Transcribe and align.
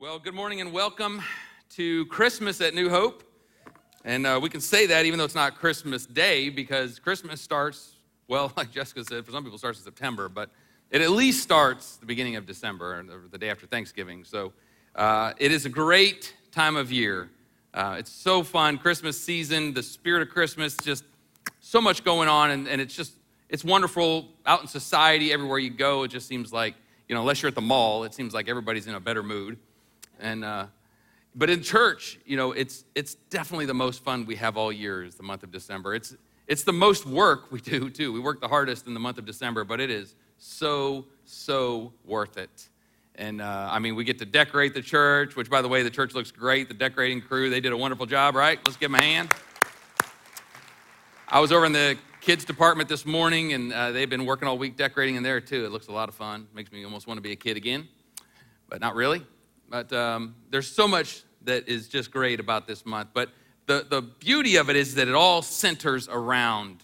Well, 0.00 0.18
good 0.18 0.32
morning 0.32 0.62
and 0.62 0.72
welcome 0.72 1.20
to 1.74 2.06
Christmas 2.06 2.62
at 2.62 2.72
New 2.72 2.88
Hope. 2.88 3.22
And 4.02 4.26
uh, 4.26 4.40
we 4.42 4.48
can 4.48 4.62
say 4.62 4.86
that 4.86 5.04
even 5.04 5.18
though 5.18 5.26
it's 5.26 5.34
not 5.34 5.56
Christmas 5.56 6.06
Day 6.06 6.48
because 6.48 6.98
Christmas 6.98 7.38
starts, 7.38 7.96
well, 8.26 8.50
like 8.56 8.70
Jessica 8.70 9.04
said, 9.04 9.26
for 9.26 9.30
some 9.30 9.44
people 9.44 9.58
starts 9.58 9.78
in 9.78 9.84
September, 9.84 10.30
but 10.30 10.48
it 10.90 11.02
at 11.02 11.10
least 11.10 11.42
starts 11.42 11.98
the 11.98 12.06
beginning 12.06 12.36
of 12.36 12.46
December 12.46 12.98
or 12.98 13.28
the 13.30 13.36
day 13.36 13.50
after 13.50 13.66
Thanksgiving. 13.66 14.24
So 14.24 14.54
uh, 14.94 15.34
it 15.36 15.52
is 15.52 15.66
a 15.66 15.68
great 15.68 16.34
time 16.50 16.76
of 16.76 16.90
year. 16.90 17.28
Uh, 17.74 17.96
it's 17.98 18.10
so 18.10 18.42
fun. 18.42 18.78
Christmas 18.78 19.20
season, 19.20 19.74
the 19.74 19.82
spirit 19.82 20.22
of 20.22 20.30
Christmas, 20.30 20.78
just 20.78 21.04
so 21.60 21.78
much 21.78 22.04
going 22.04 22.30
on. 22.30 22.52
And, 22.52 22.68
and 22.68 22.80
it's 22.80 22.96
just, 22.96 23.12
it's 23.50 23.66
wonderful 23.66 24.28
out 24.46 24.62
in 24.62 24.66
society, 24.66 25.30
everywhere 25.30 25.58
you 25.58 25.68
go. 25.68 26.04
It 26.04 26.08
just 26.08 26.26
seems 26.26 26.54
like, 26.54 26.74
you 27.06 27.14
know, 27.14 27.20
unless 27.20 27.42
you're 27.42 27.48
at 27.48 27.54
the 27.54 27.60
mall, 27.60 28.04
it 28.04 28.14
seems 28.14 28.32
like 28.32 28.48
everybody's 28.48 28.86
in 28.86 28.94
a 28.94 29.00
better 29.00 29.22
mood. 29.22 29.58
And 30.20 30.44
uh, 30.44 30.66
but 31.34 31.48
in 31.48 31.62
church, 31.62 32.18
you 32.26 32.36
know, 32.36 32.52
it's 32.52 32.84
it's 32.94 33.14
definitely 33.14 33.66
the 33.66 33.74
most 33.74 34.02
fun 34.02 34.26
we 34.26 34.36
have 34.36 34.56
all 34.56 34.72
year 34.72 35.02
is 35.02 35.14
the 35.14 35.22
month 35.22 35.42
of 35.42 35.50
December. 35.50 35.94
It's 35.94 36.14
it's 36.46 36.64
the 36.64 36.72
most 36.72 37.06
work 37.06 37.50
we 37.52 37.60
do 37.60 37.90
too. 37.90 38.12
We 38.12 38.20
work 38.20 38.40
the 38.40 38.48
hardest 38.48 38.86
in 38.86 38.94
the 38.94 39.00
month 39.00 39.18
of 39.18 39.24
December, 39.24 39.64
but 39.64 39.80
it 39.80 39.90
is 39.90 40.14
so 40.38 41.06
so 41.24 41.92
worth 42.04 42.36
it. 42.36 42.68
And 43.14 43.40
uh, 43.40 43.68
I 43.70 43.78
mean, 43.78 43.94
we 43.96 44.04
get 44.04 44.18
to 44.20 44.24
decorate 44.24 44.74
the 44.74 44.82
church, 44.82 45.36
which 45.36 45.50
by 45.50 45.62
the 45.62 45.68
way, 45.68 45.82
the 45.82 45.90
church 45.90 46.14
looks 46.14 46.30
great. 46.30 46.68
The 46.68 46.74
decorating 46.74 47.20
crew 47.20 47.50
they 47.50 47.60
did 47.60 47.72
a 47.72 47.76
wonderful 47.76 48.06
job, 48.06 48.34
right? 48.34 48.58
Let's 48.64 48.76
give 48.76 48.90
them 48.90 49.00
a 49.00 49.04
hand. 49.04 49.32
I 51.28 51.38
was 51.38 51.52
over 51.52 51.64
in 51.64 51.72
the 51.72 51.96
kids 52.20 52.44
department 52.44 52.88
this 52.88 53.06
morning, 53.06 53.52
and 53.52 53.72
uh, 53.72 53.92
they've 53.92 54.10
been 54.10 54.26
working 54.26 54.48
all 54.48 54.58
week 54.58 54.76
decorating 54.76 55.14
in 55.14 55.22
there 55.22 55.40
too. 55.40 55.64
It 55.64 55.70
looks 55.70 55.86
a 55.86 55.92
lot 55.92 56.08
of 56.08 56.16
fun. 56.16 56.48
Makes 56.52 56.72
me 56.72 56.84
almost 56.84 57.06
want 57.06 57.18
to 57.18 57.22
be 57.22 57.30
a 57.30 57.36
kid 57.36 57.56
again, 57.56 57.88
but 58.68 58.80
not 58.80 58.96
really. 58.96 59.24
But 59.70 59.92
um, 59.92 60.34
there's 60.50 60.70
so 60.70 60.88
much 60.88 61.22
that 61.42 61.68
is 61.68 61.88
just 61.88 62.10
great 62.10 62.40
about 62.40 62.66
this 62.66 62.84
month. 62.84 63.10
But 63.14 63.30
the, 63.66 63.86
the 63.88 64.02
beauty 64.02 64.56
of 64.56 64.68
it 64.68 64.76
is 64.76 64.96
that 64.96 65.08
it 65.08 65.14
all 65.14 65.42
centers 65.42 66.08
around 66.08 66.82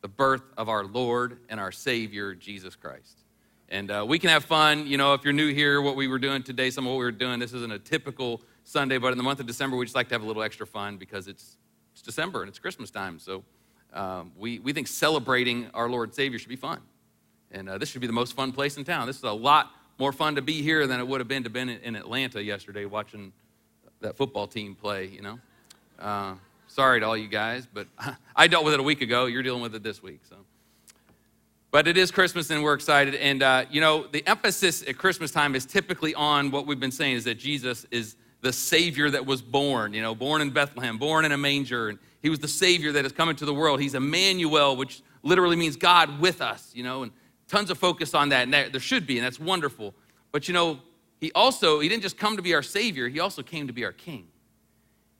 the 0.00 0.08
birth 0.08 0.42
of 0.56 0.68
our 0.68 0.84
Lord 0.84 1.38
and 1.48 1.58
our 1.58 1.72
Savior, 1.72 2.34
Jesus 2.34 2.76
Christ. 2.76 3.18
And 3.68 3.90
uh, 3.90 4.04
we 4.06 4.18
can 4.18 4.30
have 4.30 4.44
fun. 4.44 4.86
You 4.86 4.96
know, 4.96 5.14
if 5.14 5.24
you're 5.24 5.32
new 5.32 5.52
here, 5.52 5.82
what 5.82 5.96
we 5.96 6.06
were 6.06 6.18
doing 6.18 6.42
today, 6.42 6.70
some 6.70 6.86
of 6.86 6.92
what 6.92 6.98
we 6.98 7.04
were 7.04 7.10
doing, 7.10 7.40
this 7.40 7.52
isn't 7.52 7.72
a 7.72 7.78
typical 7.78 8.42
Sunday, 8.62 8.98
but 8.98 9.10
in 9.10 9.18
the 9.18 9.24
month 9.24 9.40
of 9.40 9.46
December, 9.46 9.76
we 9.76 9.84
just 9.84 9.96
like 9.96 10.08
to 10.08 10.14
have 10.14 10.22
a 10.22 10.26
little 10.26 10.42
extra 10.42 10.66
fun 10.66 10.98
because 10.98 11.26
it's, 11.26 11.56
it's 11.92 12.02
December 12.02 12.42
and 12.42 12.48
it's 12.48 12.58
Christmas 12.58 12.90
time. 12.90 13.18
So 13.18 13.42
um, 13.92 14.32
we, 14.36 14.60
we 14.60 14.72
think 14.72 14.86
celebrating 14.86 15.68
our 15.74 15.88
Lord 15.88 16.10
and 16.10 16.14
Savior 16.14 16.38
should 16.38 16.48
be 16.48 16.56
fun. 16.56 16.80
And 17.50 17.68
uh, 17.68 17.78
this 17.78 17.88
should 17.88 18.00
be 18.00 18.06
the 18.06 18.12
most 18.12 18.34
fun 18.34 18.52
place 18.52 18.76
in 18.76 18.84
town. 18.84 19.06
This 19.06 19.16
is 19.16 19.24
a 19.24 19.32
lot 19.32 19.72
more 19.98 20.12
fun 20.12 20.34
to 20.34 20.42
be 20.42 20.62
here 20.62 20.86
than 20.86 21.00
it 21.00 21.06
would 21.06 21.20
have 21.20 21.28
been 21.28 21.44
to 21.44 21.50
been 21.50 21.68
in 21.68 21.96
Atlanta 21.96 22.42
yesterday 22.42 22.84
watching 22.84 23.32
that 24.00 24.16
football 24.16 24.46
team 24.46 24.74
play, 24.74 25.06
you 25.06 25.22
know. 25.22 25.38
Uh, 25.98 26.34
sorry 26.68 27.00
to 27.00 27.06
all 27.06 27.16
you 27.16 27.28
guys, 27.28 27.66
but 27.72 27.86
I 28.36 28.46
dealt 28.46 28.64
with 28.64 28.74
it 28.74 28.80
a 28.80 28.82
week 28.82 29.00
ago. 29.00 29.26
You're 29.26 29.42
dealing 29.42 29.62
with 29.62 29.74
it 29.74 29.82
this 29.82 30.02
week, 30.02 30.20
so. 30.28 30.36
But 31.70 31.88
it 31.88 31.96
is 31.96 32.12
Christmas 32.12 32.50
and 32.50 32.62
we're 32.62 32.74
excited. 32.74 33.16
And, 33.16 33.42
uh, 33.42 33.64
you 33.68 33.80
know, 33.80 34.06
the 34.06 34.24
emphasis 34.28 34.84
at 34.86 34.96
Christmas 34.96 35.32
time 35.32 35.56
is 35.56 35.66
typically 35.66 36.14
on 36.14 36.52
what 36.52 36.68
we've 36.68 36.78
been 36.78 36.92
saying 36.92 37.16
is 37.16 37.24
that 37.24 37.36
Jesus 37.36 37.84
is 37.90 38.14
the 38.42 38.52
Savior 38.52 39.10
that 39.10 39.26
was 39.26 39.42
born, 39.42 39.92
you 39.92 40.00
know, 40.00 40.14
born 40.14 40.40
in 40.40 40.50
Bethlehem, 40.50 40.98
born 40.98 41.24
in 41.24 41.32
a 41.32 41.36
manger. 41.36 41.88
And 41.88 41.98
he 42.22 42.30
was 42.30 42.38
the 42.38 42.46
Savior 42.46 42.92
that 42.92 43.04
has 43.04 43.10
come 43.10 43.28
into 43.28 43.44
the 43.44 43.52
world. 43.52 43.80
He's 43.80 43.94
Emmanuel, 43.94 44.76
which 44.76 45.02
literally 45.24 45.56
means 45.56 45.74
God 45.74 46.20
with 46.20 46.40
us, 46.40 46.70
you 46.74 46.84
know. 46.84 47.02
And 47.02 47.12
tons 47.48 47.70
of 47.70 47.78
focus 47.78 48.14
on 48.14 48.30
that, 48.30 48.42
and 48.42 48.52
there 48.52 48.80
should 48.80 49.06
be, 49.06 49.18
and 49.18 49.24
that's 49.24 49.40
wonderful. 49.40 49.94
But 50.32 50.48
you 50.48 50.54
know, 50.54 50.80
he 51.20 51.32
also, 51.32 51.80
he 51.80 51.88
didn't 51.88 52.02
just 52.02 52.18
come 52.18 52.36
to 52.36 52.42
be 52.42 52.54
our 52.54 52.62
Savior, 52.62 53.08
he 53.08 53.20
also 53.20 53.42
came 53.42 53.66
to 53.66 53.72
be 53.72 53.84
our 53.84 53.92
King. 53.92 54.28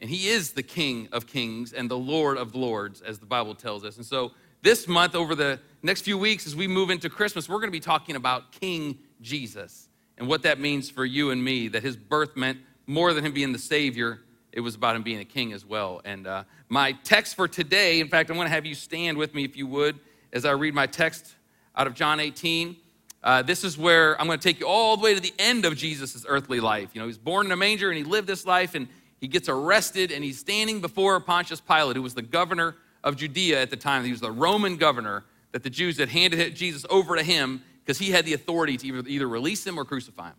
And 0.01 0.11
he 0.11 0.29
is 0.29 0.53
the 0.53 0.63
King 0.63 1.09
of 1.13 1.27
kings 1.27 1.73
and 1.73 1.91
the 1.91 1.97
Lord 1.97 2.37
of 2.37 2.55
lords, 2.55 3.01
as 3.01 3.19
the 3.19 3.27
Bible 3.27 3.55
tells 3.55 3.85
us. 3.85 3.97
And 3.97 4.05
so 4.05 4.33
this 4.61 4.89
month, 4.89 5.15
over 5.15 5.35
the 5.35 5.61
next 5.83 6.03
few 6.03 6.19
weeks, 6.19 6.47
as 6.47 6.57
we 6.57 6.67
move 6.67 6.91
into 6.91 7.09
Christmas, 7.09 7.49
we're 7.49 7.59
going 7.59 7.69
to 7.69 7.73
be 7.73 7.81
talking 7.81 8.17
about 8.17 8.53
King 8.53 8.99
Jesus 9.21 9.89
and 10.19 10.29
what 10.29 10.43
that 10.43 10.61
means 10.61 10.91
for 10.91 11.05
you 11.05 11.31
and 11.31 11.43
me, 11.43 11.69
that 11.69 11.83
his 11.83 11.97
birth 11.97 12.37
meant 12.37 12.59
more 12.87 13.15
than 13.15 13.25
him 13.25 13.33
being 13.33 13.53
the 13.53 13.59
Savior, 13.59 14.21
it 14.53 14.61
was 14.61 14.75
about 14.75 14.95
him 14.95 15.03
being 15.03 15.21
a 15.21 15.25
king 15.25 15.53
as 15.53 15.65
well. 15.65 16.01
And 16.05 16.27
uh, 16.27 16.45
my 16.69 16.93
text 16.93 17.35
for 17.35 17.49
today, 17.49 18.01
in 18.01 18.09
fact, 18.09 18.31
I 18.31 18.35
want 18.35 18.47
to 18.47 18.55
have 18.55 18.65
you 18.65 18.75
stand 18.75 19.19
with 19.19 19.35
me 19.35 19.45
if 19.45 19.57
you 19.57 19.67
would 19.67 19.99
as 20.33 20.45
I 20.45 20.53
read 20.53 20.75
my 20.75 20.87
text 20.87 21.35
out 21.77 21.87
of 21.87 21.95
John 21.95 22.21
18. 22.21 22.77
Uh, 23.23 23.43
this 23.43 23.65
is 23.65 23.79
where 23.79 24.21
I'm 24.21 24.27
going 24.27 24.39
to 24.39 24.43
take 24.43 24.61
you 24.61 24.67
all 24.67 24.97
the 24.97 25.03
way 25.03 25.15
to 25.15 25.21
the 25.21 25.33
end 25.39 25.65
of 25.65 25.77
Jesus' 25.77 26.27
earthly 26.29 26.61
life. 26.61 26.91
You 26.93 27.01
know, 27.01 27.07
he's 27.07 27.19
born 27.19 27.47
in 27.47 27.53
a 27.53 27.57
manger 27.57 27.89
and 27.89 27.97
he 27.97 28.05
lived 28.05 28.29
this 28.29 28.45
life 28.45 28.75
and 28.75 28.87
he 29.21 29.29
gets 29.29 29.49
arrested 29.49 30.13
and 30.13 30.23
he's 30.23 30.39
standing 30.39 30.81
before 30.81 31.19
Pontius 31.21 31.61
Pilate, 31.61 31.97
who 31.97 32.03
was 32.03 32.15
the 32.15 32.23
governor 32.23 32.77
of 33.03 33.17
Judea 33.17 33.63
at 33.63 33.71
the 33.71 33.77
time. 33.77 34.05
He 34.05 34.11
was 34.11 34.21
the 34.21 34.31
Roman 34.31 34.77
governor 34.77 35.25
that 35.53 35.63
the 35.63 35.71
Jews 35.71 35.99
had 35.99 36.11
handed 36.11 36.55
Jesus 36.55 36.85
over 36.91 37.17
to 37.17 37.23
him 37.23 37.63
because 37.83 37.99
he 37.99 38.11
had 38.11 38.27
the 38.27 38.35
authority 38.35 38.77
to 38.77 38.87
either, 38.87 39.09
either 39.09 39.29
release 39.29 39.67
him 39.67 39.79
or 39.79 39.85
crucify 39.85 40.29
him. 40.29 40.37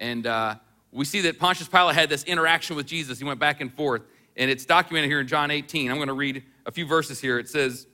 And 0.00 0.26
uh, 0.26 0.56
we 0.92 1.04
see 1.04 1.20
that 1.22 1.38
Pontius 1.38 1.68
Pilate 1.68 1.94
had 1.94 2.08
this 2.08 2.24
interaction 2.24 2.76
with 2.76 2.86
Jesus. 2.86 3.18
He 3.18 3.24
went 3.24 3.38
back 3.40 3.60
and 3.60 3.72
forth, 3.72 4.02
and 4.36 4.50
it's 4.50 4.64
documented 4.64 5.10
here 5.10 5.20
in 5.20 5.26
John 5.26 5.50
18. 5.50 5.90
I'm 5.90 5.96
going 5.96 6.08
to 6.08 6.14
read 6.14 6.42
a 6.66 6.70
few 6.70 6.86
verses 6.86 7.20
here. 7.20 7.38
It 7.38 7.48
says, 7.48 7.86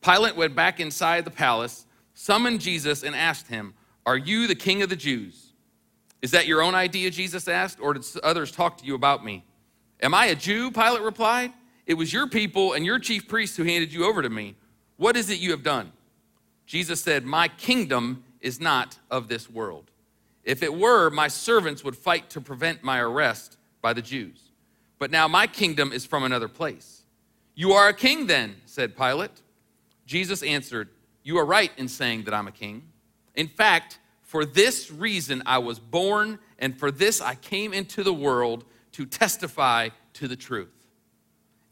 Pilate 0.00 0.36
went 0.36 0.54
back 0.54 0.80
inside 0.80 1.24
the 1.24 1.30
palace, 1.30 1.86
summoned 2.14 2.60
Jesus, 2.60 3.02
and 3.02 3.14
asked 3.14 3.48
him, 3.48 3.74
Are 4.06 4.16
you 4.16 4.46
the 4.46 4.54
king 4.54 4.82
of 4.82 4.88
the 4.88 4.96
Jews? 4.96 5.52
Is 6.22 6.32
that 6.32 6.46
your 6.46 6.62
own 6.62 6.74
idea? 6.74 7.10
Jesus 7.10 7.46
asked, 7.48 7.80
or 7.80 7.94
did 7.94 8.04
others 8.22 8.50
talk 8.50 8.78
to 8.78 8.84
you 8.84 8.94
about 8.94 9.24
me? 9.24 9.44
Am 10.02 10.14
I 10.14 10.26
a 10.26 10.34
Jew? 10.34 10.70
Pilate 10.70 11.02
replied. 11.02 11.52
It 11.86 11.94
was 11.94 12.12
your 12.12 12.26
people 12.26 12.74
and 12.74 12.84
your 12.84 12.98
chief 12.98 13.28
priests 13.28 13.56
who 13.56 13.64
handed 13.64 13.92
you 13.92 14.04
over 14.04 14.22
to 14.22 14.28
me. 14.28 14.56
What 14.96 15.16
is 15.16 15.30
it 15.30 15.38
you 15.38 15.52
have 15.52 15.62
done? 15.62 15.92
Jesus 16.66 17.00
said, 17.00 17.24
My 17.24 17.48
kingdom 17.48 18.24
is 18.40 18.60
not 18.60 18.98
of 19.10 19.28
this 19.28 19.48
world. 19.48 19.90
If 20.44 20.62
it 20.62 20.74
were, 20.74 21.10
my 21.10 21.28
servants 21.28 21.84
would 21.84 21.96
fight 21.96 22.30
to 22.30 22.40
prevent 22.40 22.82
my 22.82 23.00
arrest 23.00 23.56
by 23.80 23.92
the 23.92 24.02
Jews. 24.02 24.50
But 24.98 25.10
now 25.10 25.28
my 25.28 25.46
kingdom 25.46 25.92
is 25.92 26.04
from 26.04 26.24
another 26.24 26.48
place. 26.48 27.02
You 27.54 27.72
are 27.72 27.88
a 27.88 27.94
king, 27.94 28.26
then, 28.26 28.56
said 28.66 28.96
Pilate. 28.96 29.42
Jesus 30.08 30.42
answered, 30.42 30.88
You 31.22 31.36
are 31.36 31.44
right 31.44 31.70
in 31.76 31.86
saying 31.86 32.24
that 32.24 32.34
I'm 32.34 32.48
a 32.48 32.52
king. 32.52 32.82
In 33.36 33.46
fact, 33.46 33.98
for 34.22 34.46
this 34.46 34.90
reason 34.90 35.42
I 35.44 35.58
was 35.58 35.78
born, 35.78 36.38
and 36.58 36.76
for 36.76 36.90
this 36.90 37.20
I 37.20 37.34
came 37.34 37.74
into 37.74 38.02
the 38.02 38.12
world 38.12 38.64
to 38.92 39.04
testify 39.04 39.90
to 40.14 40.26
the 40.26 40.34
truth. 40.34 40.72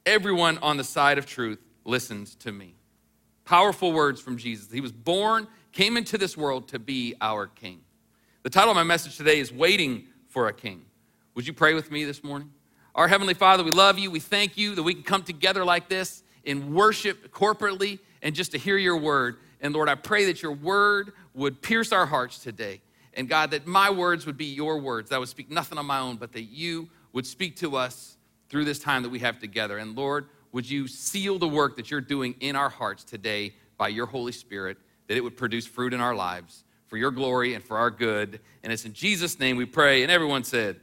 Everyone 0.05 0.59
on 0.59 0.77
the 0.77 0.85
side 0.85 1.17
of 1.17 1.25
truth 1.25 1.59
listens 1.85 2.35
to 2.37 2.53
me. 2.53 2.75
Powerful 3.47 3.93
words 3.93 4.21
from 4.21 4.37
Jesus. 4.37 4.71
He 4.71 4.83
was 4.83 4.93
born, 4.93 5.49
came 5.73 5.97
into 5.97 6.19
this 6.19 6.37
world 6.37 6.69
to 6.69 6.79
be 6.79 7.15
our 7.23 7.47
king. 7.47 7.81
The 8.43 8.51
title 8.51 8.71
of 8.71 8.77
my 8.77 8.83
message 8.83 9.17
today 9.17 9.41
is 9.41 9.51
Waiting 9.51 10.09
for 10.29 10.49
a 10.49 10.53
King. 10.53 10.85
Would 11.35 11.47
you 11.47 11.55
pray 11.55 11.73
with 11.73 11.91
me 11.91 12.05
this 12.05 12.23
morning? 12.23 12.51
Our 12.95 13.09
Heavenly 13.09 13.35
Father, 13.35 13.65
we 13.65 13.71
love 13.71 13.99
you. 13.99 14.11
We 14.11 14.21
thank 14.21 14.59
you 14.59 14.75
that 14.75 14.83
we 14.83 14.93
can 14.93 15.03
come 15.03 15.23
together 15.23 15.65
like 15.65 15.89
this 15.89 16.23
in 16.45 16.75
worship 16.75 17.33
corporately 17.33 17.99
and 18.27 18.35
just 18.35 18.51
to 18.51 18.59
hear 18.59 18.77
your 18.77 18.97
word. 18.97 19.37
And 19.61 19.73
Lord, 19.73 19.89
I 19.89 19.95
pray 19.95 20.25
that 20.25 20.43
your 20.43 20.51
word 20.51 21.13
would 21.33 21.63
pierce 21.63 21.93
our 21.93 22.07
hearts 22.07 22.41
today. 22.41 22.81
And 23.15 23.29
God, 23.29 23.53
that 23.53 23.69
my 23.69 23.89
words 23.89 24.27
would 24.27 24.37
be 24.37 24.47
your 24.47 24.81
words. 24.81 25.11
That 25.11 25.17
I 25.17 25.19
would 25.21 25.29
speak 25.29 25.49
nothing 25.49 25.79
on 25.79 25.87
my 25.87 26.01
own, 26.01 26.17
but 26.17 26.33
that 26.33 26.43
you 26.43 26.89
would 27.13 27.25
speak 27.25 27.55
to 27.59 27.77
us 27.77 28.17
through 28.49 28.65
this 28.65 28.81
time 28.81 29.05
that 29.05 29.11
we 29.11 29.21
have 29.21 29.39
together. 29.39 29.79
And 29.79 29.95
Lord, 29.95 30.27
would 30.51 30.69
you 30.69 30.89
seal 30.89 31.39
the 31.39 31.47
work 31.47 31.77
that 31.77 31.89
you're 31.89 32.01
doing 32.01 32.35
in 32.41 32.57
our 32.57 32.69
hearts 32.69 33.05
today 33.05 33.55
by 33.79 33.89
your 33.89 34.07
Holy 34.07 34.33
Spirit, 34.33 34.77
that 35.07 35.17
it 35.17 35.21
would 35.21 35.37
produce 35.37 35.65
fruit 35.65 35.95
in 35.95 36.01
our 36.01 36.17
lives 36.17 36.65
for 36.89 36.97
your 36.97 37.13
glory 37.13 37.55
and 37.55 37.63
for 37.63 37.79
our 37.79 37.93
good. 37.93 38.41
And 38.65 38.73
it's 38.73 38.85
in 38.85 38.93
Jesus' 38.93 39.39
name 39.39 39.57
we 39.57 39.67
pray. 39.67 40.03
And 40.03 40.11
everyone 40.11 40.43
said, 40.43 40.81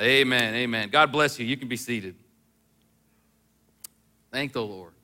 Amen, 0.00 0.54
amen. 0.54 0.88
God 0.88 1.12
bless 1.12 1.38
you. 1.38 1.44
You 1.44 1.58
can 1.58 1.68
be 1.68 1.76
seated. 1.76 2.14
Thank 4.32 4.54
the 4.54 4.62
Lord. 4.62 4.95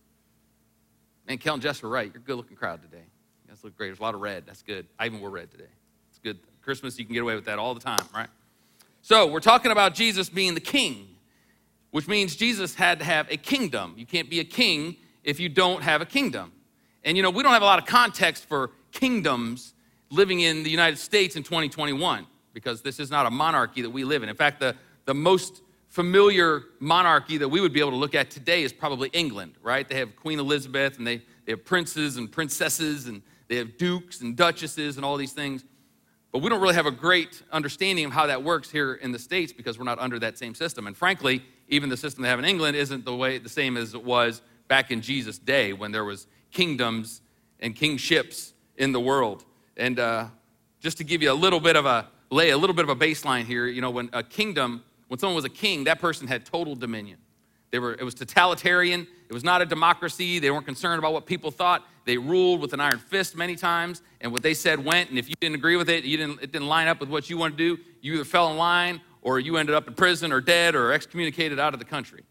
Man, 1.26 1.38
Kel 1.38 1.54
and 1.54 1.62
Jess 1.62 1.82
were 1.82 1.88
right. 1.88 2.10
You're 2.12 2.22
a 2.22 2.24
good 2.24 2.36
looking 2.36 2.56
crowd 2.56 2.82
today. 2.82 3.04
You 3.44 3.48
guys 3.48 3.62
look 3.62 3.76
great. 3.76 3.88
There's 3.88 4.00
a 4.00 4.02
lot 4.02 4.14
of 4.14 4.20
red. 4.20 4.44
That's 4.46 4.62
good. 4.62 4.86
I 4.98 5.06
even 5.06 5.20
wore 5.20 5.30
red 5.30 5.50
today. 5.50 5.70
It's 6.10 6.18
good. 6.18 6.38
Christmas, 6.62 6.98
you 6.98 7.04
can 7.04 7.14
get 7.14 7.22
away 7.22 7.34
with 7.34 7.44
that 7.46 7.58
all 7.58 7.74
the 7.74 7.80
time, 7.80 8.04
right? 8.14 8.28
So, 9.02 9.26
we're 9.26 9.40
talking 9.40 9.72
about 9.72 9.94
Jesus 9.94 10.28
being 10.28 10.54
the 10.54 10.60
king, 10.60 11.08
which 11.90 12.06
means 12.06 12.36
Jesus 12.36 12.74
had 12.74 13.00
to 13.00 13.04
have 13.04 13.30
a 13.30 13.36
kingdom. 13.36 13.94
You 13.96 14.06
can't 14.06 14.30
be 14.30 14.40
a 14.40 14.44
king 14.44 14.96
if 15.24 15.40
you 15.40 15.48
don't 15.48 15.82
have 15.82 16.00
a 16.00 16.06
kingdom. 16.06 16.52
And 17.04 17.16
you 17.16 17.22
know, 17.22 17.30
we 17.30 17.42
don't 17.42 17.52
have 17.52 17.62
a 17.62 17.66
lot 17.66 17.78
of 17.78 17.86
context 17.86 18.46
for 18.46 18.70
kingdoms 18.92 19.74
living 20.10 20.40
in 20.40 20.62
the 20.62 20.70
United 20.70 20.98
States 20.98 21.36
in 21.36 21.42
2021 21.42 22.26
because 22.52 22.82
this 22.82 23.00
is 23.00 23.10
not 23.10 23.26
a 23.26 23.30
monarchy 23.30 23.82
that 23.82 23.90
we 23.90 24.04
live 24.04 24.22
in. 24.22 24.28
In 24.28 24.36
fact, 24.36 24.60
the, 24.60 24.76
the 25.04 25.14
most 25.14 25.62
familiar 25.92 26.62
monarchy 26.80 27.36
that 27.36 27.48
we 27.50 27.60
would 27.60 27.74
be 27.74 27.78
able 27.78 27.90
to 27.90 27.98
look 27.98 28.14
at 28.14 28.30
today 28.30 28.62
is 28.62 28.72
probably 28.72 29.10
England, 29.12 29.52
right? 29.62 29.86
They 29.86 29.96
have 29.96 30.16
Queen 30.16 30.38
Elizabeth 30.38 30.96
and 30.96 31.06
they, 31.06 31.18
they 31.44 31.52
have 31.52 31.66
princes 31.66 32.16
and 32.16 32.32
princesses 32.32 33.08
and 33.08 33.20
they 33.48 33.56
have 33.56 33.76
dukes 33.76 34.22
and 34.22 34.34
duchesses 34.34 34.96
and 34.96 35.04
all 35.04 35.18
these 35.18 35.34
things. 35.34 35.66
But 36.32 36.40
we 36.40 36.48
don't 36.48 36.62
really 36.62 36.76
have 36.76 36.86
a 36.86 36.90
great 36.90 37.42
understanding 37.52 38.06
of 38.06 38.12
how 38.12 38.26
that 38.26 38.42
works 38.42 38.70
here 38.70 38.94
in 38.94 39.12
the 39.12 39.18
States 39.18 39.52
because 39.52 39.78
we're 39.78 39.84
not 39.84 39.98
under 39.98 40.18
that 40.20 40.38
same 40.38 40.54
system. 40.54 40.86
And 40.86 40.96
frankly, 40.96 41.42
even 41.68 41.90
the 41.90 41.96
system 41.98 42.22
they 42.22 42.30
have 42.30 42.38
in 42.38 42.46
England 42.46 42.74
isn't 42.74 43.04
the 43.04 43.14
way 43.14 43.36
the 43.36 43.50
same 43.50 43.76
as 43.76 43.92
it 43.92 44.02
was 44.02 44.40
back 44.68 44.90
in 44.90 45.02
Jesus' 45.02 45.38
day 45.38 45.74
when 45.74 45.92
there 45.92 46.06
was 46.06 46.26
kingdoms 46.52 47.20
and 47.60 47.76
kingships 47.76 48.54
in 48.78 48.92
the 48.92 49.00
world. 49.00 49.44
And 49.76 50.00
uh, 50.00 50.28
just 50.80 50.96
to 50.96 51.04
give 51.04 51.20
you 51.20 51.30
a 51.30 51.34
little 51.34 51.60
bit 51.60 51.76
of 51.76 51.84
a 51.84 52.08
lay 52.30 52.48
a 52.48 52.56
little 52.56 52.74
bit 52.74 52.88
of 52.88 52.88
a 52.88 52.96
baseline 52.96 53.44
here, 53.44 53.66
you 53.66 53.82
know, 53.82 53.90
when 53.90 54.08
a 54.14 54.22
kingdom, 54.22 54.82
when 55.12 55.18
someone 55.18 55.36
was 55.36 55.44
a 55.44 55.50
king, 55.50 55.84
that 55.84 56.00
person 56.00 56.26
had 56.26 56.46
total 56.46 56.74
dominion. 56.74 57.18
They 57.70 57.78
were, 57.78 57.92
it 57.92 58.02
was 58.02 58.14
totalitarian. 58.14 59.06
It 59.28 59.34
was 59.34 59.44
not 59.44 59.60
a 59.60 59.66
democracy. 59.66 60.38
They 60.38 60.50
weren't 60.50 60.64
concerned 60.64 60.98
about 60.98 61.12
what 61.12 61.26
people 61.26 61.50
thought. 61.50 61.86
They 62.06 62.16
ruled 62.16 62.62
with 62.62 62.72
an 62.72 62.80
iron 62.80 62.98
fist 62.98 63.36
many 63.36 63.54
times, 63.54 64.00
and 64.22 64.32
what 64.32 64.42
they 64.42 64.54
said 64.54 64.82
went. 64.82 65.10
And 65.10 65.18
if 65.18 65.28
you 65.28 65.34
didn't 65.38 65.56
agree 65.56 65.76
with 65.76 65.90
it, 65.90 66.04
you 66.04 66.16
didn't, 66.16 66.40
it 66.40 66.50
didn't 66.50 66.66
line 66.66 66.88
up 66.88 66.98
with 66.98 67.10
what 67.10 67.28
you 67.28 67.36
wanted 67.36 67.58
to 67.58 67.76
do, 67.76 67.82
you 68.00 68.14
either 68.14 68.24
fell 68.24 68.50
in 68.52 68.56
line 68.56 69.02
or 69.20 69.38
you 69.38 69.58
ended 69.58 69.74
up 69.74 69.86
in 69.86 69.92
prison 69.92 70.32
or 70.32 70.40
dead 70.40 70.74
or 70.74 70.94
excommunicated 70.94 71.60
out 71.60 71.74
of 71.74 71.78
the 71.78 71.84
country. 71.84 72.24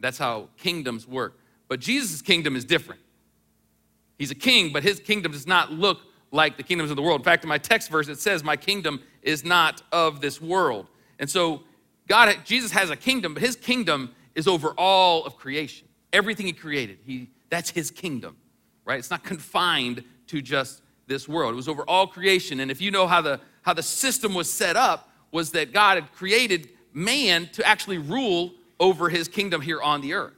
That's 0.00 0.18
how 0.18 0.48
kingdoms 0.56 1.06
work. 1.06 1.38
But 1.68 1.78
Jesus' 1.78 2.22
kingdom 2.22 2.56
is 2.56 2.64
different. 2.64 3.02
He's 4.18 4.32
a 4.32 4.34
king, 4.34 4.72
but 4.72 4.82
his 4.82 4.98
kingdom 4.98 5.30
does 5.30 5.46
not 5.46 5.70
look 5.70 6.00
like 6.32 6.56
the 6.56 6.64
kingdoms 6.64 6.90
of 6.90 6.96
the 6.96 7.02
world. 7.02 7.20
In 7.20 7.24
fact, 7.24 7.44
in 7.44 7.48
my 7.48 7.58
text 7.58 7.88
verse, 7.88 8.08
it 8.08 8.18
says, 8.18 8.42
My 8.42 8.56
kingdom 8.56 9.00
is 9.22 9.44
not 9.44 9.82
of 9.92 10.20
this 10.20 10.40
world. 10.40 10.88
And 11.20 11.30
so, 11.30 11.62
God, 12.08 12.36
Jesus 12.44 12.70
has 12.70 12.90
a 12.90 12.96
kingdom, 12.96 13.34
but 13.34 13.42
his 13.42 13.56
kingdom 13.56 14.14
is 14.34 14.46
over 14.46 14.70
all 14.78 15.24
of 15.24 15.36
creation. 15.36 15.88
Everything 16.12 16.46
he 16.46 16.52
created, 16.52 16.98
he, 17.04 17.30
that's 17.50 17.70
his 17.70 17.90
kingdom, 17.90 18.36
right? 18.84 18.98
It's 18.98 19.10
not 19.10 19.24
confined 19.24 20.04
to 20.28 20.40
just 20.40 20.82
this 21.06 21.28
world. 21.28 21.52
It 21.52 21.56
was 21.56 21.68
over 21.68 21.82
all 21.82 22.06
creation. 22.06 22.60
And 22.60 22.70
if 22.70 22.80
you 22.80 22.90
know 22.90 23.06
how 23.06 23.20
the, 23.20 23.40
how 23.62 23.72
the 23.72 23.82
system 23.82 24.34
was 24.34 24.52
set 24.52 24.76
up, 24.76 25.10
was 25.32 25.50
that 25.52 25.72
God 25.72 25.96
had 25.96 26.12
created 26.12 26.70
man 26.92 27.48
to 27.52 27.66
actually 27.66 27.98
rule 27.98 28.54
over 28.80 29.08
his 29.08 29.28
kingdom 29.28 29.60
here 29.60 29.82
on 29.82 30.00
the 30.00 30.14
earth. 30.14 30.34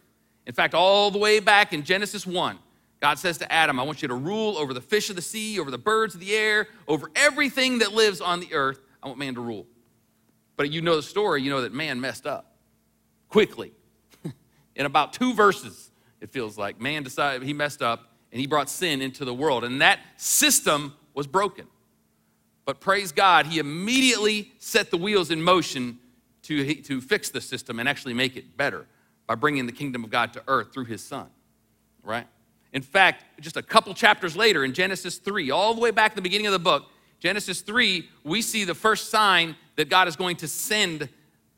In 0.47 0.55
fact, 0.55 0.75
all 0.75 1.11
the 1.11 1.19
way 1.19 1.41
back 1.41 1.73
in 1.73 1.85
Genesis 1.85 2.27
1, 2.27 2.59
God 3.01 3.19
says 3.19 3.39
to 3.39 3.53
Adam, 3.53 3.79
I 3.79 3.83
want 3.85 4.03
you 4.03 4.09
to 4.09 4.15
rule 4.15 4.59
over 4.59 4.75
the 4.75 4.81
fish 4.81 5.09
of 5.11 5.17
the 5.17 5.23
sea, 5.23 5.61
over 5.61 5.71
the 5.71 5.79
birds 5.79 6.15
of 6.15 6.21
the 6.21 6.35
air, 6.35 6.69
over 6.89 7.11
everything 7.15 7.79
that 7.79 7.93
lives 7.93 8.21
on 8.21 8.41
the 8.41 8.53
earth. 8.55 8.81
I 9.03 9.07
want 9.07 9.19
man 9.19 9.35
to 9.35 9.41
rule. 9.41 9.67
But 10.59 10.73
you 10.73 10.83
know 10.83 10.97
the 10.97 11.03
story, 11.03 11.41
you 11.41 11.51
know 11.51 11.63
that 11.63 11.73
man 11.73 12.01
messed 12.01 12.27
up 12.27 12.57
quickly. 13.29 13.73
in 14.75 14.87
about 14.87 15.13
two 15.13 15.33
verses, 15.33 15.93
it 16.21 16.31
feels 16.31 16.59
like, 16.59 16.81
man 16.81 17.05
decided 17.05 17.45
he 17.45 17.55
messed 17.55 17.81
up 17.81 18.11
and 18.33 18.41
he 18.41 18.47
brought 18.49 18.69
sin 18.69 19.01
into 19.01 19.25
the 19.25 19.33
world. 19.33 19.63
And 19.63 19.81
that 19.81 20.01
system 20.17 20.95
was 21.15 21.29
broken. 21.29 21.69
But 22.65 22.81
praise 22.81 23.13
God, 23.13 23.47
he 23.47 23.61
immediately 23.61 24.53
set 24.59 24.91
the 24.91 24.97
wheels 24.97 25.31
in 25.31 25.41
motion 25.41 26.01
to, 26.43 26.75
to 26.75 27.01
fix 27.01 27.31
the 27.31 27.41
system 27.41 27.79
and 27.79 27.89
actually 27.89 28.15
make 28.15 28.37
it 28.37 28.57
better 28.57 28.87
by 29.29 29.37
bringing 29.37 29.65
the 29.65 29.73
kingdom 29.73 30.03
of 30.03 30.11
God 30.11 30.33
to 30.33 30.43
earth 30.49 30.73
through 30.75 30.87
his 30.87 31.05
son, 31.05 31.29
right? 32.03 32.27
In 32.73 32.83
fact, 32.83 33.25
just 33.41 33.57
a 33.57 33.63
couple 33.63 33.95
chapters 33.95 34.35
later 34.35 34.65
in 34.65 34.75
Genesis 34.75 35.19
3, 35.19 35.53
all 35.53 35.73
the 35.73 35.81
way 35.81 35.93
back 35.93 36.13
at 36.13 36.17
the 36.17 36.23
beginning 36.23 36.49
of 36.49 36.53
the 36.53 36.59
book, 36.59 36.91
Genesis 37.21 37.63
3, 37.63 38.09
we 38.25 38.43
see 38.43 38.65
the 38.65 38.75
first 38.75 39.11
sign 39.11 39.57
that 39.77 39.89
God 39.89 40.09
is 40.09 40.17
going 40.17 40.37
to 40.37 40.49
send 40.49 41.09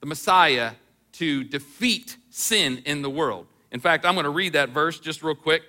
the 0.01 0.07
Messiah 0.07 0.73
to 1.13 1.45
defeat 1.45 2.17
sin 2.31 2.83
in 2.87 3.03
the 3.03 3.11
world. 3.11 3.47
In 3.73 3.81
fact, 3.81 4.05
I'm 4.05 4.15
going 4.15 4.25
to 4.25 4.31
read 4.31 4.55
that 4.55 4.71
verse 4.71 4.99
just 4.99 5.23
real 5.23 5.35
quick. 5.35 5.63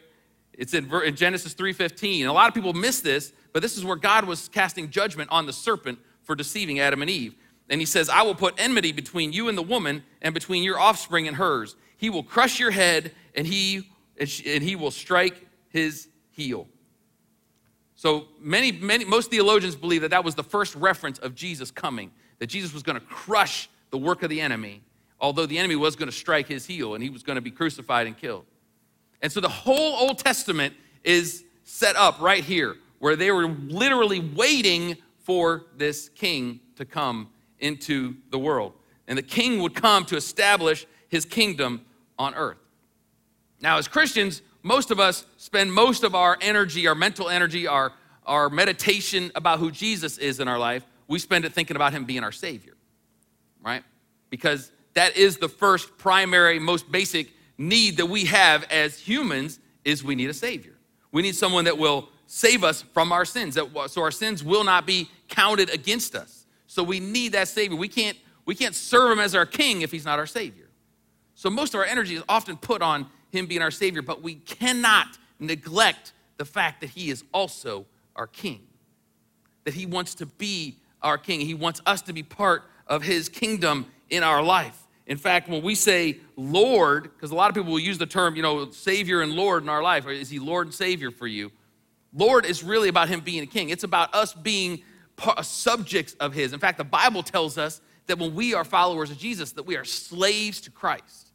It's 0.54 0.74
in, 0.74 0.94
in 1.04 1.16
Genesis 1.16 1.54
3:15. 1.54 2.28
A 2.28 2.32
lot 2.32 2.48
of 2.48 2.54
people 2.54 2.74
miss 2.74 3.02
this, 3.02 3.34
but 3.54 3.62
this 3.62 3.78
is 3.78 3.86
where 3.86 3.96
God 3.96 4.26
was 4.26 4.48
casting 4.50 4.90
judgment 4.90 5.30
on 5.32 5.46
the 5.46 5.54
serpent 5.54 6.00
for 6.24 6.36
deceiving 6.36 6.80
Adam 6.80 7.02
and 7.02 7.10
Eve. 7.10 7.36
And 7.70 7.80
he 7.80 7.86
says, 7.86 8.10
"I 8.10 8.22
will 8.22 8.36
put 8.36 8.56
enmity 8.58 8.92
between 8.92 9.34
you 9.34 9.50
and 9.50 9.58
the 9.58 9.64
woman 9.64 10.04
and 10.22 10.34
between 10.34 10.64
your 10.64 10.80
offspring 10.80 11.28
and 11.28 11.38
hers. 11.38 11.76
He 11.98 12.10
will 12.10 12.24
crush 12.24 12.60
your 12.60 12.72
head 12.72 13.14
and 13.36 13.48
he 13.48 13.90
and, 14.18 14.30
he 14.64 14.76
will 14.76 14.92
strike 14.92 15.48
his 15.70 16.08
heel." 16.32 16.68
So 18.02 18.26
many, 18.40 18.72
many, 18.72 19.06
most 19.06 19.30
theologians 19.30 19.76
believe 19.76 20.02
that 20.02 20.10
that 20.10 20.24
was 20.24 20.34
the 20.34 20.42
first 20.42 20.74
reference 20.74 21.20
of 21.20 21.36
Jesus 21.36 21.70
coming, 21.70 22.10
that 22.40 22.48
Jesus 22.48 22.74
was 22.74 22.82
going 22.82 23.00
to 23.00 23.06
crush 23.06 23.70
the 23.92 23.98
work 24.00 24.24
of 24.24 24.32
the 24.32 24.42
enemy, 24.42 24.82
although 25.20 25.46
the 25.46 25.60
enemy 25.60 25.76
was 25.76 25.96
going 25.96 26.10
to 26.10 26.16
strike 26.16 26.48
his 26.48 26.66
heel 26.66 26.96
and 26.96 27.04
he 27.04 27.12
was 27.12 27.22
going 27.22 27.36
to 27.36 27.44
be 27.44 27.52
crucified 27.52 28.08
and 28.08 28.18
killed. 28.18 28.46
And 29.22 29.32
so 29.32 29.40
the 29.40 29.50
whole 29.50 29.98
Old 29.98 30.18
Testament 30.18 30.74
is 31.04 31.44
set 31.64 31.96
up 31.96 32.20
right 32.20 32.44
here, 32.44 32.78
where 32.98 33.16
they 33.16 33.30
were 33.30 33.46
literally 33.48 34.20
waiting 34.20 34.98
for 35.20 35.68
this 35.78 36.10
king 36.10 36.60
to 36.78 36.86
come 36.86 37.30
into 37.60 38.16
the 38.32 38.40
world. 38.40 38.74
And 39.08 39.16
the 39.16 39.22
king 39.22 39.62
would 39.62 39.76
come 39.76 40.06
to 40.06 40.16
establish 40.16 40.88
his 41.08 41.24
kingdom 41.24 41.86
on 42.18 42.34
earth. 42.34 42.58
Now, 43.62 43.78
as 43.78 43.88
Christians, 43.88 44.42
most 44.64 44.92
of 44.92 45.00
us 45.00 45.26
spend 45.38 45.74
most 45.74 46.04
of 46.04 46.16
our 46.16 46.38
energy, 46.42 46.88
our 46.88 46.96
mental 46.96 47.30
energy, 47.30 47.68
our, 47.68 47.94
our 48.26 48.50
meditation 48.50 49.32
about 49.36 49.60
who 49.60 49.72
Jesus 49.72 50.18
is 50.18 50.40
in 50.40 50.48
our 50.48 50.60
life, 50.60 50.86
we 51.08 51.20
spend 51.20 51.46
it 51.46 51.54
thinking 51.54 51.76
about 51.76 51.94
him 51.94 52.06
being 52.06 52.24
our 52.24 52.32
Savior, 52.32 52.74
right? 53.62 53.84
Because 54.30 54.72
that 54.94 55.18
is 55.18 55.38
the 55.38 55.50
first 55.50 55.98
primary, 55.98 56.60
most 56.60 56.92
basic 56.92 57.32
need 57.58 57.98
that 57.98 58.06
we 58.06 58.26
have 58.26 58.64
as 58.72 59.00
humans 59.00 59.60
is 59.84 60.04
we 60.04 60.16
need 60.16 60.30
a 60.30 60.34
Savior. 60.34 60.74
We 61.12 61.22
need 61.22 61.36
someone 61.36 61.66
that 61.66 61.78
will 61.78 62.10
save 62.28 62.64
us 62.64 62.82
from 62.82 63.12
our 63.12 63.26
sins, 63.26 63.56
that, 63.56 63.68
so 63.90 64.02
our 64.02 64.12
sins 64.12 64.44
will 64.44 64.64
not 64.64 64.86
be 64.86 65.10
counted 65.28 65.70
against 65.70 66.16
us. 66.16 66.46
So 66.68 66.82
we 66.84 67.00
need 67.02 67.34
that 67.34 67.50
Savior. 67.50 67.76
We 67.76 67.90
can't, 67.90 68.18
we 68.46 68.56
can't 68.56 68.76
serve 68.76 69.12
him 69.12 69.20
as 69.20 69.36
our 69.36 69.46
king 69.46 69.82
if 69.82 69.92
he's 69.92 70.06
not 70.06 70.20
our 70.20 70.28
Savior. 70.28 70.70
So 71.36 71.50
most 71.50 71.74
of 71.74 71.80
our 71.80 71.86
energy 71.86 72.16
is 72.16 72.24
often 72.30 72.56
put 72.56 72.82
on 72.82 73.08
him 73.32 73.46
being 73.46 73.62
our 73.62 73.72
Savior, 73.72 74.02
but 74.02 74.22
we 74.22 74.36
cannot 74.36 75.18
neglect 75.40 76.14
the 76.38 76.46
fact 76.46 76.82
that 76.82 76.90
He 76.92 77.10
is 77.10 77.24
also 77.34 77.86
our 78.16 78.28
King, 78.28 78.62
that 79.64 79.74
He 79.74 79.86
wants 79.86 80.16
to 80.16 80.26
be 80.26 80.78
our 81.02 81.18
King. 81.18 81.42
He 81.42 81.54
wants 81.54 81.82
us 81.86 82.02
to 82.04 82.14
be 82.14 82.24
part 82.24 82.64
of 82.88 83.04
His 83.04 83.30
kingdom 83.30 83.86
in 84.10 84.24
our 84.24 84.42
life. 84.42 84.78
In 85.08 85.18
fact, 85.18 85.50
when 85.50 85.62
we 85.62 85.76
say 85.76 86.18
Lord, 86.36 87.04
because 87.04 87.32
a 87.32 87.36
lot 87.36 87.50
of 87.50 87.56
people 87.56 87.72
will 87.72 87.80
use 87.80 87.98
the 87.98 88.06
term, 88.06 88.36
you 88.36 88.42
know, 88.42 88.72
Savior 88.72 89.22
and 89.22 89.34
Lord 89.34 89.64
in 89.64 89.70
our 89.70 89.84
life, 89.84 90.08
is 90.08 90.30
He 90.30 90.40
Lord 90.40 90.68
and 90.68 90.74
Savior 90.74 91.12
for 91.12 91.28
you? 91.28 91.52
Lord 92.14 92.46
is 92.46 92.64
really 92.64 92.90
about 92.90 93.10
Him 93.10 93.22
being 93.22 93.44
a 93.44 93.48
king. 93.48 93.70
It's 93.70 93.84
about 93.84 94.14
us 94.14 94.34
being 94.34 94.84
uh, 95.24 95.42
subjects 95.42 96.16
of 96.20 96.34
His. 96.34 96.54
In 96.54 96.60
fact, 96.60 96.78
the 96.78 96.84
Bible 96.84 97.24
tells 97.24 97.58
us 97.58 97.82
that 98.08 98.20
when 98.20 98.36
we 98.36 98.54
are 98.54 98.66
followers 98.66 99.12
of 99.12 99.18
Jesus, 99.18 99.54
that 99.54 99.64
we 99.64 99.78
are 99.78 99.86
slaves 99.86 100.60
to 100.62 100.72
Christ. 100.72 101.31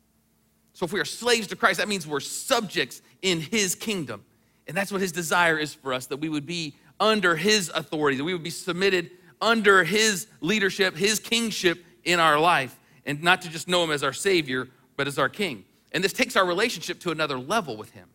So 0.77 0.85
if 0.85 0.93
we 0.93 1.01
are 1.01 1.07
slaves 1.07 1.47
to 1.47 1.57
Christ, 1.57 1.79
that 1.79 1.89
means 1.89 2.07
we're 2.07 2.21
subjects 2.21 3.01
in 3.23 3.41
his 3.41 3.75
kingdom. 3.75 4.23
And 4.69 4.77
that's 4.77 4.93
what 4.93 5.01
his 5.01 5.11
desire 5.11 5.57
is 5.57 5.73
for 5.73 5.95
us 5.95 6.05
that 6.09 6.19
we 6.19 6.29
would 6.29 6.45
be 6.45 6.75
under 7.01 7.35
his 7.35 7.71
authority, 7.75 8.19
that 8.19 8.25
we 8.25 8.35
would 8.35 8.43
be 8.43 8.51
submitted 8.51 9.11
under 9.41 9.85
his 9.85 10.27
leadership, 10.43 10.95
his 10.95 11.19
kingship 11.19 11.83
in 12.05 12.21
our 12.21 12.39
life, 12.39 12.79
and 13.07 13.23
not 13.23 13.41
to 13.41 13.49
just 13.49 13.69
know 13.69 13.85
him 13.85 13.91
as 13.91 14.03
our 14.03 14.13
Savior, 14.13 14.69
but 14.99 15.07
as 15.07 15.19
our 15.19 15.31
King. 15.31 15.65
And 15.93 16.05
this 16.05 16.13
takes 16.13 16.37
our 16.37 16.45
relationship 16.45 17.01
to 17.01 17.11
another 17.11 17.39
level 17.39 17.79
with 17.79 17.93
him. 17.93 18.11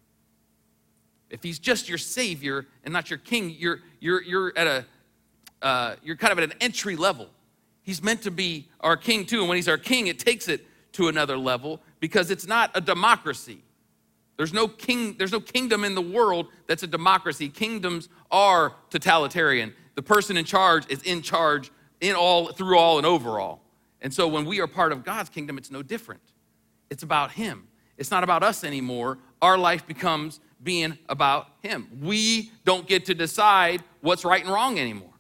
If 1.32 1.42
he's 1.42 1.58
just 1.58 1.90
your 1.90 1.98
Savior 1.98 2.68
and 2.84 2.94
not 2.94 3.10
your 3.10 3.18
King, 3.18 3.56
you're, 3.58 3.80
you're, 4.00 4.22
you're, 4.22 4.54
at 4.56 4.68
a, 4.68 4.86
uh, 5.64 5.96
you're 6.04 6.16
kind 6.16 6.32
of 6.32 6.38
at 6.38 6.44
an 6.44 6.54
entry 6.62 6.96
level. 6.96 7.28
He's 7.82 8.04
meant 8.04 8.22
to 8.22 8.30
be 8.30 8.68
our 8.82 8.98
King 8.98 9.26
too. 9.26 9.40
And 9.40 9.50
when 9.50 9.56
he's 9.56 9.68
our 9.68 9.80
King, 9.80 10.06
it 10.06 10.20
takes 10.20 10.48
it 10.48 10.64
to 10.94 11.08
another 11.08 11.38
level 11.38 11.82
because 12.00 12.32
it's 12.32 12.48
not 12.48 12.72
a 12.76 12.82
democracy. 12.82 13.64
There's 14.38 14.54
no 14.54 14.68
king, 14.68 15.16
there's 15.18 15.32
no 15.32 15.40
kingdom 15.40 15.84
in 15.84 15.96
the 15.96 16.02
world 16.02 16.48
that's 16.68 16.84
a 16.84 16.88
democracy. 16.88 17.50
Kingdoms 17.50 18.10
are 18.32 18.74
totalitarian. 18.90 19.74
The 19.96 20.02
person 20.02 20.38
in 20.38 20.46
charge 20.46 20.90
is 20.90 21.04
in 21.04 21.22
charge 21.22 21.72
in 22.00 22.16
all, 22.16 22.52
through 22.52 22.78
all, 22.78 22.98
and 22.98 23.06
overall. 23.06 23.62
And 24.02 24.14
so 24.14 24.28
when 24.28 24.46
we 24.46 24.60
are 24.60 24.68
part 24.68 24.92
of 24.92 25.04
God's 25.04 25.30
kingdom, 25.30 25.58
it's 25.58 25.70
no 25.70 25.84
different. 25.84 26.22
It's 26.90 27.04
about 27.04 27.32
Him. 27.32 27.68
It's 27.98 28.10
not 28.10 28.24
about 28.24 28.42
us 28.42 28.64
anymore. 28.64 29.20
Our 29.42 29.58
life 29.58 29.86
becomes 29.86 30.40
being 30.64 30.98
about 31.08 31.48
Him. 31.62 31.88
We 32.02 32.52
don't 32.66 32.88
get 32.88 33.06
to 33.06 33.14
decide 33.14 33.84
what's 34.02 34.26
right 34.26 34.44
and 34.44 34.52
wrong 34.52 34.80
anymore. 34.80 35.14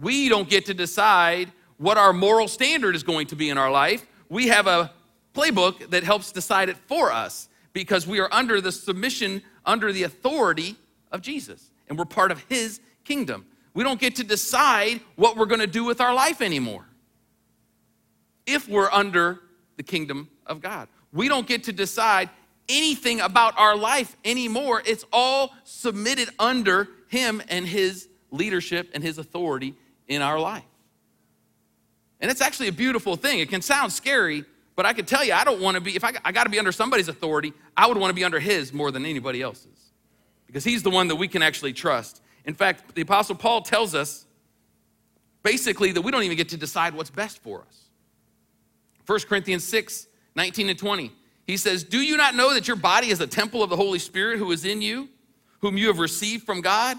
We 0.00 0.28
don't 0.28 0.48
get 0.48 0.66
to 0.66 0.74
decide 0.74 1.52
what 1.76 1.96
our 1.96 2.12
moral 2.12 2.48
standard 2.48 2.96
is 2.96 3.04
going 3.04 3.28
to 3.28 3.36
be 3.36 3.50
in 3.50 3.58
our 3.58 3.70
life. 3.70 4.04
We 4.28 4.48
have 4.48 4.66
a 4.66 4.92
playbook 5.34 5.90
that 5.90 6.04
helps 6.04 6.32
decide 6.32 6.68
it 6.68 6.76
for 6.86 7.12
us 7.12 7.48
because 7.72 8.06
we 8.06 8.18
are 8.20 8.28
under 8.32 8.60
the 8.60 8.72
submission, 8.72 9.42
under 9.64 9.92
the 9.92 10.02
authority 10.02 10.76
of 11.12 11.22
Jesus, 11.22 11.70
and 11.88 11.98
we're 11.98 12.04
part 12.04 12.30
of 12.30 12.44
his 12.48 12.80
kingdom. 13.04 13.46
We 13.74 13.84
don't 13.84 14.00
get 14.00 14.16
to 14.16 14.24
decide 14.24 15.00
what 15.16 15.36
we're 15.36 15.46
going 15.46 15.60
to 15.60 15.66
do 15.66 15.84
with 15.84 16.00
our 16.00 16.14
life 16.14 16.42
anymore 16.42 16.84
if 18.46 18.68
we're 18.68 18.90
under 18.90 19.40
the 19.76 19.82
kingdom 19.82 20.28
of 20.46 20.60
God. 20.60 20.88
We 21.12 21.28
don't 21.28 21.46
get 21.46 21.64
to 21.64 21.72
decide 21.72 22.30
anything 22.68 23.20
about 23.20 23.58
our 23.58 23.76
life 23.76 24.16
anymore. 24.24 24.82
It's 24.84 25.04
all 25.12 25.54
submitted 25.64 26.28
under 26.38 26.88
him 27.08 27.42
and 27.48 27.66
his 27.66 28.08
leadership 28.30 28.90
and 28.94 29.02
his 29.02 29.18
authority 29.18 29.74
in 30.06 30.22
our 30.22 30.38
life. 30.38 30.64
And 32.20 32.30
it's 32.30 32.40
actually 32.40 32.68
a 32.68 32.72
beautiful 32.72 33.16
thing. 33.16 33.38
It 33.38 33.48
can 33.48 33.62
sound 33.62 33.92
scary, 33.92 34.44
but 34.74 34.86
I 34.86 34.92
can 34.92 35.04
tell 35.04 35.24
you, 35.24 35.32
I 35.32 35.44
don't 35.44 35.60
want 35.60 35.76
to 35.76 35.80
be, 35.80 35.94
if 35.94 36.04
I, 36.04 36.12
I 36.24 36.32
got 36.32 36.44
to 36.44 36.50
be 36.50 36.58
under 36.58 36.72
somebody's 36.72 37.08
authority, 37.08 37.52
I 37.76 37.86
would 37.86 37.96
want 37.96 38.10
to 38.10 38.14
be 38.14 38.24
under 38.24 38.40
his 38.40 38.72
more 38.72 38.90
than 38.90 39.04
anybody 39.04 39.42
else's 39.42 39.92
because 40.46 40.64
he's 40.64 40.82
the 40.82 40.90
one 40.90 41.08
that 41.08 41.16
we 41.16 41.28
can 41.28 41.42
actually 41.42 41.72
trust. 41.72 42.20
In 42.44 42.54
fact, 42.54 42.94
the 42.94 43.02
Apostle 43.02 43.36
Paul 43.36 43.62
tells 43.62 43.94
us 43.94 44.26
basically 45.42 45.92
that 45.92 46.02
we 46.02 46.10
don't 46.10 46.22
even 46.24 46.36
get 46.36 46.48
to 46.50 46.56
decide 46.56 46.94
what's 46.94 47.10
best 47.10 47.42
for 47.42 47.62
us. 47.62 47.88
1 49.06 49.20
Corinthians 49.20 49.64
6 49.64 50.06
19 50.34 50.68
and 50.68 50.78
20. 50.78 51.12
He 51.46 51.56
says, 51.56 51.82
Do 51.82 51.98
you 51.98 52.16
not 52.16 52.36
know 52.36 52.54
that 52.54 52.68
your 52.68 52.76
body 52.76 53.08
is 53.08 53.20
a 53.20 53.26
temple 53.26 53.62
of 53.62 53.70
the 53.70 53.76
Holy 53.76 53.98
Spirit 53.98 54.38
who 54.38 54.52
is 54.52 54.64
in 54.64 54.82
you, 54.82 55.08
whom 55.60 55.76
you 55.76 55.88
have 55.88 55.98
received 55.98 56.44
from 56.44 56.60
God? 56.60 56.96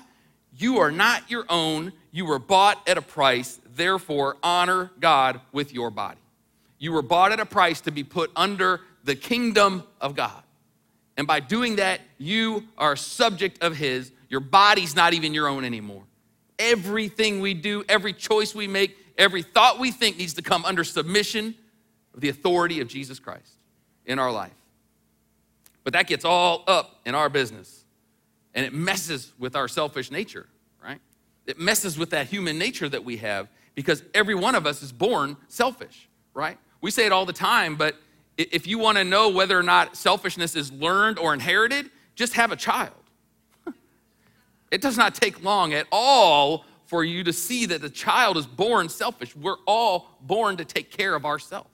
You 0.58 0.80
are 0.80 0.92
not 0.92 1.30
your 1.30 1.46
own. 1.48 1.94
You 2.12 2.26
were 2.26 2.40
bought 2.40 2.86
at 2.88 2.98
a 2.98 3.02
price. 3.02 3.59
Therefore, 3.76 4.38
honor 4.44 4.92
God 5.00 5.42
with 5.52 5.74
your 5.74 5.92
body. 5.92 6.20
You 6.78 6.94
were 6.94 7.02
bought 7.02 7.32
at 7.32 7.40
a 7.40 7.46
price 7.46 7.82
to 7.82 7.92
be 7.92 8.04
put 8.04 8.32
under 8.36 8.82
the 9.04 9.16
kingdom 9.16 9.84
of 10.00 10.16
God. 10.16 10.44
And 11.18 11.28
by 11.28 11.42
doing 11.42 11.76
that, 11.78 12.00
you 12.18 12.64
are 12.78 12.96
subject 12.96 13.62
of 13.62 13.76
His. 13.76 14.12
Your 14.30 14.40
body's 14.40 14.96
not 14.96 15.14
even 15.14 15.34
your 15.34 15.48
own 15.48 15.66
anymore. 15.66 16.04
Everything 16.58 17.42
we 17.42 17.54
do, 17.54 17.84
every 17.90 18.14
choice 18.14 18.56
we 18.56 18.68
make, 18.68 18.98
every 19.18 19.42
thought 19.42 19.80
we 19.80 19.92
think 19.92 20.18
needs 20.18 20.34
to 20.36 20.42
come 20.42 20.64
under 20.66 20.84
submission 20.84 21.56
of 22.14 22.22
the 22.22 22.30
authority 22.30 22.80
of 22.80 22.88
Jesus 22.88 23.20
Christ 23.20 23.54
in 24.06 24.20
our 24.20 24.32
life. 24.32 24.54
But 25.84 25.94
that 25.94 26.08
gets 26.08 26.26
all 26.26 26.64
up 26.68 27.00
in 27.06 27.16
our 27.16 27.30
business 27.30 27.84
and 28.54 28.66
it 28.66 28.74
messes 28.74 29.32
with 29.38 29.56
our 29.56 29.68
selfish 29.68 30.12
nature, 30.12 30.48
right? 30.84 31.00
It 31.46 31.60
messes 31.60 31.98
with 31.98 32.12
that 32.12 32.28
human 32.28 32.58
nature 32.58 32.90
that 32.90 33.04
we 33.04 33.18
have 33.18 33.48
because 33.80 34.04
every 34.14 34.36
one 34.36 34.56
of 34.56 34.68
us 34.68 34.84
is 34.84 34.92
born 34.92 35.38
selfish, 35.48 36.10
right? 36.34 36.58
We 36.82 36.92
say 36.92 37.06
it 37.06 37.14
all 37.14 37.26
the 37.26 37.32
time, 37.32 37.78
but 37.78 37.96
if 38.38 38.68
you 38.68 38.78
want 38.78 38.98
to 38.98 39.06
know 39.06 39.30
whether 39.30 39.58
or 39.58 39.64
not 39.64 39.96
selfishness 39.96 40.58
is 40.58 40.70
learned 40.70 41.18
or 41.18 41.34
inherited, 41.34 41.90
just 42.14 42.34
have 42.34 42.52
a 42.52 42.58
child. 42.58 42.92
it 44.70 44.82
does 44.82 44.98
not 44.98 45.16
take 45.16 45.46
long 45.46 45.72
at 45.72 45.88
all 45.94 46.66
for 46.88 47.06
you 47.06 47.24
to 47.24 47.32
see 47.32 47.68
that 47.68 47.80
the 47.80 47.90
child 47.90 48.36
is 48.36 48.46
born 48.46 48.90
selfish. 48.90 49.34
We're 49.34 49.56
all 49.66 50.10
born 50.20 50.58
to 50.58 50.66
take 50.66 50.92
care 50.92 51.16
of 51.16 51.24
ourselves 51.24 51.70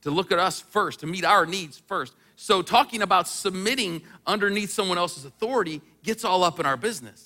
to 0.00 0.10
look 0.10 0.32
at 0.32 0.38
us 0.38 0.62
first, 0.62 1.00
to 1.00 1.06
meet 1.06 1.26
our 1.26 1.44
needs 1.44 1.82
first. 1.86 2.14
So, 2.36 2.62
talking 2.62 3.02
about 3.02 3.28
submitting 3.28 4.00
underneath 4.26 4.70
someone 4.70 4.96
else's 4.96 5.26
authority 5.26 5.82
gets 6.02 6.24
all 6.24 6.42
up 6.42 6.58
in 6.58 6.64
our 6.64 6.78
business 6.78 7.25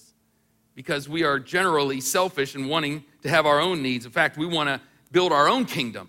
because 0.80 1.10
we 1.10 1.24
are 1.24 1.38
generally 1.38 2.00
selfish 2.00 2.54
and 2.54 2.66
wanting 2.66 3.04
to 3.20 3.28
have 3.28 3.44
our 3.44 3.60
own 3.60 3.82
needs. 3.82 4.06
In 4.06 4.10
fact, 4.10 4.38
we 4.38 4.46
want 4.46 4.66
to 4.70 4.80
build 5.12 5.30
our 5.30 5.46
own 5.46 5.66
kingdom 5.66 6.08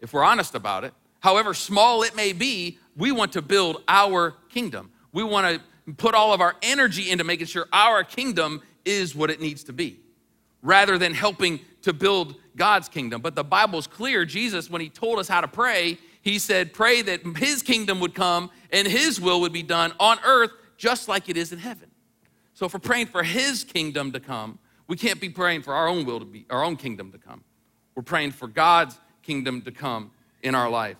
if 0.00 0.12
we're 0.12 0.24
honest 0.24 0.56
about 0.56 0.82
it. 0.82 0.92
However 1.20 1.54
small 1.54 2.02
it 2.02 2.16
may 2.16 2.32
be, 2.32 2.80
we 2.96 3.12
want 3.12 3.30
to 3.34 3.42
build 3.42 3.84
our 3.86 4.34
kingdom. 4.48 4.90
We 5.12 5.22
want 5.22 5.62
to 5.86 5.92
put 5.92 6.16
all 6.16 6.32
of 6.32 6.40
our 6.40 6.56
energy 6.62 7.12
into 7.12 7.22
making 7.22 7.46
sure 7.46 7.66
our 7.72 8.02
kingdom 8.02 8.60
is 8.84 9.14
what 9.14 9.30
it 9.30 9.40
needs 9.40 9.62
to 9.64 9.72
be 9.72 10.00
rather 10.60 10.98
than 10.98 11.14
helping 11.14 11.60
to 11.82 11.92
build 11.92 12.34
God's 12.56 12.88
kingdom. 12.88 13.20
But 13.22 13.36
the 13.36 13.44
Bible's 13.44 13.86
clear. 13.86 14.24
Jesus, 14.24 14.68
when 14.68 14.80
he 14.80 14.88
told 14.88 15.20
us 15.20 15.28
how 15.28 15.40
to 15.40 15.48
pray, 15.48 15.98
he 16.22 16.40
said, 16.40 16.72
Pray 16.72 17.02
that 17.02 17.20
his 17.36 17.62
kingdom 17.62 18.00
would 18.00 18.16
come 18.16 18.50
and 18.72 18.88
his 18.88 19.20
will 19.20 19.42
would 19.42 19.52
be 19.52 19.62
done 19.62 19.92
on 20.00 20.18
earth 20.26 20.50
just 20.76 21.06
like 21.06 21.28
it 21.28 21.36
is 21.36 21.52
in 21.52 21.60
heaven. 21.60 21.88
So 22.54 22.66
if 22.66 22.72
we're 22.72 22.80
praying 22.80 23.06
for 23.06 23.22
his 23.22 23.64
kingdom 23.64 24.12
to 24.12 24.20
come, 24.20 24.58
we 24.86 24.96
can't 24.96 25.20
be 25.20 25.28
praying 25.28 25.62
for 25.62 25.74
our 25.74 25.88
own 25.88 26.04
will 26.04 26.20
to 26.20 26.24
be, 26.24 26.46
our 26.50 26.64
own 26.64 26.76
kingdom 26.76 27.12
to 27.12 27.18
come. 27.18 27.42
We're 27.94 28.02
praying 28.02 28.32
for 28.32 28.48
God's 28.48 28.98
kingdom 29.22 29.62
to 29.62 29.72
come 29.72 30.10
in 30.42 30.54
our 30.54 30.70
life. 30.70 30.96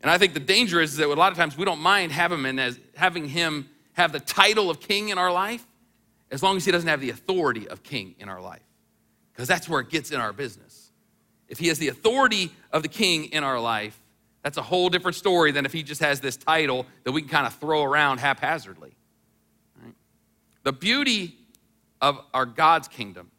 And 0.00 0.10
I 0.10 0.18
think 0.18 0.34
the 0.34 0.40
danger 0.40 0.80
is 0.80 0.96
that 0.96 1.06
a 1.06 1.12
lot 1.14 1.32
of 1.32 1.38
times 1.38 1.56
we 1.56 1.64
don't 1.64 1.80
mind 1.80 2.12
having 2.12 2.44
him, 2.44 2.58
as, 2.58 2.78
having 2.94 3.28
him 3.28 3.68
have 3.94 4.12
the 4.12 4.20
title 4.20 4.70
of 4.70 4.80
king 4.80 5.08
in 5.08 5.18
our 5.18 5.32
life 5.32 5.66
as 6.30 6.42
long 6.42 6.56
as 6.56 6.64
he 6.64 6.72
doesn't 6.72 6.88
have 6.88 7.00
the 7.00 7.10
authority 7.10 7.68
of 7.68 7.82
king 7.82 8.14
in 8.18 8.28
our 8.28 8.40
life 8.40 8.62
because 9.32 9.48
that's 9.48 9.68
where 9.68 9.80
it 9.80 9.90
gets 9.90 10.10
in 10.10 10.20
our 10.20 10.32
business. 10.32 10.90
If 11.48 11.58
he 11.58 11.68
has 11.68 11.78
the 11.78 11.88
authority 11.88 12.52
of 12.72 12.82
the 12.82 12.88
king 12.88 13.26
in 13.26 13.44
our 13.44 13.60
life, 13.60 13.98
that's 14.42 14.56
a 14.56 14.62
whole 14.62 14.88
different 14.88 15.16
story 15.16 15.50
than 15.50 15.66
if 15.66 15.72
he 15.72 15.82
just 15.82 16.00
has 16.00 16.20
this 16.20 16.36
title 16.36 16.86
that 17.04 17.12
we 17.12 17.20
can 17.20 17.28
kind 17.28 17.46
of 17.46 17.54
throw 17.54 17.82
around 17.82 18.18
haphazardly. 18.18 18.96
The 20.66 20.72
beauty 20.72 21.36
of 22.00 22.18
our 22.34 22.44
God's 22.44 22.88
kingdom 22.88 23.30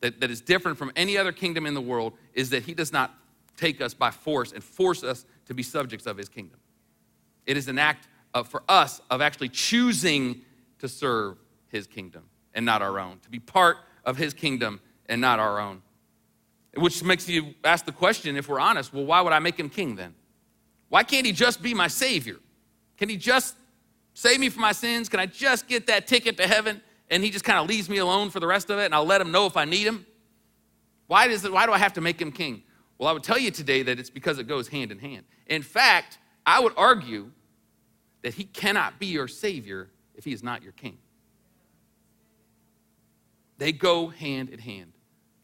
that, 0.00 0.20
that 0.20 0.32
is 0.32 0.40
different 0.40 0.76
from 0.76 0.90
any 0.96 1.16
other 1.16 1.30
kingdom 1.30 1.64
in 1.64 1.74
the 1.74 1.80
world 1.80 2.14
is 2.32 2.50
that 2.50 2.64
he 2.64 2.74
does 2.74 2.92
not 2.92 3.14
take 3.56 3.80
us 3.80 3.94
by 3.94 4.10
force 4.10 4.50
and 4.50 4.62
force 4.62 5.04
us 5.04 5.26
to 5.46 5.54
be 5.54 5.62
subjects 5.62 6.06
of 6.06 6.16
his 6.16 6.28
kingdom. 6.28 6.58
It 7.46 7.56
is 7.56 7.68
an 7.68 7.78
act 7.78 8.08
of, 8.34 8.48
for 8.48 8.64
us 8.68 9.00
of 9.10 9.20
actually 9.20 9.50
choosing 9.50 10.40
to 10.80 10.88
serve 10.88 11.38
his 11.68 11.86
kingdom 11.86 12.24
and 12.52 12.66
not 12.66 12.82
our 12.82 12.98
own, 12.98 13.20
to 13.20 13.30
be 13.30 13.38
part 13.38 13.76
of 14.04 14.16
his 14.16 14.34
kingdom 14.34 14.80
and 15.06 15.20
not 15.20 15.38
our 15.38 15.60
own. 15.60 15.82
Which 16.76 17.04
makes 17.04 17.28
you 17.28 17.54
ask 17.62 17.84
the 17.84 17.92
question, 17.92 18.36
if 18.36 18.48
we're 18.48 18.58
honest, 18.58 18.92
well, 18.92 19.04
why 19.04 19.20
would 19.20 19.32
I 19.32 19.38
make 19.38 19.56
him 19.56 19.70
king 19.70 19.94
then? 19.94 20.16
Why 20.88 21.04
can't 21.04 21.26
he 21.26 21.30
just 21.30 21.62
be 21.62 21.74
my 21.74 21.86
savior? 21.86 22.38
Can 22.96 23.08
he 23.08 23.16
just 23.16 23.54
save 24.14 24.40
me 24.40 24.48
from 24.48 24.62
my 24.62 24.72
sins? 24.72 25.08
Can 25.08 25.20
I 25.20 25.26
just 25.26 25.68
get 25.68 25.86
that 25.88 26.06
ticket 26.06 26.36
to 26.38 26.46
heaven 26.46 26.80
and 27.10 27.22
he 27.22 27.30
just 27.30 27.44
kind 27.44 27.58
of 27.58 27.68
leaves 27.68 27.88
me 27.88 27.98
alone 27.98 28.30
for 28.30 28.40
the 28.40 28.46
rest 28.46 28.70
of 28.70 28.78
it 28.78 28.86
and 28.86 28.94
I'll 28.94 29.04
let 29.04 29.20
him 29.20 29.30
know 29.30 29.46
if 29.46 29.56
I 29.56 29.64
need 29.64 29.86
him? 29.86 30.06
Why, 31.06 31.28
does 31.28 31.44
it, 31.44 31.52
why 31.52 31.66
do 31.66 31.72
I 31.72 31.78
have 31.78 31.92
to 31.94 32.00
make 32.00 32.20
him 32.20 32.32
king? 32.32 32.62
Well, 32.96 33.08
I 33.08 33.12
would 33.12 33.22
tell 33.22 33.38
you 33.38 33.50
today 33.50 33.82
that 33.82 33.98
it's 33.98 34.10
because 34.10 34.38
it 34.38 34.46
goes 34.46 34.68
hand 34.68 34.90
in 34.90 34.98
hand. 34.98 35.24
In 35.46 35.62
fact, 35.62 36.18
I 36.46 36.60
would 36.60 36.72
argue 36.76 37.30
that 38.22 38.34
he 38.34 38.44
cannot 38.44 38.98
be 38.98 39.06
your 39.06 39.28
savior 39.28 39.90
if 40.14 40.24
he 40.24 40.32
is 40.32 40.42
not 40.42 40.62
your 40.62 40.72
king. 40.72 40.96
They 43.58 43.72
go 43.72 44.08
hand 44.08 44.48
in 44.50 44.58
hand. 44.58 44.92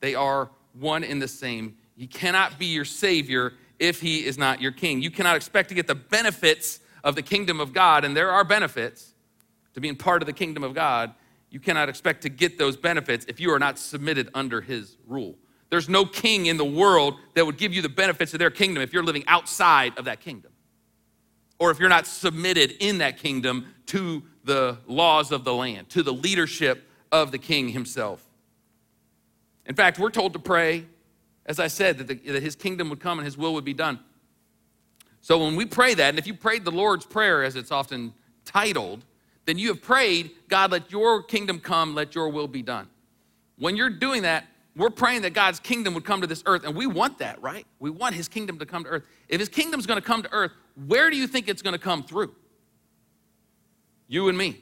They 0.00 0.14
are 0.14 0.50
one 0.78 1.04
in 1.04 1.18
the 1.18 1.28
same. 1.28 1.76
He 1.96 2.06
cannot 2.06 2.58
be 2.58 2.66
your 2.66 2.84
Savior 2.84 3.52
if 3.78 4.00
He 4.00 4.24
is 4.24 4.38
not 4.38 4.60
your 4.60 4.72
King. 4.72 5.02
You 5.02 5.10
cannot 5.10 5.36
expect 5.36 5.68
to 5.68 5.74
get 5.74 5.86
the 5.86 5.94
benefits 5.94 6.80
of 7.02 7.14
the 7.14 7.22
kingdom 7.22 7.60
of 7.60 7.72
God, 7.72 8.04
and 8.04 8.16
there 8.16 8.30
are 8.30 8.44
benefits 8.44 9.14
to 9.74 9.80
being 9.80 9.96
part 9.96 10.22
of 10.22 10.26
the 10.26 10.32
kingdom 10.32 10.62
of 10.62 10.74
God. 10.74 11.14
You 11.50 11.60
cannot 11.60 11.88
expect 11.88 12.22
to 12.22 12.28
get 12.28 12.58
those 12.58 12.76
benefits 12.76 13.24
if 13.28 13.40
you 13.40 13.52
are 13.52 13.58
not 13.58 13.78
submitted 13.78 14.30
under 14.34 14.60
His 14.60 14.96
rule. 15.06 15.36
There's 15.70 15.88
no 15.88 16.04
king 16.04 16.46
in 16.46 16.56
the 16.56 16.64
world 16.64 17.14
that 17.34 17.46
would 17.46 17.56
give 17.56 17.72
you 17.72 17.80
the 17.80 17.88
benefits 17.88 18.32
of 18.32 18.38
their 18.38 18.50
kingdom 18.50 18.82
if 18.82 18.92
you're 18.92 19.04
living 19.04 19.24
outside 19.26 19.96
of 19.98 20.04
that 20.06 20.20
kingdom. 20.20 20.50
Or 21.58 21.70
if 21.70 21.78
you're 21.78 21.88
not 21.88 22.06
submitted 22.06 22.74
in 22.80 22.98
that 22.98 23.18
kingdom 23.18 23.72
to 23.86 24.22
the 24.44 24.78
laws 24.86 25.30
of 25.30 25.44
the 25.44 25.54
land, 25.54 25.90
to 25.90 26.02
the 26.02 26.12
leadership 26.12 26.88
of 27.12 27.30
the 27.30 27.38
king 27.38 27.68
himself. 27.68 28.24
In 29.66 29.74
fact, 29.74 29.98
we're 29.98 30.10
told 30.10 30.32
to 30.32 30.38
pray, 30.38 30.86
as 31.46 31.60
I 31.60 31.68
said, 31.68 31.98
that, 31.98 32.08
the, 32.08 32.14
that 32.32 32.42
his 32.42 32.56
kingdom 32.56 32.88
would 32.90 33.00
come 33.00 33.18
and 33.18 33.26
his 33.26 33.36
will 33.36 33.54
would 33.54 33.64
be 33.64 33.74
done. 33.74 34.00
So 35.20 35.44
when 35.44 35.56
we 35.56 35.66
pray 35.66 35.94
that, 35.94 36.08
and 36.08 36.18
if 36.18 36.26
you 36.26 36.34
prayed 36.34 36.64
the 36.64 36.70
Lord's 36.70 37.04
Prayer, 37.04 37.42
as 37.42 37.56
it's 37.56 37.70
often 37.70 38.14
titled, 38.44 39.04
then 39.46 39.58
you 39.58 39.68
have 39.68 39.82
prayed, 39.82 40.30
God, 40.48 40.72
let 40.72 40.90
your 40.90 41.22
kingdom 41.22 41.60
come, 41.60 41.94
let 41.94 42.14
your 42.14 42.28
will 42.28 42.48
be 42.48 42.62
done. 42.62 42.88
When 43.58 43.76
you're 43.76 43.90
doing 43.90 44.22
that, 44.22 44.46
we're 44.76 44.90
praying 44.90 45.22
that 45.22 45.34
God's 45.34 45.60
kingdom 45.60 45.94
would 45.94 46.04
come 46.04 46.20
to 46.20 46.26
this 46.26 46.42
earth, 46.46 46.64
and 46.64 46.74
we 46.74 46.86
want 46.86 47.18
that, 47.18 47.42
right? 47.42 47.66
We 47.80 47.90
want 47.90 48.14
his 48.14 48.28
kingdom 48.28 48.58
to 48.58 48.66
come 48.66 48.84
to 48.84 48.90
earth. 48.90 49.02
If 49.28 49.40
his 49.40 49.48
kingdom's 49.48 49.86
gonna 49.86 50.00
come 50.00 50.22
to 50.22 50.32
earth, 50.32 50.52
where 50.86 51.10
do 51.10 51.16
you 51.16 51.26
think 51.26 51.48
it's 51.48 51.62
gonna 51.62 51.78
come 51.78 52.02
through? 52.02 52.34
You 54.08 54.28
and 54.28 54.38
me 54.38 54.60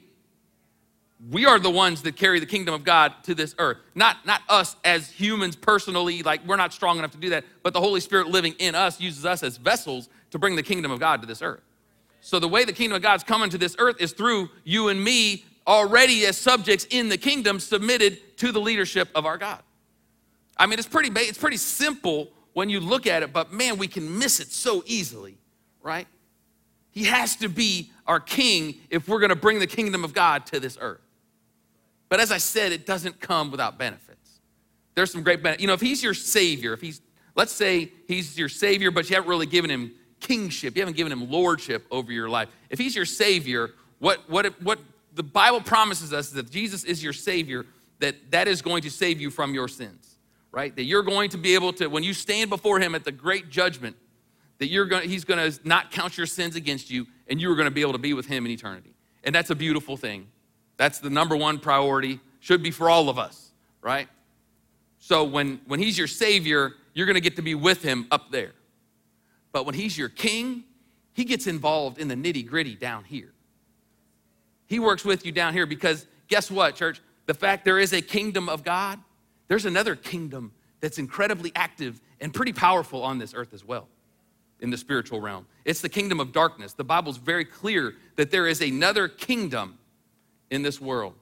we 1.29 1.45
are 1.45 1.59
the 1.59 1.69
ones 1.69 2.01
that 2.03 2.15
carry 2.15 2.39
the 2.39 2.45
kingdom 2.45 2.73
of 2.73 2.83
God 2.85 3.13
to 3.23 3.35
this 3.35 3.53
earth. 3.59 3.77
Not, 3.93 4.25
not 4.25 4.41
us 4.47 4.77
as 4.85 5.09
humans 5.09 5.55
personally, 5.55 6.23
like 6.23 6.45
we're 6.47 6.55
not 6.55 6.71
strong 6.71 6.97
enough 6.97 7.11
to 7.11 7.17
do 7.17 7.29
that, 7.31 7.43
but 7.61 7.73
the 7.73 7.81
Holy 7.81 7.99
Spirit 7.99 8.27
living 8.27 8.55
in 8.59 8.73
us 8.73 9.01
uses 9.01 9.25
us 9.25 9.43
as 9.43 9.57
vessels 9.57 10.07
to 10.31 10.39
bring 10.39 10.55
the 10.55 10.63
kingdom 10.63 10.91
of 10.91 10.99
God 10.99 11.21
to 11.21 11.27
this 11.27 11.41
earth. 11.41 11.63
So 12.21 12.39
the 12.39 12.47
way 12.47 12.65
the 12.65 12.73
kingdom 12.73 12.95
of 12.97 13.01
God's 13.01 13.23
coming 13.23 13.49
to 13.49 13.57
this 13.57 13.75
earth 13.79 13.97
is 13.99 14.11
through 14.11 14.49
you 14.63 14.89
and 14.89 15.01
me 15.01 15.45
already 15.65 16.25
as 16.25 16.37
subjects 16.37 16.85
in 16.89 17.09
the 17.09 17.17
kingdom 17.17 17.59
submitted 17.59 18.37
to 18.37 18.51
the 18.51 18.59
leadership 18.59 19.09
of 19.15 19.25
our 19.25 19.37
God. 19.37 19.61
I 20.57 20.65
mean, 20.65 20.79
it's 20.79 20.87
pretty, 20.87 21.09
it's 21.21 21.37
pretty 21.37 21.57
simple 21.57 22.29
when 22.53 22.69
you 22.69 22.79
look 22.79 23.07
at 23.07 23.23
it, 23.23 23.31
but 23.31 23.53
man, 23.53 23.77
we 23.77 23.87
can 23.87 24.17
miss 24.17 24.39
it 24.39 24.51
so 24.51 24.83
easily, 24.85 25.37
right? 25.81 26.07
He 26.91 27.05
has 27.05 27.35
to 27.37 27.47
be 27.47 27.91
our 28.07 28.19
king 28.19 28.75
if 28.89 29.07
we're 29.07 29.19
gonna 29.19 29.35
bring 29.35 29.59
the 29.59 29.67
kingdom 29.67 30.03
of 30.03 30.13
God 30.13 30.45
to 30.47 30.59
this 30.59 30.77
earth. 30.81 31.01
But 32.09 32.19
as 32.19 32.31
I 32.31 32.39
said, 32.39 32.71
it 32.71 32.85
doesn't 32.85 33.21
come 33.21 33.51
without 33.51 33.77
benefits. 33.77 34.41
There's 34.95 35.11
some 35.11 35.23
great 35.23 35.43
benefits. 35.43 35.61
You 35.61 35.67
know, 35.67 35.73
if 35.73 35.81
he's 35.81 36.03
your 36.03 36.15
savior, 36.15 36.73
if 36.73 36.81
he's, 36.81 36.99
let's 37.35 37.53
say 37.53 37.91
he's 38.07 38.37
your 38.37 38.49
savior, 38.49 38.91
but 38.91 39.09
you 39.09 39.15
haven't 39.15 39.29
really 39.29 39.45
given 39.45 39.69
him 39.69 39.93
kingship, 40.19 40.75
you 40.75 40.81
haven't 40.81 40.97
given 40.97 41.11
him 41.11 41.29
lordship 41.29 41.85
over 41.91 42.11
your 42.11 42.29
life. 42.29 42.49
If 42.69 42.79
he's 42.79 42.95
your 42.95 43.05
savior, 43.05 43.71
what, 43.99 44.29
what, 44.29 44.61
what 44.61 44.79
the 45.13 45.23
Bible 45.23 45.61
promises 45.61 46.13
us 46.13 46.27
is 46.27 46.33
that 46.33 46.49
Jesus 46.49 46.83
is 46.83 47.03
your 47.03 47.13
savior, 47.13 47.65
that 47.99 48.31
that 48.31 48.47
is 48.47 48.61
going 48.61 48.81
to 48.83 48.91
save 48.91 49.19
you 49.19 49.29
from 49.29 49.53
your 49.53 49.67
sins, 49.67 50.17
right? 50.51 50.75
That 50.75 50.83
you're 50.83 51.03
going 51.03 51.29
to 51.31 51.37
be 51.37 51.55
able 51.55 51.73
to, 51.73 51.87
when 51.87 52.03
you 52.03 52.13
stand 52.13 52.49
before 52.49 52.79
him 52.79 52.95
at 52.95 53.03
the 53.03 53.11
great 53.11 53.49
judgment, 53.49 53.95
that 54.59 54.67
you're 54.67 54.85
going, 54.85 55.09
he's 55.09 55.25
going 55.25 55.51
to 55.51 55.59
not 55.67 55.91
count 55.91 56.17
your 56.17 56.27
sins 56.27 56.55
against 56.55 56.91
you 56.91 57.07
and 57.27 57.41
you're 57.41 57.55
going 57.55 57.67
to 57.67 57.71
be 57.71 57.81
able 57.81 57.93
to 57.93 57.99
be 57.99 58.13
with 58.13 58.25
him 58.25 58.45
in 58.45 58.51
eternity. 58.51 58.93
And 59.23 59.33
that's 59.33 59.49
a 59.49 59.55
beautiful 59.55 59.97
thing. 59.97 60.27
That's 60.77 60.99
the 60.99 61.09
number 61.09 61.35
one 61.35 61.59
priority, 61.59 62.19
should 62.39 62.63
be 62.63 62.71
for 62.71 62.89
all 62.89 63.09
of 63.09 63.19
us, 63.19 63.51
right? 63.81 64.07
So 64.99 65.23
when, 65.23 65.59
when 65.67 65.79
he's 65.79 65.97
your 65.97 66.07
savior, 66.07 66.73
you're 66.93 67.05
going 67.05 67.15
to 67.15 67.21
get 67.21 67.35
to 67.37 67.41
be 67.41 67.55
with 67.55 67.81
him 67.81 68.07
up 68.11 68.31
there. 68.31 68.51
But 69.51 69.65
when 69.65 69.75
he's 69.75 69.97
your 69.97 70.09
king, 70.09 70.63
he 71.13 71.25
gets 71.25 71.47
involved 71.47 71.97
in 71.97 72.07
the 72.07 72.15
nitty 72.15 72.47
gritty 72.47 72.75
down 72.75 73.03
here. 73.03 73.33
He 74.67 74.79
works 74.79 75.03
with 75.03 75.25
you 75.25 75.31
down 75.31 75.53
here 75.53 75.65
because 75.65 76.05
guess 76.27 76.51
what, 76.51 76.75
church? 76.75 77.01
The 77.25 77.33
fact 77.33 77.65
there 77.65 77.79
is 77.79 77.93
a 77.93 78.01
kingdom 78.01 78.49
of 78.49 78.63
God, 78.63 78.99
there's 79.47 79.65
another 79.65 79.95
kingdom 79.95 80.51
that's 80.79 80.97
incredibly 80.97 81.51
active 81.55 81.99
and 82.21 82.33
pretty 82.33 82.53
powerful 82.53 83.03
on 83.03 83.17
this 83.17 83.33
earth 83.33 83.53
as 83.53 83.65
well 83.65 83.87
in 84.61 84.69
the 84.69 84.77
spiritual 84.77 85.19
realm. 85.19 85.45
It's 85.65 85.81
the 85.81 85.89
kingdom 85.89 86.19
of 86.19 86.31
darkness. 86.31 86.73
The 86.73 86.83
Bible's 86.83 87.17
very 87.17 87.45
clear 87.45 87.95
that 88.15 88.31
there 88.31 88.47
is 88.47 88.61
another 88.61 89.07
kingdom 89.07 89.77
in 90.49 90.61
this 90.61 90.81
world. 90.81 91.13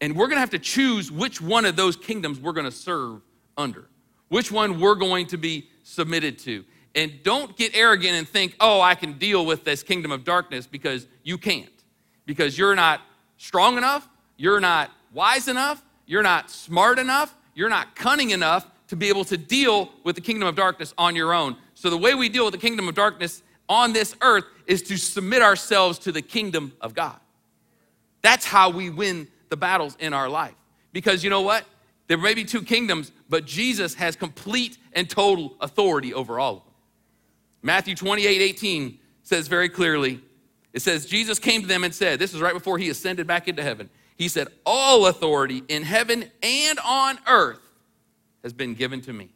And 0.00 0.16
we're 0.16 0.26
going 0.26 0.36
to 0.36 0.40
have 0.40 0.50
to 0.50 0.58
choose 0.58 1.12
which 1.12 1.40
one 1.40 1.64
of 1.64 1.76
those 1.76 1.96
kingdoms 1.96 2.40
we're 2.40 2.52
going 2.52 2.66
to 2.66 2.72
serve 2.72 3.20
under, 3.56 3.88
which 4.28 4.50
one 4.50 4.80
we're 4.80 4.96
going 4.96 5.26
to 5.28 5.36
be 5.36 5.68
submitted 5.84 6.38
to. 6.40 6.64
And 6.94 7.22
don't 7.22 7.56
get 7.56 7.74
arrogant 7.74 8.14
and 8.14 8.28
think, 8.28 8.54
oh, 8.60 8.80
I 8.80 8.94
can 8.94 9.14
deal 9.14 9.46
with 9.46 9.64
this 9.64 9.82
kingdom 9.82 10.10
of 10.10 10.24
darkness 10.24 10.66
because 10.66 11.06
you 11.22 11.38
can't. 11.38 11.70
Because 12.26 12.56
you're 12.58 12.74
not 12.74 13.00
strong 13.38 13.76
enough, 13.76 14.08
you're 14.36 14.60
not 14.60 14.90
wise 15.12 15.48
enough, 15.48 15.82
you're 16.06 16.22
not 16.22 16.50
smart 16.50 16.98
enough, 16.98 17.34
you're 17.54 17.68
not 17.68 17.96
cunning 17.96 18.30
enough 18.30 18.66
to 18.88 18.96
be 18.96 19.08
able 19.08 19.24
to 19.24 19.38
deal 19.38 19.90
with 20.04 20.16
the 20.16 20.20
kingdom 20.20 20.46
of 20.46 20.54
darkness 20.54 20.92
on 20.98 21.16
your 21.16 21.32
own. 21.32 21.56
So, 21.74 21.88
the 21.88 21.96
way 21.96 22.14
we 22.14 22.28
deal 22.28 22.44
with 22.44 22.52
the 22.52 22.60
kingdom 22.60 22.88
of 22.88 22.94
darkness 22.94 23.42
on 23.68 23.92
this 23.92 24.14
earth 24.20 24.44
is 24.66 24.82
to 24.82 24.98
submit 24.98 25.40
ourselves 25.42 25.98
to 26.00 26.12
the 26.12 26.22
kingdom 26.22 26.72
of 26.80 26.94
God. 26.94 27.18
That's 28.20 28.44
how 28.44 28.70
we 28.70 28.90
win 28.90 29.28
the 29.48 29.56
battles 29.56 29.96
in 29.98 30.12
our 30.12 30.28
life. 30.28 30.54
Because 30.92 31.24
you 31.24 31.30
know 31.30 31.40
what? 31.40 31.64
There 32.08 32.18
may 32.18 32.34
be 32.34 32.44
two 32.44 32.62
kingdoms, 32.62 33.12
but 33.28 33.46
Jesus 33.46 33.94
has 33.94 34.16
complete 34.16 34.76
and 34.92 35.08
total 35.08 35.56
authority 35.60 36.12
over 36.12 36.38
all 36.38 36.58
of 36.58 36.64
them. 36.64 36.71
Matthew 37.62 37.94
28 37.94 38.40
18 38.40 38.98
says 39.22 39.48
very 39.48 39.68
clearly, 39.68 40.20
it 40.72 40.82
says, 40.82 41.06
Jesus 41.06 41.38
came 41.38 41.62
to 41.62 41.68
them 41.68 41.84
and 41.84 41.94
said, 41.94 42.18
This 42.18 42.34
is 42.34 42.40
right 42.40 42.54
before 42.54 42.78
he 42.78 42.88
ascended 42.88 43.26
back 43.26 43.48
into 43.48 43.62
heaven. 43.62 43.88
He 44.16 44.28
said, 44.28 44.48
All 44.66 45.06
authority 45.06 45.62
in 45.68 45.82
heaven 45.82 46.24
and 46.42 46.78
on 46.84 47.18
earth 47.26 47.60
has 48.42 48.52
been 48.52 48.74
given 48.74 49.00
to 49.02 49.12
me 49.12 49.30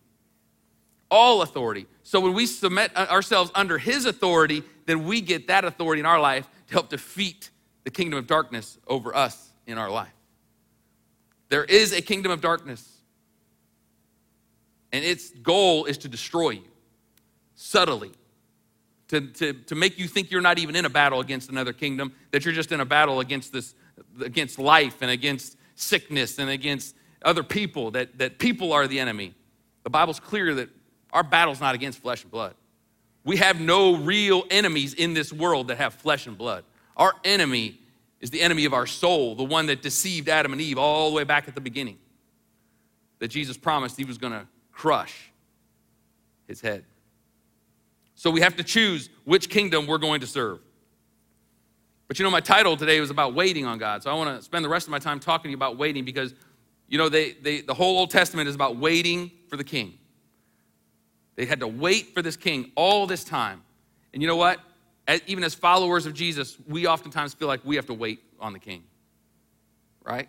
all 1.10 1.42
authority. 1.42 1.86
So 2.02 2.20
when 2.20 2.34
we 2.34 2.46
submit 2.46 2.96
ourselves 2.96 3.50
under 3.54 3.78
his 3.78 4.06
authority, 4.06 4.62
then 4.86 5.04
we 5.04 5.20
get 5.20 5.48
that 5.48 5.64
authority 5.64 6.00
in 6.00 6.06
our 6.06 6.20
life 6.20 6.48
to 6.68 6.72
help 6.72 6.88
defeat 6.88 7.50
the 7.84 7.90
kingdom 7.90 8.18
of 8.18 8.26
darkness 8.26 8.78
over 8.86 9.14
us 9.14 9.50
in 9.66 9.78
our 9.78 9.90
life. 9.90 10.12
There 11.48 11.64
is 11.64 11.92
a 11.92 12.02
kingdom 12.02 12.32
of 12.32 12.40
darkness, 12.40 12.86
and 14.92 15.04
its 15.04 15.30
goal 15.30 15.84
is 15.84 15.98
to 15.98 16.08
destroy 16.08 16.50
you 16.50 16.64
subtly, 17.56 18.12
to, 19.08 19.20
to, 19.20 19.52
to 19.52 19.74
make 19.74 19.98
you 19.98 20.06
think 20.06 20.30
you're 20.30 20.40
not 20.40 20.58
even 20.58 20.76
in 20.76 20.84
a 20.84 20.90
battle 20.90 21.20
against 21.20 21.50
another 21.50 21.72
kingdom, 21.72 22.12
that 22.30 22.44
you're 22.44 22.54
just 22.54 22.70
in 22.70 22.80
a 22.80 22.84
battle 22.84 23.20
against 23.20 23.52
this, 23.52 23.74
against 24.22 24.58
life 24.58 24.98
and 25.00 25.10
against 25.10 25.56
sickness 25.74 26.38
and 26.38 26.50
against 26.50 26.94
other 27.22 27.42
people, 27.42 27.90
that, 27.92 28.18
that 28.18 28.38
people 28.38 28.72
are 28.72 28.86
the 28.86 29.00
enemy. 29.00 29.34
The 29.82 29.90
Bible's 29.90 30.20
clear 30.20 30.54
that 30.54 30.68
our 31.12 31.22
battle's 31.22 31.60
not 31.60 31.74
against 31.74 32.00
flesh 32.00 32.22
and 32.22 32.30
blood. 32.30 32.54
We 33.24 33.38
have 33.38 33.60
no 33.60 33.96
real 33.96 34.44
enemies 34.50 34.94
in 34.94 35.14
this 35.14 35.32
world 35.32 35.68
that 35.68 35.78
have 35.78 35.94
flesh 35.94 36.26
and 36.26 36.36
blood. 36.38 36.64
Our 36.96 37.14
enemy 37.24 37.80
is 38.20 38.30
the 38.30 38.40
enemy 38.40 38.64
of 38.64 38.72
our 38.72 38.86
soul, 38.86 39.34
the 39.34 39.44
one 39.44 39.66
that 39.66 39.82
deceived 39.82 40.28
Adam 40.28 40.52
and 40.52 40.60
Eve 40.60 40.78
all 40.78 41.10
the 41.10 41.16
way 41.16 41.24
back 41.24 41.48
at 41.48 41.54
the 41.54 41.60
beginning. 41.60 41.98
That 43.18 43.28
Jesus 43.28 43.56
promised 43.56 43.96
he 43.96 44.04
was 44.04 44.18
going 44.18 44.32
to 44.32 44.46
crush 44.72 45.32
his 46.46 46.60
head. 46.60 46.84
So 48.16 48.30
we 48.30 48.40
have 48.40 48.56
to 48.56 48.64
choose 48.64 49.10
which 49.24 49.48
kingdom 49.48 49.86
we're 49.86 49.98
going 49.98 50.20
to 50.22 50.26
serve. 50.26 50.60
But 52.08 52.18
you 52.18 52.24
know, 52.24 52.30
my 52.30 52.40
title 52.40 52.76
today 52.76 52.98
was 53.00 53.10
about 53.10 53.34
waiting 53.34 53.66
on 53.66 53.78
God. 53.78 54.02
So 54.02 54.10
I 54.10 54.14
want 54.14 54.36
to 54.36 54.42
spend 54.42 54.64
the 54.64 54.68
rest 54.68 54.86
of 54.86 54.90
my 54.90 54.98
time 54.98 55.20
talking 55.20 55.44
to 55.44 55.50
you 55.50 55.56
about 55.56 55.76
waiting 55.76 56.04
because, 56.04 56.34
you 56.88 56.98
know, 56.98 57.08
they, 57.08 57.32
they, 57.32 57.60
the 57.60 57.74
whole 57.74 57.98
Old 57.98 58.10
Testament 58.10 58.48
is 58.48 58.54
about 58.54 58.76
waiting 58.76 59.30
for 59.48 59.56
the 59.56 59.64
king. 59.64 59.98
They 61.36 61.44
had 61.44 61.60
to 61.60 61.68
wait 61.68 62.14
for 62.14 62.22
this 62.22 62.36
king 62.36 62.72
all 62.74 63.06
this 63.06 63.22
time. 63.22 63.62
And 64.14 64.22
you 64.22 64.28
know 64.28 64.36
what? 64.36 64.60
As, 65.06 65.20
even 65.26 65.44
as 65.44 65.54
followers 65.54 66.06
of 66.06 66.14
Jesus, 66.14 66.56
we 66.66 66.86
oftentimes 66.86 67.34
feel 67.34 67.48
like 67.48 67.60
we 67.64 67.76
have 67.76 67.86
to 67.86 67.94
wait 67.94 68.20
on 68.40 68.54
the 68.54 68.58
king, 68.58 68.84
right? 70.02 70.28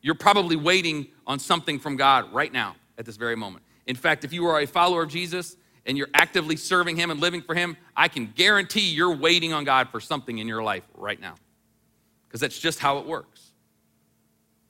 You're 0.00 0.14
probably 0.14 0.56
waiting 0.56 1.08
on 1.26 1.38
something 1.38 1.78
from 1.78 1.96
God 1.96 2.32
right 2.32 2.52
now 2.52 2.76
at 2.96 3.04
this 3.04 3.16
very 3.16 3.36
moment. 3.36 3.64
In 3.86 3.96
fact, 3.96 4.24
if 4.24 4.32
you 4.32 4.46
are 4.46 4.60
a 4.60 4.66
follower 4.66 5.02
of 5.02 5.10
Jesus 5.10 5.56
and 5.86 5.96
you're 5.96 6.10
actively 6.14 6.56
serving 6.56 6.96
him 6.96 7.10
and 7.10 7.20
living 7.20 7.42
for 7.42 7.54
him, 7.54 7.76
I 7.96 8.08
can 8.08 8.26
guarantee 8.26 8.90
you're 8.90 9.14
waiting 9.14 9.52
on 9.52 9.64
God 9.64 9.88
for 9.88 10.00
something 10.00 10.38
in 10.38 10.46
your 10.46 10.62
life 10.62 10.84
right 10.94 11.20
now 11.20 11.34
because 12.28 12.40
that's 12.40 12.58
just 12.58 12.78
how 12.78 12.98
it 12.98 13.06
works. 13.06 13.50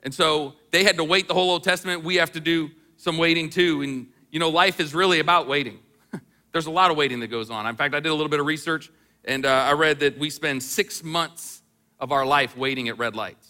And 0.02 0.14
so 0.14 0.54
they 0.70 0.84
had 0.84 0.96
to 0.96 1.04
wait 1.04 1.28
the 1.28 1.34
whole 1.34 1.50
Old 1.50 1.64
Testament. 1.64 2.04
We 2.04 2.16
have 2.16 2.32
to 2.32 2.40
do 2.40 2.70
some 2.96 3.18
waiting 3.18 3.50
too. 3.50 3.82
And 3.82 4.06
you 4.30 4.38
know, 4.38 4.48
life 4.48 4.80
is 4.80 4.94
really 4.94 5.20
about 5.20 5.46
waiting. 5.46 5.78
There's 6.52 6.66
a 6.66 6.70
lot 6.70 6.90
of 6.90 6.96
waiting 6.96 7.20
that 7.20 7.28
goes 7.28 7.50
on. 7.50 7.66
In 7.66 7.76
fact, 7.76 7.94
I 7.94 8.00
did 8.00 8.08
a 8.08 8.14
little 8.14 8.30
bit 8.30 8.40
of 8.40 8.46
research 8.46 8.90
and 9.24 9.44
uh, 9.44 9.48
I 9.50 9.72
read 9.72 10.00
that 10.00 10.18
we 10.18 10.30
spend 10.30 10.62
six 10.62 11.04
months 11.04 11.62
of 11.98 12.12
our 12.12 12.24
life 12.24 12.56
waiting 12.56 12.88
at 12.88 12.98
red 12.98 13.14
lights. 13.14 13.48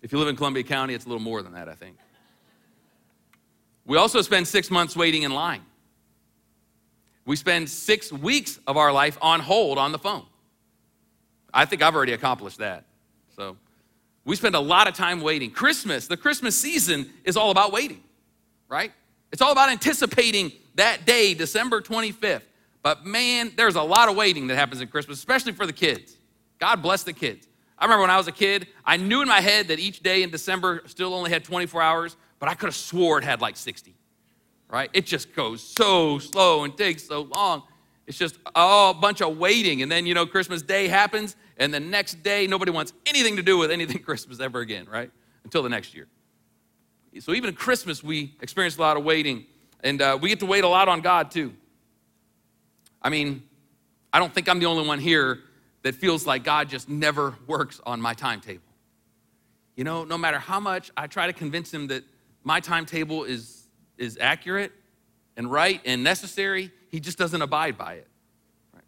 If 0.00 0.12
you 0.12 0.18
live 0.18 0.28
in 0.28 0.36
Columbia 0.36 0.62
County, 0.62 0.94
it's 0.94 1.04
a 1.04 1.08
little 1.08 1.22
more 1.22 1.42
than 1.42 1.52
that, 1.52 1.68
I 1.68 1.74
think. 1.74 1.96
We 3.88 3.96
also 3.96 4.22
spend 4.22 4.46
six 4.46 4.70
months 4.70 4.94
waiting 4.94 5.24
in 5.24 5.32
line. 5.32 5.62
We 7.24 7.34
spend 7.34 7.68
six 7.68 8.12
weeks 8.12 8.60
of 8.68 8.76
our 8.76 8.92
life 8.92 9.18
on 9.20 9.40
hold 9.40 9.78
on 9.78 9.90
the 9.90 9.98
phone. 9.98 10.26
I 11.52 11.64
think 11.64 11.82
I've 11.82 11.96
already 11.96 12.12
accomplished 12.12 12.58
that. 12.58 12.84
So 13.34 13.56
we 14.24 14.36
spend 14.36 14.54
a 14.54 14.60
lot 14.60 14.86
of 14.86 14.94
time 14.94 15.20
waiting. 15.20 15.50
Christmas, 15.50 16.06
the 16.06 16.16
Christmas 16.16 16.56
season 16.56 17.10
is 17.24 17.36
all 17.36 17.50
about 17.50 17.72
waiting 17.72 18.04
right? 18.68 18.92
It's 19.32 19.42
all 19.42 19.52
about 19.52 19.70
anticipating 19.70 20.52
that 20.74 21.06
day, 21.06 21.34
December 21.34 21.80
25th. 21.80 22.42
But 22.82 23.04
man, 23.04 23.52
there's 23.56 23.74
a 23.74 23.82
lot 23.82 24.08
of 24.08 24.16
waiting 24.16 24.46
that 24.48 24.56
happens 24.56 24.80
in 24.80 24.88
Christmas, 24.88 25.18
especially 25.18 25.52
for 25.52 25.66
the 25.66 25.72
kids. 25.72 26.16
God 26.58 26.82
bless 26.82 27.02
the 27.02 27.12
kids. 27.12 27.48
I 27.78 27.84
remember 27.84 28.02
when 28.02 28.10
I 28.10 28.16
was 28.16 28.28
a 28.28 28.32
kid, 28.32 28.66
I 28.84 28.96
knew 28.96 29.22
in 29.22 29.28
my 29.28 29.40
head 29.40 29.68
that 29.68 29.78
each 29.78 30.00
day 30.00 30.22
in 30.22 30.30
December 30.30 30.82
still 30.86 31.14
only 31.14 31.30
had 31.30 31.44
24 31.44 31.80
hours, 31.82 32.16
but 32.38 32.48
I 32.48 32.54
could 32.54 32.66
have 32.66 32.76
swore 32.76 33.18
it 33.18 33.24
had 33.24 33.40
like 33.40 33.56
60, 33.56 33.94
right? 34.68 34.90
It 34.92 35.06
just 35.06 35.34
goes 35.34 35.62
so 35.62 36.18
slow 36.18 36.64
and 36.64 36.76
takes 36.76 37.04
so 37.04 37.22
long. 37.22 37.62
It's 38.06 38.16
just 38.16 38.38
oh, 38.54 38.90
a 38.90 38.94
bunch 38.94 39.20
of 39.20 39.36
waiting. 39.36 39.82
And 39.82 39.92
then, 39.92 40.06
you 40.06 40.14
know, 40.14 40.26
Christmas 40.26 40.62
Day 40.62 40.88
happens, 40.88 41.36
and 41.58 41.72
the 41.74 41.80
next 41.80 42.22
day, 42.22 42.46
nobody 42.46 42.70
wants 42.70 42.92
anything 43.06 43.36
to 43.36 43.42
do 43.42 43.58
with 43.58 43.70
anything 43.70 43.98
Christmas 44.02 44.40
ever 44.40 44.60
again, 44.60 44.86
right? 44.90 45.10
Until 45.44 45.62
the 45.62 45.68
next 45.68 45.94
year. 45.94 46.06
So 47.20 47.34
even 47.34 47.50
at 47.50 47.56
Christmas, 47.56 48.02
we 48.02 48.34
experience 48.40 48.76
a 48.76 48.80
lot 48.80 48.96
of 48.96 49.04
waiting, 49.04 49.46
and 49.80 50.00
uh, 50.00 50.18
we 50.20 50.28
get 50.28 50.40
to 50.40 50.46
wait 50.46 50.64
a 50.64 50.68
lot 50.68 50.88
on 50.88 51.00
God 51.00 51.30
too. 51.30 51.52
I 53.02 53.10
mean, 53.10 53.42
I 54.12 54.18
don't 54.18 54.32
think 54.32 54.48
I'm 54.48 54.58
the 54.58 54.66
only 54.66 54.86
one 54.86 55.00
here 55.00 55.40
that 55.82 55.94
feels 55.94 56.26
like 56.26 56.44
God 56.44 56.68
just 56.68 56.88
never 56.88 57.34
works 57.46 57.80
on 57.84 58.00
my 58.00 58.14
timetable. 58.14 58.62
You 59.76 59.84
know, 59.84 60.04
no 60.04 60.18
matter 60.18 60.38
how 60.38 60.60
much 60.60 60.90
I 60.96 61.06
try 61.06 61.26
to 61.26 61.32
convince 61.32 61.72
him 61.72 61.86
that 61.88 62.04
my 62.48 62.60
timetable 62.60 63.24
is, 63.24 63.68
is 63.98 64.16
accurate 64.18 64.72
and 65.36 65.52
right 65.52 65.82
and 65.84 66.02
necessary, 66.02 66.72
he 66.88 66.98
just 66.98 67.18
doesn't 67.18 67.42
abide 67.42 67.76
by 67.76 67.92
it. 67.92 68.08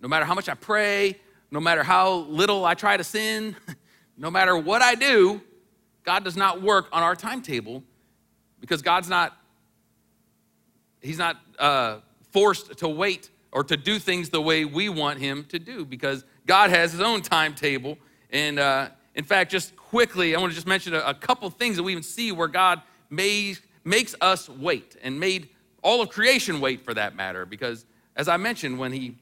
No 0.01 0.09
matter 0.09 0.25
how 0.25 0.33
much 0.33 0.49
I 0.49 0.55
pray, 0.55 1.21
no 1.51 1.61
matter 1.61 1.83
how 1.83 2.21
little 2.21 2.65
I 2.65 2.73
try 2.73 2.97
to 2.97 3.05
sin, 3.05 3.55
no 4.17 4.31
matter 4.31 4.57
what 4.57 4.81
I 4.81 4.95
do, 4.95 5.43
God 6.05 6.25
does 6.25 6.39
not 6.39 6.63
work 6.63 6.89
on 6.91 7.03
our 7.03 7.15
timetable 7.15 7.85
because 8.61 8.81
God's 8.81 9.11
not, 9.11 9.37
He's 11.03 11.19
not 11.19 11.37
uh, 11.59 11.99
forced 12.33 12.79
to 12.79 12.89
wait 12.89 13.29
or 13.53 13.63
to 13.65 13.77
do 13.77 13.99
things 13.99 14.31
the 14.31 14.41
way 14.41 14.65
we 14.65 14.89
want 14.89 15.19
Him 15.19 15.45
to 15.51 15.59
do 15.59 15.85
because 15.85 16.25
God 16.47 16.71
has 16.71 16.93
His 16.93 17.03
own 17.03 17.21
timetable. 17.21 17.99
And 18.31 18.59
uh, 18.59 18.89
in 19.15 19.25
fact, 19.25 19.51
just 19.51 19.77
quickly, 19.77 20.35
I 20.35 20.41
want 20.41 20.51
to 20.51 20.55
just 20.55 20.67
mention 20.67 20.95
a, 20.95 21.01
a 21.01 21.15
couple 21.15 21.51
things 21.51 21.77
that 21.77 21.83
we 21.83 21.93
even 21.93 22.03
see 22.03 22.33
where 22.33 22.49
God 22.49 22.81
made, 23.11 23.59
makes 23.85 24.15
us 24.21 24.49
wait 24.49 24.97
and 25.03 25.21
made 25.21 25.51
all 25.83 26.01
of 26.01 26.09
creation 26.09 26.61
wait 26.61 26.85
for 26.85 26.95
that 26.95 27.15
matter 27.15 27.45
because 27.45 27.85
as 28.17 28.29
I 28.29 28.37
mentioned, 28.37 28.79
when, 28.79 28.93
he, 28.93 29.17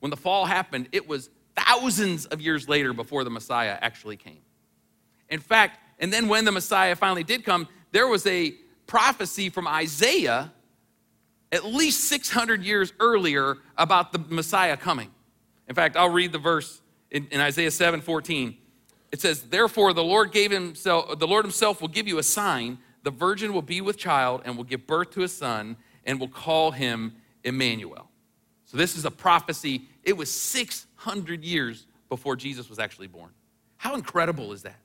when 0.00 0.10
the 0.10 0.16
fall 0.16 0.44
happened, 0.44 0.88
it 0.92 1.08
was 1.08 1.30
thousands 1.56 2.26
of 2.26 2.40
years 2.40 2.68
later 2.68 2.92
before 2.92 3.24
the 3.24 3.30
Messiah 3.30 3.78
actually 3.80 4.16
came. 4.16 4.40
In 5.28 5.40
fact, 5.40 5.78
And 5.98 6.12
then 6.12 6.28
when 6.28 6.44
the 6.44 6.52
Messiah 6.52 6.96
finally 6.96 7.24
did 7.24 7.44
come, 7.44 7.68
there 7.92 8.08
was 8.08 8.26
a 8.26 8.54
prophecy 8.86 9.48
from 9.48 9.68
Isaiah 9.68 10.52
at 11.52 11.64
least 11.64 12.04
600 12.08 12.64
years 12.64 12.92
earlier 12.98 13.58
about 13.78 14.12
the 14.12 14.18
Messiah 14.18 14.76
coming. 14.76 15.10
In 15.68 15.74
fact, 15.74 15.96
I'll 15.96 16.10
read 16.10 16.32
the 16.32 16.38
verse 16.38 16.82
in, 17.10 17.28
in 17.30 17.40
Isaiah 17.40 17.70
7 17.70 18.00
14. 18.00 18.56
It 19.12 19.20
says, 19.20 19.42
Therefore, 19.42 19.92
the 19.92 20.02
Lord 20.02 20.32
gave 20.32 20.50
himself, 20.50 21.18
the 21.18 21.28
Lord 21.28 21.44
himself 21.44 21.80
will 21.80 21.88
give 21.88 22.08
you 22.08 22.18
a 22.18 22.22
sign. 22.22 22.78
The 23.04 23.10
virgin 23.10 23.52
will 23.52 23.62
be 23.62 23.80
with 23.80 23.96
child 23.96 24.42
and 24.44 24.56
will 24.56 24.64
give 24.64 24.86
birth 24.86 25.10
to 25.12 25.22
a 25.22 25.28
son 25.28 25.76
and 26.04 26.18
will 26.18 26.28
call 26.28 26.72
him 26.72 27.14
Emmanuel. 27.44 28.08
So, 28.64 28.76
this 28.76 28.96
is 28.96 29.04
a 29.04 29.10
prophecy. 29.10 29.82
It 30.02 30.16
was 30.16 30.30
600 30.30 31.44
years 31.44 31.86
before 32.08 32.34
Jesus 32.34 32.68
was 32.68 32.78
actually 32.78 33.06
born. 33.06 33.30
How 33.76 33.94
incredible 33.94 34.52
is 34.52 34.62
that? 34.62 34.80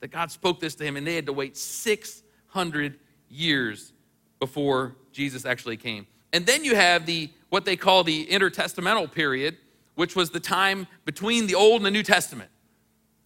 That 0.00 0.10
God 0.10 0.30
spoke 0.30 0.58
this 0.58 0.74
to 0.76 0.84
him 0.84 0.96
and 0.96 1.06
they 1.06 1.14
had 1.14 1.26
to 1.26 1.32
wait 1.32 1.56
600 1.56 2.98
years 3.30 3.92
before 4.40 4.96
Jesus 5.12 5.46
actually 5.46 5.76
came. 5.76 6.06
And 6.32 6.44
then 6.44 6.64
you 6.64 6.74
have 6.74 7.06
the 7.06 7.30
what 7.50 7.64
they 7.64 7.76
call 7.76 8.02
the 8.02 8.26
intertestamental 8.26 9.12
period, 9.12 9.58
which 9.94 10.16
was 10.16 10.30
the 10.30 10.40
time 10.40 10.86
between 11.04 11.46
the 11.46 11.54
Old 11.54 11.76
and 11.76 11.86
the 11.86 11.90
New 11.90 12.02
Testament. 12.02 12.50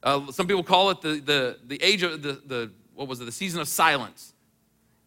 Uh, 0.02 0.30
some 0.30 0.46
people 0.46 0.62
call 0.62 0.90
it 0.90 1.00
the, 1.00 1.20
the, 1.20 1.58
the 1.64 1.82
age 1.82 2.02
of 2.02 2.22
the, 2.22 2.42
the, 2.46 2.70
what 2.96 3.06
was 3.08 3.20
it, 3.20 3.26
the 3.26 3.32
season 3.32 3.60
of 3.60 3.68
silence, 3.68 4.32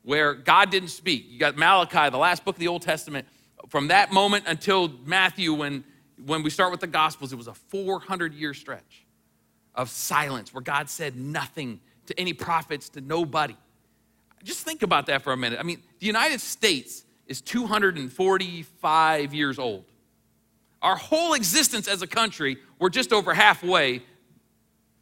where 0.04 0.34
God 0.34 0.70
didn't 0.70 0.90
speak. 0.90 1.26
You 1.30 1.40
got 1.40 1.58
Malachi, 1.58 2.10
the 2.10 2.18
last 2.18 2.46
book 2.46 2.56
of 2.56 2.60
the 2.60 2.68
Old 2.68 2.84
Testament. 2.84 3.28
From 3.68 3.90
that 3.90 4.14
moment 4.14 4.46
until 4.48 4.90
Matthew, 5.06 5.54
when, 5.54 5.84
when 6.26 6.44
we 6.44 6.50
start 6.50 6.72
with 6.72 6.80
the 6.80 6.88
Gospels, 6.88 7.34
it 7.34 7.36
was 7.36 7.48
a 7.48 7.54
400 7.54 8.34
year 8.34 8.54
stretch 8.54 9.06
of 9.76 9.90
silence 9.90 10.54
where 10.54 10.62
God 10.62 10.90
said 10.90 11.16
nothing 11.18 11.82
to 12.06 12.20
any 12.20 12.34
prophets, 12.34 12.90
to 12.90 13.02
nobody. 13.02 13.56
Just 14.44 14.64
think 14.64 14.84
about 14.84 15.08
that 15.08 15.22
for 15.22 15.34
a 15.34 15.38
minute. 15.38 15.60
I 15.60 15.64
mean, 15.64 15.82
the 16.00 16.06
United 16.06 16.40
States 16.42 17.04
is 17.28 17.42
245 17.42 19.34
years 19.34 19.60
old. 19.60 19.86
Our 20.82 20.96
whole 20.96 21.34
existence 21.34 21.88
as 21.88 22.02
a 22.02 22.08
country, 22.08 22.58
we're 22.80 22.90
just 22.90 23.12
over 23.12 23.34
halfway 23.34 24.02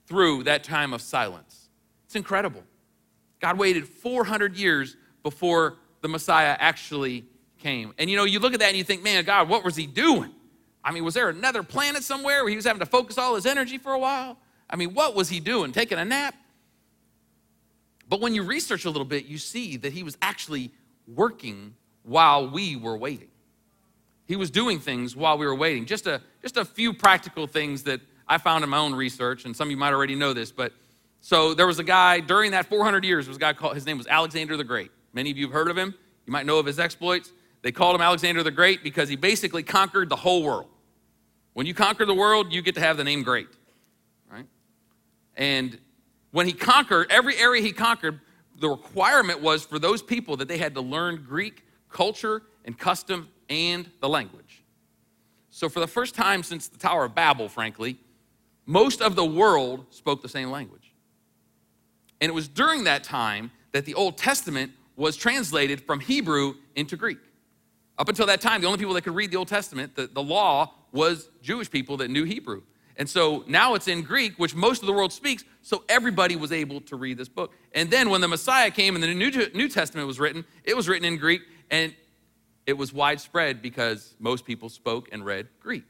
through 0.07 0.43
that 0.43 0.63
time 0.63 0.93
of 0.93 1.01
silence. 1.01 1.69
It's 2.05 2.15
incredible. 2.15 2.63
God 3.39 3.57
waited 3.57 3.87
400 3.87 4.55
years 4.55 4.95
before 5.23 5.77
the 6.01 6.07
Messiah 6.07 6.55
actually 6.59 7.25
came. 7.59 7.93
And 7.97 8.09
you 8.09 8.17
know, 8.17 8.23
you 8.23 8.39
look 8.39 8.53
at 8.53 8.59
that 8.59 8.69
and 8.69 8.77
you 8.77 8.83
think, 8.83 9.03
man, 9.03 9.23
God, 9.25 9.49
what 9.49 9.63
was 9.63 9.75
he 9.75 9.87
doing? 9.87 10.31
I 10.83 10.91
mean, 10.91 11.03
was 11.03 11.13
there 11.13 11.29
another 11.29 11.63
planet 11.63 12.03
somewhere 12.03 12.43
where 12.43 12.49
he 12.49 12.55
was 12.55 12.65
having 12.65 12.79
to 12.79 12.85
focus 12.85 13.17
all 13.17 13.35
his 13.35 13.45
energy 13.45 13.77
for 13.77 13.91
a 13.91 13.99
while? 13.99 14.37
I 14.69 14.75
mean, 14.75 14.93
what 14.93 15.15
was 15.15 15.29
he 15.29 15.39
doing? 15.39 15.71
Taking 15.71 15.97
a 15.97 16.05
nap? 16.05 16.35
But 18.09 18.21
when 18.21 18.33
you 18.33 18.43
research 18.43 18.85
a 18.85 18.89
little 18.89 19.05
bit, 19.05 19.25
you 19.25 19.37
see 19.37 19.77
that 19.77 19.91
he 19.91 20.03
was 20.03 20.17
actually 20.21 20.71
working 21.07 21.75
while 22.03 22.49
we 22.49 22.75
were 22.75 22.97
waiting. 22.97 23.27
He 24.27 24.35
was 24.35 24.49
doing 24.49 24.79
things 24.79 25.15
while 25.15 25.37
we 25.37 25.45
were 25.45 25.55
waiting. 25.55 25.85
Just 25.85 26.07
a, 26.07 26.21
just 26.41 26.57
a 26.57 26.65
few 26.65 26.93
practical 26.93 27.47
things 27.47 27.83
that 27.83 28.01
I 28.27 28.37
found 28.37 28.63
in 28.63 28.69
my 28.69 28.77
own 28.77 28.93
research, 28.93 29.45
and 29.45 29.55
some 29.55 29.67
of 29.67 29.71
you 29.71 29.77
might 29.77 29.93
already 29.93 30.15
know 30.15 30.33
this, 30.33 30.51
but 30.51 30.73
so 31.27 31.53
there 31.53 31.67
was 31.67 31.77
a 31.77 31.83
guy 31.83 32.21
during 32.21 32.51
that 32.51 32.67
400 32.67 33.03
years, 33.03 33.27
was 33.27 33.35
a 33.35 33.39
guy 33.41 33.51
called, 33.51 33.75
his 33.75 33.85
name 33.85 33.97
was 33.97 34.07
Alexander 34.07 34.55
the 34.55 34.63
Great. 34.63 34.91
Many 35.11 35.29
of 35.29 35.37
you 35.37 35.47
have 35.47 35.53
heard 35.53 35.69
of 35.69 35.77
him. 35.77 35.93
You 36.25 36.31
might 36.31 36.45
know 36.45 36.57
of 36.57 36.65
his 36.65 36.79
exploits. 36.79 37.33
They 37.63 37.73
called 37.73 37.95
him 37.95 38.01
Alexander 38.01 38.43
the 38.43 38.51
Great 38.51 38.81
because 38.81 39.09
he 39.09 39.17
basically 39.17 39.61
conquered 39.61 40.07
the 40.07 40.15
whole 40.15 40.41
world. 40.41 40.69
When 41.51 41.65
you 41.65 41.73
conquer 41.73 42.05
the 42.05 42.13
world, 42.13 42.53
you 42.53 42.61
get 42.61 42.75
to 42.75 42.79
have 42.79 42.95
the 42.95 43.03
name 43.03 43.23
Great, 43.23 43.49
right? 44.31 44.45
And 45.35 45.77
when 46.31 46.45
he 46.45 46.53
conquered, 46.53 47.11
every 47.11 47.35
area 47.35 47.61
he 47.61 47.73
conquered, 47.73 48.21
the 48.57 48.69
requirement 48.69 49.41
was 49.41 49.65
for 49.65 49.79
those 49.79 50.01
people 50.01 50.37
that 50.37 50.47
they 50.47 50.57
had 50.57 50.75
to 50.75 50.81
learn 50.81 51.25
Greek 51.27 51.65
culture 51.89 52.43
and 52.63 52.79
custom 52.79 53.27
and 53.49 53.91
the 53.99 54.07
language. 54.07 54.63
So, 55.49 55.67
for 55.67 55.81
the 55.81 55.87
first 55.87 56.15
time 56.15 56.41
since 56.41 56.69
the 56.69 56.77
Tower 56.77 57.03
of 57.03 57.13
Babel, 57.15 57.49
frankly, 57.49 57.99
most 58.65 59.01
of 59.01 59.17
the 59.17 59.25
world 59.25 59.87
spoke 59.89 60.21
the 60.21 60.29
same 60.29 60.51
language. 60.51 60.86
And 62.21 62.29
it 62.29 62.33
was 62.33 62.47
during 62.47 62.85
that 62.85 63.03
time 63.03 63.51
that 63.71 63.85
the 63.85 63.93
Old 63.93 64.17
Testament 64.17 64.71
was 64.95 65.15
translated 65.15 65.81
from 65.81 65.99
Hebrew 65.99 66.55
into 66.75 66.97
Greek. 66.97 67.19
Up 67.97 68.09
until 68.09 68.25
that 68.27 68.41
time, 68.41 68.61
the 68.61 68.67
only 68.67 68.79
people 68.79 68.93
that 68.93 69.03
could 69.03 69.15
read 69.15 69.31
the 69.31 69.37
Old 69.37 69.47
Testament, 69.47 69.95
the, 69.95 70.07
the 70.07 70.21
law, 70.21 70.73
was 70.91 71.29
Jewish 71.41 71.69
people 71.69 71.97
that 71.97 72.09
knew 72.09 72.23
Hebrew. 72.23 72.61
And 72.97 73.07
so 73.07 73.43
now 73.47 73.75
it's 73.75 73.87
in 73.87 74.01
Greek, 74.01 74.37
which 74.37 74.55
most 74.55 74.81
of 74.81 74.87
the 74.87 74.93
world 74.93 75.13
speaks, 75.13 75.43
so 75.61 75.83
everybody 75.87 76.35
was 76.35 76.51
able 76.51 76.81
to 76.81 76.95
read 76.95 77.17
this 77.17 77.29
book. 77.29 77.53
And 77.73 77.91
then 77.91 78.09
when 78.09 78.21
the 78.21 78.27
Messiah 78.27 78.71
came 78.71 78.95
and 78.95 79.03
the 79.03 79.13
New, 79.13 79.31
New 79.53 79.69
Testament 79.69 80.07
was 80.07 80.19
written, 80.19 80.45
it 80.63 80.75
was 80.75 80.87
written 80.89 81.05
in 81.05 81.17
Greek, 81.17 81.41
and 81.69 81.93
it 82.65 82.73
was 82.73 82.91
widespread 82.91 83.61
because 83.61 84.15
most 84.19 84.45
people 84.45 84.69
spoke 84.69 85.09
and 85.11 85.23
read 85.23 85.47
Greek. 85.59 85.85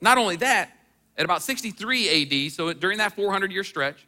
Not 0.00 0.16
only 0.16 0.36
that, 0.36 0.70
at 1.18 1.24
about 1.24 1.42
63 1.42 2.46
AD, 2.46 2.52
so 2.52 2.72
during 2.72 2.98
that 2.98 3.14
400 3.14 3.50
year 3.50 3.64
stretch, 3.64 4.06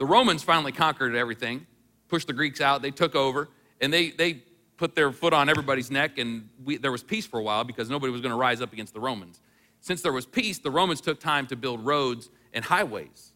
the 0.00 0.06
Romans 0.06 0.42
finally 0.42 0.72
conquered 0.72 1.14
everything, 1.14 1.66
pushed 2.08 2.26
the 2.26 2.32
Greeks 2.32 2.62
out, 2.62 2.80
they 2.80 2.90
took 2.90 3.14
over, 3.14 3.50
and 3.82 3.92
they, 3.92 4.10
they 4.10 4.42
put 4.78 4.94
their 4.94 5.12
foot 5.12 5.34
on 5.34 5.50
everybody's 5.50 5.90
neck, 5.90 6.16
and 6.16 6.48
we, 6.64 6.78
there 6.78 6.90
was 6.90 7.02
peace 7.02 7.26
for 7.26 7.38
a 7.38 7.42
while 7.42 7.64
because 7.64 7.90
nobody 7.90 8.10
was 8.10 8.22
going 8.22 8.32
to 8.32 8.36
rise 8.36 8.62
up 8.62 8.72
against 8.72 8.94
the 8.94 9.00
Romans. 9.00 9.42
Since 9.80 10.00
there 10.00 10.12
was 10.12 10.24
peace, 10.24 10.58
the 10.58 10.70
Romans 10.70 11.02
took 11.02 11.20
time 11.20 11.46
to 11.48 11.56
build 11.56 11.84
roads 11.84 12.30
and 12.54 12.64
highways 12.64 13.32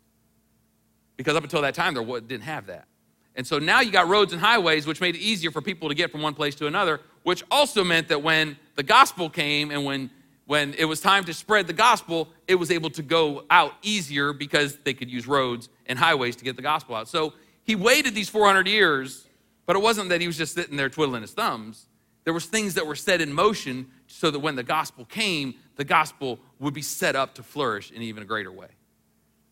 because 1.19 1.37
up 1.37 1.45
until 1.45 1.61
that 1.61 1.75
time, 1.75 1.93
they 1.93 2.21
didn't 2.21 2.45
have 2.45 2.67
that. 2.67 2.89
And 3.37 3.47
so 3.47 3.59
now 3.59 3.81
you 3.81 3.93
got 3.93 4.09
roads 4.09 4.33
and 4.33 4.41
highways, 4.41 4.87
which 4.87 5.03
made 5.03 5.17
it 5.17 5.21
easier 5.21 5.51
for 5.51 5.61
people 5.61 5.91
to 5.91 5.95
get 5.95 6.11
from 6.11 6.23
one 6.23 6.33
place 6.33 6.55
to 6.57 6.67
another, 6.67 7.03
which 7.25 7.45
also 7.51 7.85
meant 7.85 8.09
that 8.09 8.23
when 8.23 8.57
the 8.77 8.83
gospel 8.83 9.29
came 9.29 9.71
and 9.71 9.85
when, 9.85 10.09
when 10.47 10.73
it 10.75 10.87
was 10.87 11.03
time 11.03 11.25
to 11.25 11.35
spread 11.35 11.67
the 11.67 11.75
gospel, 11.75 12.29
it 12.49 12.55
was 12.55 12.71
able 12.71 12.89
to 12.91 13.03
go 13.03 13.45
out 13.51 13.75
easier 13.83 14.33
because 14.33 14.79
they 14.85 14.95
could 14.95 15.11
use 15.11 15.27
roads 15.27 15.69
and 15.87 15.99
highways 15.99 16.37
to 16.37 16.45
get 16.45 16.57
the 16.57 16.63
gospel 16.63 16.95
out. 16.95 17.09
So 17.09 17.35
he 17.63 17.75
waited 17.75 18.15
these 18.15 18.29
400 18.29 18.67
years, 18.67 19.27
but 19.67 19.77
it 19.77 19.83
wasn't 19.83 20.09
that 20.11 20.21
he 20.21 20.27
was 20.27 20.37
just 20.37 20.55
sitting 20.55 20.77
there 20.77 20.89
twiddling 20.89 21.23
his 21.23 21.33
thumbs. 21.33 21.87
There 22.25 22.33
was 22.33 22.47
things 22.47 22.75
that 22.75 22.87
were 22.87 22.95
set 22.95 23.21
in 23.21 23.33
motion 23.33 23.91
so 24.07 24.31
that 24.31 24.39
when 24.39 24.57
the 24.57 24.63
gospel 24.63 25.05
came, 25.05 25.55
the 25.77 25.85
gospel 25.85 26.39
would 26.59 26.75
be 26.75 26.83
set 26.83 27.17
up 27.17 27.35
to 27.35 27.43
flourish 27.43 27.91
in 27.91 28.03
even 28.03 28.23
a 28.23 28.27
greater 28.27 28.53
way. 28.53 28.69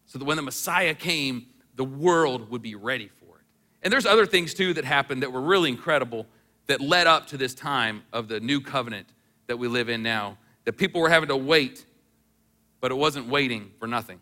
So 0.06 0.18
that 0.18 0.24
when 0.24 0.36
the 0.36 0.42
Messiah 0.42 0.94
came, 0.94 1.46
the 1.74 1.84
world 1.84 2.50
would 2.50 2.62
be 2.62 2.74
ready 2.74 3.08
for 3.08 3.38
it. 3.38 3.44
and 3.82 3.92
there's 3.92 4.06
other 4.06 4.26
things 4.26 4.54
too 4.54 4.74
that 4.74 4.84
happened 4.84 5.22
that 5.22 5.32
were 5.32 5.40
really 5.40 5.70
incredible 5.70 6.26
that 6.66 6.80
led 6.80 7.06
up 7.06 7.26
to 7.28 7.36
this 7.36 7.54
time 7.54 8.02
of 8.12 8.28
the 8.28 8.40
new 8.40 8.60
covenant 8.60 9.08
that 9.46 9.58
we 9.58 9.68
live 9.68 9.88
in 9.88 10.02
now. 10.02 10.38
That 10.64 10.74
people 10.74 11.00
were 11.00 11.08
having 11.08 11.28
to 11.28 11.36
wait, 11.36 11.84
but 12.80 12.92
it 12.92 12.94
wasn't 12.94 13.28
waiting 13.28 13.72
for 13.78 13.86
nothing. 13.86 14.20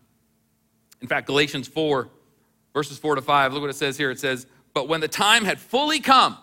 In 1.01 1.09
fact, 1.09 1.27
Galatians 1.27 1.69
4, 1.69 2.09
verses 2.75 2.99
4 2.99 3.17
to 3.17 3.23
5, 3.23 3.53
look 3.53 3.63
what 3.63 3.71
it 3.71 3.77
says 3.77 3.97
here. 3.97 4.11
It 4.11 4.21
says, 4.21 4.47
But 4.75 4.89
when 4.89 5.01
the 5.01 5.09
time 5.09 5.45
had 5.45 5.59
fully 5.59 6.01
come, 6.01 6.37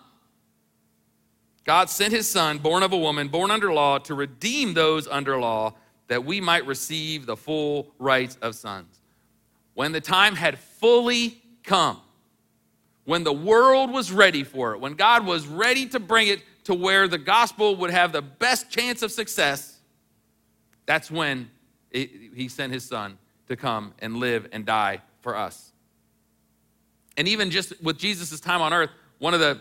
God 1.64 1.90
sent 1.90 2.12
his 2.12 2.28
son, 2.28 2.58
born 2.58 2.82
of 2.82 2.92
a 2.92 2.96
woman, 2.96 3.28
born 3.28 3.50
under 3.50 3.72
law, 3.72 3.98
to 3.98 4.14
redeem 4.14 4.74
those 4.74 5.06
under 5.06 5.38
law, 5.38 5.74
that 6.08 6.24
we 6.24 6.40
might 6.40 6.66
receive 6.66 7.26
the 7.26 7.36
full 7.36 7.92
rights 7.98 8.38
of 8.40 8.54
sons. 8.54 9.00
When 9.74 9.92
the 9.92 10.00
time 10.00 10.34
had 10.34 10.58
fully 10.58 11.40
come, 11.62 12.00
when 13.04 13.22
the 13.22 13.32
world 13.32 13.90
was 13.90 14.10
ready 14.10 14.42
for 14.42 14.72
it, 14.72 14.80
when 14.80 14.94
God 14.94 15.24
was 15.24 15.46
ready 15.46 15.86
to 15.86 16.00
bring 16.00 16.28
it 16.28 16.42
to 16.64 16.74
where 16.74 17.06
the 17.06 17.18
gospel 17.18 17.76
would 17.76 17.90
have 17.90 18.12
the 18.12 18.22
best 18.22 18.70
chance 18.70 19.02
of 19.02 19.12
success, 19.12 19.78
that's 20.86 21.10
when 21.10 21.50
it, 21.90 22.10
he 22.34 22.48
sent 22.48 22.72
his 22.72 22.84
son 22.84 23.18
to 23.48 23.56
come 23.56 23.94
and 23.98 24.16
live 24.16 24.48
and 24.52 24.64
die 24.64 25.02
for 25.20 25.36
us. 25.36 25.72
And 27.16 27.26
even 27.26 27.50
just 27.50 27.80
with 27.82 27.98
Jesus' 27.98 28.38
time 28.40 28.60
on 28.60 28.72
earth, 28.72 28.90
one 29.18 29.34
of 29.34 29.40
the 29.40 29.60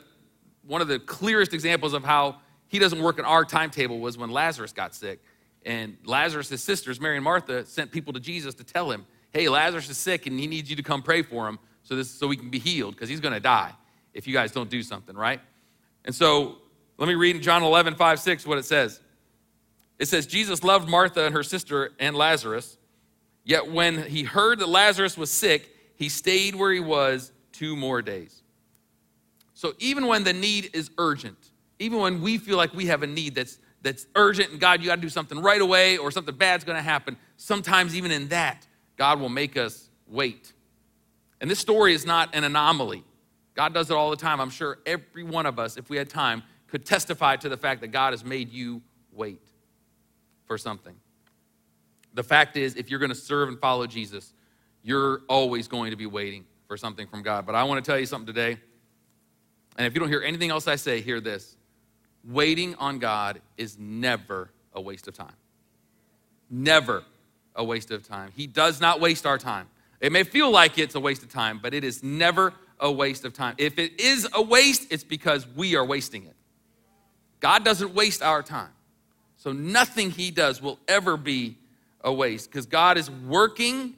one 0.67 0.82
of 0.82 0.88
the 0.88 1.00
clearest 1.00 1.54
examples 1.54 1.93
of 1.93 2.04
how 2.04 2.38
he 2.67 2.78
doesn't 2.78 3.02
work 3.02 3.19
in 3.19 3.26
our 3.26 3.45
timetable 3.45 4.00
was 4.00 4.17
when 4.17 4.30
Lazarus 4.30 4.73
got 4.73 4.93
sick. 4.93 5.23
And 5.65 5.97
Lazarus' 6.04 6.62
sisters, 6.62 7.00
Mary 7.00 7.15
and 7.15 7.23
Martha, 7.23 7.65
sent 7.65 7.91
people 7.91 8.13
to 8.13 8.19
Jesus 8.19 8.54
to 8.56 8.63
tell 8.63 8.91
him, 8.91 9.06
hey, 9.32 9.47
Lazarus 9.47 9.89
is 9.89 9.97
sick 9.97 10.28
and 10.28 10.38
he 10.38 10.45
needs 10.45 10.69
you 10.69 10.76
to 10.76 10.84
come 10.84 11.02
pray 11.02 11.21
for 11.21 11.47
him 11.47 11.58
so 11.84 11.95
this 11.95 12.12
so 12.12 12.28
we 12.28 12.36
can 12.36 12.50
be 12.50 12.60
healed 12.60 12.95
because 12.95 13.08
he's 13.10 13.21
going 13.21 13.34
to 13.34 13.39
die 13.39 13.71
if 14.13 14.28
you 14.28 14.34
guys 14.34 14.52
don't 14.52 14.69
do 14.69 14.84
something, 14.84 15.15
right? 15.15 15.39
And 16.06 16.13
so 16.13 16.58
let 16.97 17.08
me 17.08 17.15
read 17.15 17.36
in 17.36 17.41
John 17.41 17.63
11, 17.63 17.95
5, 17.95 18.19
6 18.19 18.45
what 18.45 18.58
it 18.58 18.65
says. 18.65 19.00
It 20.00 20.08
says, 20.08 20.28
Jesus 20.28 20.63
loved 20.63 20.89
Martha 20.89 21.26
and 21.26 21.34
her 21.34 21.43
sister 21.43 21.91
and 22.00 22.15
Lazarus, 22.15 22.77
yet 23.48 23.72
when 23.72 24.04
he 24.04 24.24
heard 24.24 24.60
that 24.60 24.70
Lazarus 24.70 25.18
was 25.18 25.32
sick, 25.32 25.72
he 25.96 26.10
stayed 26.10 26.54
where 26.54 26.72
he 26.72 26.80
was 26.80 27.32
two 27.52 27.76
more 27.76 28.04
days. 28.04 28.44
So 29.56 29.74
even 29.80 30.06
when 30.06 30.24
the 30.24 30.34
need 30.34 30.70
is 30.74 30.92
urgent, 31.00 31.38
even 31.80 32.00
when 32.00 32.22
we 32.22 32.38
feel 32.38 32.58
like 32.58 32.76
we 32.76 32.86
have 32.88 33.02
a 33.02 33.08
need 33.08 33.34
that's 33.34 33.58
that's 33.82 34.06
urgent 34.16 34.52
and 34.52 34.60
God, 34.60 34.82
you 34.82 34.88
got 34.88 34.96
to 34.96 35.02
do 35.02 35.10
something 35.10 35.40
right 35.40 35.62
away 35.62 35.98
or 35.98 36.12
something 36.12 36.36
bad's 36.36 36.64
going 36.64 36.76
to 36.76 36.84
happen, 36.84 37.16
sometimes 37.38 37.96
even 37.96 38.12
in 38.12 38.28
that, 38.30 38.68
God 38.98 39.20
will 39.20 39.30
make 39.30 39.56
us 39.56 39.90
wait 40.08 40.52
And 41.40 41.50
this 41.50 41.60
story 41.60 41.94
is 41.94 42.06
not 42.06 42.36
an 42.36 42.44
anomaly. 42.44 43.04
God 43.56 43.74
does 43.74 43.90
it 43.90 43.94
all 43.94 44.10
the 44.10 44.18
time. 44.18 44.40
I'm 44.40 44.50
sure 44.50 44.80
every 44.86 45.24
one 45.24 45.46
of 45.46 45.60
us, 45.60 45.78
if 45.78 45.90
we 45.90 45.98
had 45.98 46.10
time, 46.10 46.44
could 46.68 46.86
testify 46.86 47.36
to 47.38 47.50
the 47.50 47.58
fact 47.58 47.82
that 47.82 47.90
God 47.90 48.14
has 48.14 48.26
made 48.26 48.52
you 48.52 48.82
wait 49.12 49.42
for 50.46 50.58
something. 50.58 50.96
The 52.18 52.24
fact 52.24 52.58
is, 52.58 52.74
if 52.74 52.90
you're 52.90 52.98
going 52.98 53.12
to 53.12 53.16
serve 53.16 53.48
and 53.48 53.60
follow 53.60 53.86
Jesus, 53.86 54.34
you're 54.82 55.22
always 55.30 55.68
going 55.68 55.92
to 55.92 55.96
be 55.96 56.08
waiting 56.08 56.46
for 56.68 56.76
something 56.76 57.06
from 57.06 57.22
God. 57.22 57.46
But 57.46 57.54
I 57.54 57.64
want 57.64 57.86
to 57.86 57.88
tell 57.92 58.00
you 58.00 58.08
something 58.08 58.26
today. 58.26 58.58
And 59.78 59.86
if 59.86 59.94
you 59.94 60.00
don't 60.00 60.10
hear 60.10 60.24
anything 60.24 60.50
else 60.50 60.68
I 60.68 60.78
say, 60.78 61.00
hear 61.00 61.22
this. 61.22 61.56
Waiting 62.28 62.74
on 62.80 62.98
God 62.98 63.40
is 63.56 63.78
never 63.78 64.50
a 64.74 64.82
waste 64.82 65.08
of 65.08 65.14
time. 65.14 65.36
Never 66.50 67.04
a 67.56 67.64
waste 67.64 67.92
of 67.92 68.02
time. 68.02 68.32
He 68.36 68.48
does 68.48 68.82
not 68.82 69.00
waste 69.00 69.28
our 69.28 69.38
time. 69.38 69.68
It 70.02 70.12
may 70.12 70.24
feel 70.24 70.50
like 70.50 70.80
it's 70.80 70.96
a 70.96 71.00
waste 71.00 71.22
of 71.22 71.30
time, 71.30 71.60
but 71.62 71.76
it 71.76 71.84
is 71.84 72.02
never 72.02 72.52
a 72.80 72.92
waste 72.92 73.26
of 73.26 73.34
time. 73.34 73.54
If 73.60 73.78
it 73.78 74.02
is 74.02 74.28
a 74.34 74.42
waste, 74.42 74.92
it's 74.92 75.04
because 75.04 75.46
we 75.56 75.76
are 75.76 75.86
wasting 75.86 76.26
it. 76.26 76.36
God 77.42 77.64
doesn't 77.64 77.94
waste 77.94 78.24
our 78.24 78.42
time. 78.42 78.72
So 79.36 79.52
nothing 79.52 80.10
He 80.10 80.32
does 80.32 80.64
will 80.64 80.80
ever 80.88 81.16
be 81.16 81.58
a 82.02 82.12
waste 82.14 82.52
because 82.52 82.66
God 82.66 82.98
is 82.98 83.10
working 83.10 83.96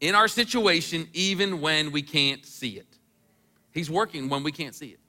in 0.00 0.14
our 0.14 0.28
situation 0.28 1.08
even 1.12 1.60
when 1.60 1.92
we 1.92 2.02
can't 2.02 2.44
see 2.44 2.70
it. 2.70 2.86
He's 3.72 3.90
working 3.90 4.28
when 4.28 4.42
we 4.42 4.52
can't 4.52 4.74
see 4.74 4.88
it. 4.88 5.00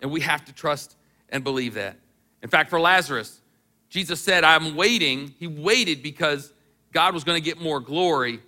And 0.00 0.10
we 0.10 0.20
have 0.20 0.44
to 0.46 0.52
trust 0.52 0.96
and 1.28 1.44
believe 1.44 1.74
that. 1.74 1.96
In 2.42 2.48
fact, 2.48 2.70
for 2.70 2.80
Lazarus, 2.80 3.40
Jesus 3.88 4.20
said, 4.20 4.44
I'm 4.44 4.74
waiting. 4.74 5.34
He 5.38 5.46
waited 5.46 6.02
because 6.02 6.52
God 6.92 7.14
was 7.14 7.24
going 7.24 7.40
to 7.40 7.44
get 7.44 7.60
more 7.60 7.80
glory 7.80 8.40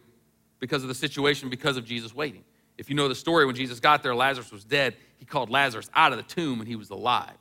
because 0.61 0.83
of 0.83 0.89
the 0.89 0.95
situation, 0.95 1.51
because 1.51 1.77
of 1.77 1.85
Jesus 1.85 2.15
waiting. 2.15 2.45
If 2.77 2.89
you 2.89 2.97
know 2.97 3.09
the 3.09 3.15
story, 3.15 3.47
when 3.47 3.55
Jesus 3.55 3.81
got 3.81 4.03
there, 4.03 4.15
Lazarus 4.15 4.51
was 4.51 4.65
dead. 4.65 4.97
He 5.19 5.25
called 5.25 5.51
Lazarus 5.51 5.91
out 5.95 6.13
of 6.13 6.19
the 6.19 6.25
tomb 6.25 6.61
and 6.61 6.69
he 6.69 6.77
was 6.77 6.91
alive. 6.91 7.37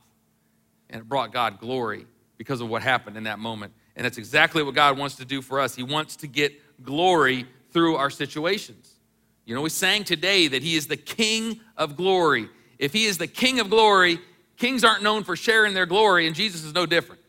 And 0.90 1.00
it 1.00 1.08
brought 1.08 1.32
God 1.32 1.58
glory 1.58 2.06
because 2.36 2.60
of 2.60 2.68
what 2.68 2.82
happened 2.82 3.16
in 3.16 3.24
that 3.24 3.38
moment. 3.38 3.72
And 3.96 4.04
that's 4.04 4.18
exactly 4.18 4.62
what 4.62 4.74
God 4.74 4.98
wants 4.98 5.16
to 5.16 5.24
do 5.24 5.40
for 5.40 5.60
us. 5.60 5.74
He 5.74 5.82
wants 5.82 6.16
to 6.16 6.26
get 6.26 6.52
glory 6.82 7.46
through 7.70 7.96
our 7.96 8.10
situations. 8.10 8.94
You 9.44 9.54
know, 9.54 9.60
we 9.60 9.70
sang 9.70 10.04
today 10.04 10.48
that 10.48 10.62
He 10.62 10.74
is 10.74 10.86
the 10.86 10.96
King 10.96 11.60
of 11.76 11.96
glory. 11.96 12.48
If 12.78 12.92
He 12.92 13.04
is 13.04 13.18
the 13.18 13.26
King 13.26 13.60
of 13.60 13.70
glory, 13.70 14.18
kings 14.56 14.84
aren't 14.84 15.02
known 15.02 15.22
for 15.22 15.36
sharing 15.36 15.74
their 15.74 15.86
glory, 15.86 16.26
and 16.26 16.34
Jesus 16.34 16.64
is 16.64 16.72
no 16.72 16.86
different. 16.86 17.20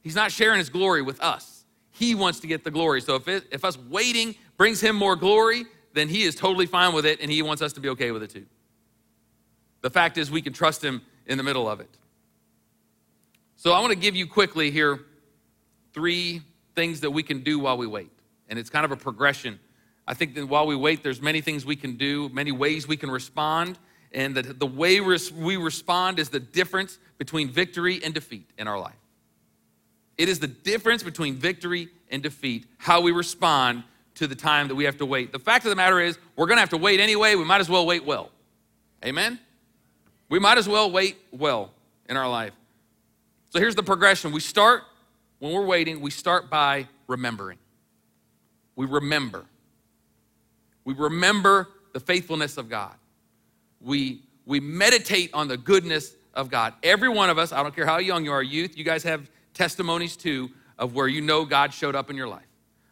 He's 0.00 0.14
not 0.16 0.32
sharing 0.32 0.58
His 0.58 0.70
glory 0.70 1.02
with 1.02 1.20
us. 1.20 1.64
He 1.90 2.14
wants 2.14 2.40
to 2.40 2.46
get 2.46 2.64
the 2.64 2.70
glory. 2.70 3.00
So 3.00 3.16
if, 3.16 3.28
it, 3.28 3.44
if 3.52 3.64
us 3.64 3.78
waiting 3.78 4.34
brings 4.56 4.80
Him 4.80 4.96
more 4.96 5.14
glory, 5.14 5.66
then 5.92 6.08
He 6.08 6.22
is 6.22 6.34
totally 6.34 6.66
fine 6.66 6.94
with 6.94 7.06
it, 7.06 7.20
and 7.20 7.30
He 7.30 7.42
wants 7.42 7.62
us 7.62 7.72
to 7.74 7.80
be 7.80 7.90
okay 7.90 8.10
with 8.10 8.22
it 8.22 8.30
too. 8.30 8.46
The 9.82 9.90
fact 9.90 10.16
is, 10.16 10.30
we 10.30 10.42
can 10.42 10.52
trust 10.52 10.82
Him 10.82 11.02
in 11.26 11.38
the 11.38 11.44
middle 11.44 11.68
of 11.68 11.80
it. 11.80 11.90
So 13.56 13.72
I 13.72 13.80
want 13.80 13.92
to 13.92 13.98
give 13.98 14.16
you 14.16 14.26
quickly 14.26 14.70
here 14.70 15.00
three 15.92 16.42
things 16.74 17.00
that 17.00 17.10
we 17.10 17.22
can 17.22 17.42
do 17.42 17.58
while 17.58 17.76
we 17.76 17.86
wait. 17.86 18.10
And 18.48 18.58
it's 18.58 18.70
kind 18.70 18.84
of 18.84 18.92
a 18.92 18.96
progression 18.96 19.58
I 20.06 20.14
think 20.14 20.34
that 20.34 20.46
while 20.46 20.66
we 20.66 20.76
wait, 20.76 21.02
there's 21.02 21.22
many 21.22 21.40
things 21.40 21.64
we 21.64 21.76
can 21.76 21.96
do, 21.96 22.28
many 22.30 22.52
ways 22.52 22.88
we 22.88 22.96
can 22.96 23.10
respond. 23.10 23.78
And 24.12 24.34
that 24.36 24.58
the 24.58 24.66
way 24.66 25.00
we 25.00 25.56
respond 25.56 26.18
is 26.18 26.28
the 26.28 26.40
difference 26.40 26.98
between 27.18 27.48
victory 27.48 28.00
and 28.04 28.12
defeat 28.12 28.50
in 28.58 28.68
our 28.68 28.78
life. 28.78 28.96
It 30.18 30.28
is 30.28 30.38
the 30.38 30.48
difference 30.48 31.02
between 31.02 31.36
victory 31.36 31.88
and 32.10 32.22
defeat, 32.22 32.66
how 32.76 33.00
we 33.00 33.12
respond 33.12 33.84
to 34.16 34.26
the 34.26 34.34
time 34.34 34.68
that 34.68 34.74
we 34.74 34.84
have 34.84 34.98
to 34.98 35.06
wait. 35.06 35.32
The 35.32 35.38
fact 35.38 35.64
of 35.64 35.70
the 35.70 35.76
matter 35.76 35.98
is, 35.98 36.18
we're 36.36 36.46
gonna 36.46 36.60
have 36.60 36.68
to 36.70 36.76
wait 36.76 37.00
anyway. 37.00 37.34
We 37.34 37.44
might 37.44 37.60
as 37.62 37.70
well 37.70 37.86
wait 37.86 38.04
well. 38.04 38.30
Amen? 39.02 39.38
We 40.28 40.38
might 40.38 40.58
as 40.58 40.68
well 40.68 40.90
wait 40.90 41.16
well 41.30 41.72
in 42.10 42.18
our 42.18 42.28
life. 42.28 42.52
So 43.48 43.58
here's 43.58 43.74
the 43.74 43.82
progression. 43.82 44.32
We 44.32 44.40
start, 44.40 44.82
when 45.42 45.52
we're 45.52 45.66
waiting, 45.66 46.00
we 46.00 46.12
start 46.12 46.48
by 46.48 46.86
remembering. 47.08 47.58
We 48.76 48.86
remember. 48.86 49.44
We 50.84 50.94
remember 50.94 51.66
the 51.92 51.98
faithfulness 51.98 52.58
of 52.58 52.68
God. 52.68 52.94
We, 53.80 54.22
we 54.46 54.60
meditate 54.60 55.34
on 55.34 55.48
the 55.48 55.56
goodness 55.56 56.14
of 56.32 56.48
God. 56.48 56.74
Every 56.84 57.08
one 57.08 57.28
of 57.28 57.38
us, 57.38 57.50
I 57.50 57.60
don't 57.64 57.74
care 57.74 57.86
how 57.86 57.98
young 57.98 58.24
you 58.24 58.30
are, 58.30 58.40
youth, 58.40 58.78
you 58.78 58.84
guys 58.84 59.02
have 59.02 59.28
testimonies 59.52 60.16
too 60.16 60.48
of 60.78 60.94
where 60.94 61.08
you 61.08 61.20
know 61.20 61.44
God 61.44 61.74
showed 61.74 61.96
up 61.96 62.08
in 62.08 62.14
your 62.14 62.28
life, 62.28 62.46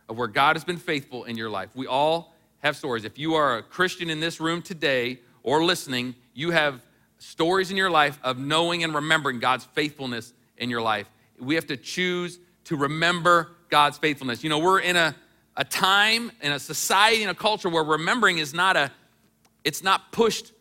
of 0.08 0.18
where 0.18 0.26
God 0.26 0.56
has 0.56 0.64
been 0.64 0.76
faithful 0.76 1.26
in 1.26 1.36
your 1.36 1.50
life. 1.50 1.70
We 1.76 1.86
all 1.86 2.34
have 2.64 2.76
stories. 2.76 3.04
If 3.04 3.16
you 3.16 3.34
are 3.34 3.58
a 3.58 3.62
Christian 3.62 4.10
in 4.10 4.18
this 4.18 4.40
room 4.40 4.60
today 4.60 5.20
or 5.44 5.62
listening, 5.62 6.16
you 6.34 6.50
have 6.50 6.82
stories 7.18 7.70
in 7.70 7.76
your 7.76 7.90
life 7.90 8.18
of 8.24 8.40
knowing 8.40 8.82
and 8.82 8.92
remembering 8.92 9.38
God's 9.38 9.66
faithfulness 9.66 10.32
in 10.56 10.68
your 10.68 10.82
life. 10.82 11.08
We 11.40 11.54
have 11.54 11.66
to 11.68 11.76
choose 11.76 12.38
to 12.64 12.76
remember 12.76 13.52
God's 13.68 13.98
faithfulness. 13.98 14.42
You 14.44 14.50
know, 14.50 14.58
we're 14.58 14.80
in 14.80 14.96
a 14.96 15.14
a 15.56 15.64
time 15.64 16.32
in 16.40 16.52
a 16.52 16.58
society 16.58 17.22
in 17.22 17.28
a 17.28 17.34
culture 17.34 17.68
where 17.68 17.84
remembering 17.84 18.38
is 18.38 18.54
not 18.54 18.76
a 18.76 18.90
it's 19.64 19.82
not 19.82 20.10
pushed 20.12 20.52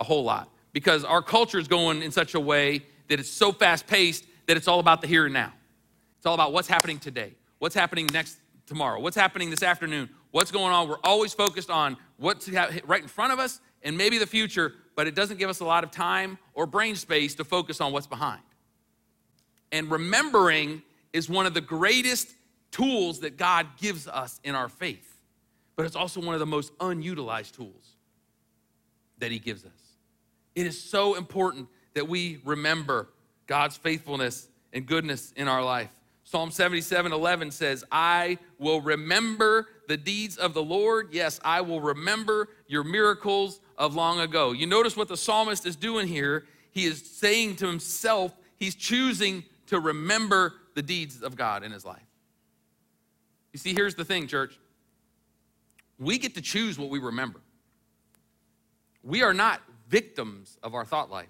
a 0.00 0.04
whole 0.04 0.24
lot 0.24 0.48
because 0.72 1.04
our 1.04 1.22
culture 1.22 1.58
is 1.58 1.68
going 1.68 2.02
in 2.02 2.12
such 2.12 2.34
a 2.34 2.40
way 2.40 2.84
that 3.08 3.18
it's 3.18 3.30
so 3.30 3.50
fast 3.50 3.86
paced 3.86 4.24
that 4.46 4.56
it's 4.56 4.68
all 4.68 4.78
about 4.78 5.00
the 5.00 5.06
here 5.06 5.24
and 5.24 5.34
now. 5.34 5.52
It's 6.18 6.26
all 6.26 6.34
about 6.34 6.52
what's 6.52 6.68
happening 6.68 6.98
today 6.98 7.34
what's 7.58 7.74
happening 7.74 8.06
next 8.12 8.38
tomorrow 8.66 9.00
what's 9.00 9.16
happening 9.16 9.50
this 9.50 9.62
afternoon 9.62 10.08
what's 10.30 10.50
going 10.50 10.72
on. 10.72 10.88
We're 10.88 11.00
always 11.02 11.32
focused 11.32 11.70
on 11.70 11.96
what's 12.16 12.48
right 12.84 13.02
in 13.02 13.08
front 13.08 13.32
of 13.32 13.38
us 13.38 13.60
and 13.82 13.96
maybe 13.96 14.18
the 14.18 14.26
future 14.26 14.74
but 14.94 15.06
it 15.06 15.14
doesn't 15.14 15.38
give 15.38 15.50
us 15.50 15.60
a 15.60 15.64
lot 15.64 15.82
of 15.82 15.90
time 15.90 16.38
or 16.54 16.66
brain 16.66 16.94
space 16.94 17.34
to 17.34 17.44
focus 17.44 17.80
on 17.80 17.92
what's 17.92 18.06
behind 18.06 18.42
and 19.72 19.90
remembering 19.90 20.82
is 21.12 21.28
one 21.28 21.46
of 21.46 21.54
the 21.54 21.60
greatest 21.60 22.32
tools 22.70 23.20
that 23.20 23.36
God 23.36 23.66
gives 23.78 24.06
us 24.06 24.40
in 24.44 24.54
our 24.54 24.68
faith, 24.68 25.16
but 25.76 25.86
it's 25.86 25.96
also 25.96 26.20
one 26.20 26.34
of 26.34 26.40
the 26.40 26.46
most 26.46 26.72
unutilized 26.80 27.54
tools 27.54 27.96
that 29.18 29.30
He 29.30 29.38
gives 29.38 29.64
us. 29.64 29.70
It 30.54 30.66
is 30.66 30.82
so 30.82 31.14
important 31.14 31.68
that 31.94 32.08
we 32.08 32.40
remember 32.44 33.08
God's 33.46 33.76
faithfulness 33.76 34.48
and 34.72 34.86
goodness 34.86 35.32
in 35.36 35.48
our 35.48 35.64
life. 35.64 35.90
Psalm 36.24 36.50
77 36.50 37.12
11 37.12 37.50
says, 37.52 37.84
I 37.90 38.38
will 38.58 38.80
remember 38.80 39.68
the 39.86 39.96
deeds 39.96 40.36
of 40.36 40.54
the 40.54 40.62
Lord. 40.62 41.10
Yes, 41.12 41.38
I 41.44 41.60
will 41.60 41.80
remember 41.80 42.48
your 42.66 42.82
miracles 42.82 43.60
of 43.78 43.94
long 43.94 44.20
ago. 44.20 44.52
You 44.52 44.66
notice 44.66 44.96
what 44.96 45.08
the 45.08 45.16
psalmist 45.16 45.66
is 45.66 45.76
doing 45.76 46.08
here. 46.08 46.44
He 46.72 46.84
is 46.84 47.00
saying 47.00 47.56
to 47.56 47.66
himself, 47.66 48.36
he's 48.56 48.74
choosing 48.74 49.44
to 49.66 49.80
remember 49.80 50.54
the 50.74 50.82
deeds 50.82 51.22
of 51.22 51.36
God 51.36 51.62
in 51.62 51.72
his 51.72 51.84
life. 51.84 52.06
You 53.52 53.58
see, 53.58 53.74
here's 53.74 53.94
the 53.94 54.04
thing, 54.04 54.26
church. 54.26 54.58
We 55.98 56.18
get 56.18 56.34
to 56.34 56.42
choose 56.42 56.78
what 56.78 56.90
we 56.90 56.98
remember. 56.98 57.40
We 59.02 59.22
are 59.22 59.32
not 59.32 59.62
victims 59.88 60.58
of 60.62 60.74
our 60.74 60.84
thought 60.84 61.10
life. 61.10 61.28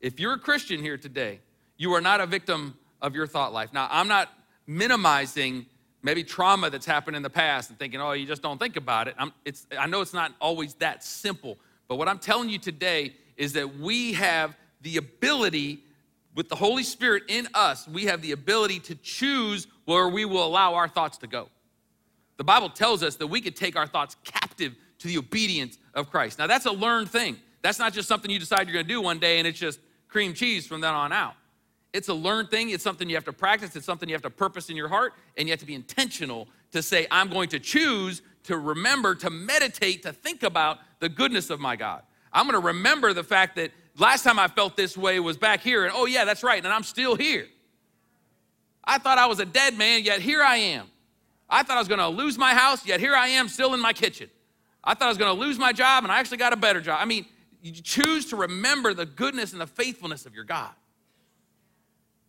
If 0.00 0.18
you're 0.18 0.34
a 0.34 0.38
Christian 0.38 0.82
here 0.82 0.96
today, 0.96 1.40
you 1.76 1.92
are 1.94 2.00
not 2.00 2.20
a 2.20 2.26
victim 2.26 2.76
of 3.00 3.14
your 3.14 3.26
thought 3.26 3.52
life. 3.52 3.72
Now, 3.72 3.88
I'm 3.90 4.08
not 4.08 4.30
minimizing 4.66 5.66
maybe 6.02 6.24
trauma 6.24 6.70
that's 6.70 6.86
happened 6.86 7.16
in 7.16 7.22
the 7.22 7.30
past 7.30 7.70
and 7.70 7.78
thinking, 7.78 8.00
oh, 8.00 8.12
you 8.12 8.26
just 8.26 8.42
don't 8.42 8.58
think 8.58 8.76
about 8.76 9.08
it. 9.08 9.16
i 9.78 9.86
know 9.86 10.00
it's 10.00 10.14
not 10.14 10.32
always 10.40 10.74
that 10.74 11.04
simple, 11.04 11.58
but 11.88 11.96
what 11.96 12.08
I'm 12.08 12.18
telling 12.18 12.48
you 12.48 12.58
today 12.58 13.14
is 13.36 13.52
that 13.54 13.78
we 13.78 14.12
have 14.14 14.56
the 14.82 14.96
ability 14.96 15.82
with 16.36 16.48
the 16.48 16.54
Holy 16.54 16.84
Spirit 16.84 17.24
in 17.28 17.48
us, 17.54 17.88
we 17.88 18.04
have 18.04 18.22
the 18.22 18.32
ability 18.32 18.78
to 18.80 18.94
choose 18.96 19.66
where 19.86 20.08
we 20.08 20.24
will 20.24 20.44
allow 20.44 20.74
our 20.74 20.86
thoughts 20.86 21.18
to 21.18 21.26
go. 21.26 21.48
The 22.36 22.44
Bible 22.44 22.68
tells 22.68 23.02
us 23.02 23.16
that 23.16 23.26
we 23.26 23.40
could 23.40 23.56
take 23.56 23.74
our 23.74 23.86
thoughts 23.86 24.16
captive 24.22 24.76
to 24.98 25.08
the 25.08 25.16
obedience 25.18 25.78
of 25.94 26.10
Christ. 26.10 26.38
Now, 26.38 26.46
that's 26.46 26.66
a 26.66 26.72
learned 26.72 27.10
thing. 27.10 27.38
That's 27.62 27.78
not 27.78 27.94
just 27.94 28.06
something 28.06 28.30
you 28.30 28.38
decide 28.38 28.68
you're 28.68 28.74
gonna 28.74 28.84
do 28.84 29.00
one 29.00 29.18
day 29.18 29.38
and 29.38 29.48
it's 29.48 29.58
just 29.58 29.80
cream 30.08 30.34
cheese 30.34 30.66
from 30.66 30.82
then 30.82 30.94
on 30.94 31.10
out. 31.10 31.34
It's 31.94 32.08
a 32.08 32.14
learned 32.14 32.50
thing. 32.50 32.68
It's 32.68 32.84
something 32.84 33.08
you 33.08 33.16
have 33.16 33.24
to 33.24 33.32
practice. 33.32 33.74
It's 33.74 33.86
something 33.86 34.06
you 34.06 34.14
have 34.14 34.22
to 34.22 34.30
purpose 34.30 34.68
in 34.68 34.76
your 34.76 34.88
heart. 34.88 35.14
And 35.38 35.48
you 35.48 35.52
have 35.52 35.60
to 35.60 35.66
be 35.66 35.74
intentional 35.74 36.48
to 36.72 36.82
say, 36.82 37.06
I'm 37.10 37.30
going 37.30 37.48
to 37.50 37.58
choose 37.58 38.20
to 38.44 38.58
remember, 38.58 39.14
to 39.14 39.30
meditate, 39.30 40.02
to 40.02 40.12
think 40.12 40.42
about 40.42 40.78
the 41.00 41.08
goodness 41.08 41.48
of 41.48 41.58
my 41.58 41.74
God. 41.74 42.02
I'm 42.32 42.44
gonna 42.44 42.60
remember 42.60 43.14
the 43.14 43.24
fact 43.24 43.56
that 43.56 43.70
last 43.98 44.22
time 44.22 44.38
I 44.38 44.48
felt 44.48 44.76
this 44.76 44.96
way 44.96 45.20
was 45.20 45.36
back 45.36 45.60
here, 45.60 45.84
and 45.84 45.92
oh, 45.94 46.06
yeah, 46.06 46.24
that's 46.24 46.42
right, 46.42 46.62
and 46.62 46.72
I'm 46.72 46.82
still 46.82 47.14
here. 47.14 47.46
I 48.84 48.98
thought 48.98 49.18
I 49.18 49.26
was 49.26 49.40
a 49.40 49.44
dead 49.44 49.76
man, 49.76 50.04
yet 50.04 50.20
here 50.20 50.42
I 50.42 50.56
am. 50.56 50.86
I 51.48 51.62
thought 51.62 51.76
I 51.76 51.80
was 51.80 51.88
gonna 51.88 52.08
lose 52.08 52.38
my 52.38 52.54
house, 52.54 52.86
yet 52.86 53.00
here 53.00 53.14
I 53.14 53.28
am 53.28 53.48
still 53.48 53.74
in 53.74 53.80
my 53.80 53.92
kitchen. 53.92 54.30
I 54.82 54.94
thought 54.94 55.06
I 55.06 55.08
was 55.08 55.18
gonna 55.18 55.32
lose 55.32 55.58
my 55.58 55.72
job, 55.72 56.04
and 56.04 56.12
I 56.12 56.18
actually 56.20 56.38
got 56.38 56.52
a 56.52 56.56
better 56.56 56.80
job. 56.80 56.98
I 57.00 57.04
mean, 57.04 57.26
you 57.62 57.72
choose 57.72 58.26
to 58.26 58.36
remember 58.36 58.94
the 58.94 59.06
goodness 59.06 59.52
and 59.52 59.60
the 59.60 59.66
faithfulness 59.66 60.26
of 60.26 60.34
your 60.34 60.44
God. 60.44 60.70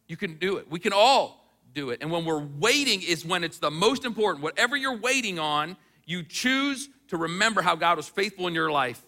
You 0.07 0.17
can 0.17 0.37
do 0.37 0.57
it. 0.57 0.69
We 0.71 0.79
can 0.79 0.93
all 0.93 1.45
do 1.73 1.89
it. 1.89 1.99
And 2.01 2.11
when 2.11 2.25
we're 2.25 2.43
waiting 2.59 3.01
is 3.01 3.25
when 3.25 3.43
it's 3.43 3.59
the 3.59 3.69
most 3.69 4.05
important. 4.05 4.41
Whatever 4.41 4.75
you're 4.77 4.97
waiting 4.97 5.37
on, 5.37 5.77
you 6.05 6.23
choose 6.23 6.89
to 7.09 7.17
remember 7.17 7.61
how 7.61 7.75
God 7.75 7.97
was 7.97 8.07
faithful 8.07 8.47
in 8.47 8.55
your 8.55 8.71
life 8.71 9.03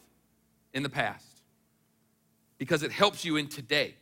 in 0.74 0.84
the 0.84 0.90
past 0.90 1.29
because 2.60 2.84
it 2.84 2.92
helps 2.92 3.26
you 3.26 3.38
in 3.38 3.48
today. 3.48 3.96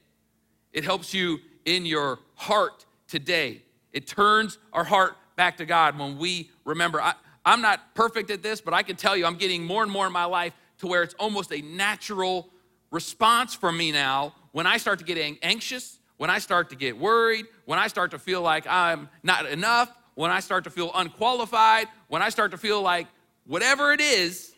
It 0.73 0.83
helps 0.83 1.13
you 1.13 1.39
in 1.63 1.85
your 1.85 2.19
heart 2.35 2.85
today. 3.07 3.61
It 3.93 4.05
turns 4.07 4.57
our 4.73 4.83
heart 4.83 5.15
back 5.37 5.57
to 5.57 5.65
God 5.65 5.97
when 5.97 6.17
we 6.17 6.51
remember. 6.65 7.01
I, 7.01 7.13
I'm 7.45 7.61
not 7.61 7.95
perfect 7.95 8.29
at 8.31 8.43
this, 8.43 8.59
but 8.59 8.73
I 8.73 8.83
can 8.83 8.97
tell 8.97 9.15
you 9.15 9.25
I'm 9.25 9.37
getting 9.37 9.63
more 9.63 9.83
and 9.83 9.91
more 9.91 10.05
in 10.05 10.11
my 10.11 10.25
life 10.25 10.53
to 10.79 10.87
where 10.87 11.03
it's 11.03 11.13
almost 11.13 11.53
a 11.53 11.61
natural 11.61 12.49
response 12.91 13.53
from 13.53 13.77
me 13.77 13.91
now 13.91 14.33
when 14.51 14.65
I 14.65 14.77
start 14.77 14.99
to 14.99 15.05
get 15.05 15.37
anxious, 15.41 15.99
when 16.17 16.29
I 16.29 16.39
start 16.39 16.69
to 16.71 16.75
get 16.75 16.97
worried, 16.97 17.45
when 17.65 17.79
I 17.79 17.87
start 17.87 18.11
to 18.11 18.19
feel 18.19 18.41
like 18.41 18.65
I'm 18.67 19.07
not 19.23 19.45
enough, 19.45 19.91
when 20.15 20.31
I 20.31 20.39
start 20.39 20.63
to 20.63 20.69
feel 20.69 20.91
unqualified, 20.95 21.87
when 22.07 22.21
I 22.21 22.29
start 22.29 22.51
to 22.51 22.57
feel 22.57 22.81
like 22.81 23.07
whatever 23.45 23.93
it 23.93 24.01
is, 24.01 24.53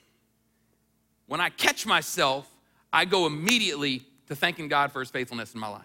when 1.28 1.42
I 1.42 1.50
catch 1.50 1.86
myself, 1.86 2.49
I 2.92 3.06
go 3.06 3.26
immediately 3.26 4.04
to 4.28 4.36
thanking 4.36 4.68
God 4.68 4.92
for 4.92 5.00
his 5.00 5.10
faithfulness 5.10 5.54
in 5.54 5.60
my 5.60 5.68
life. 5.68 5.82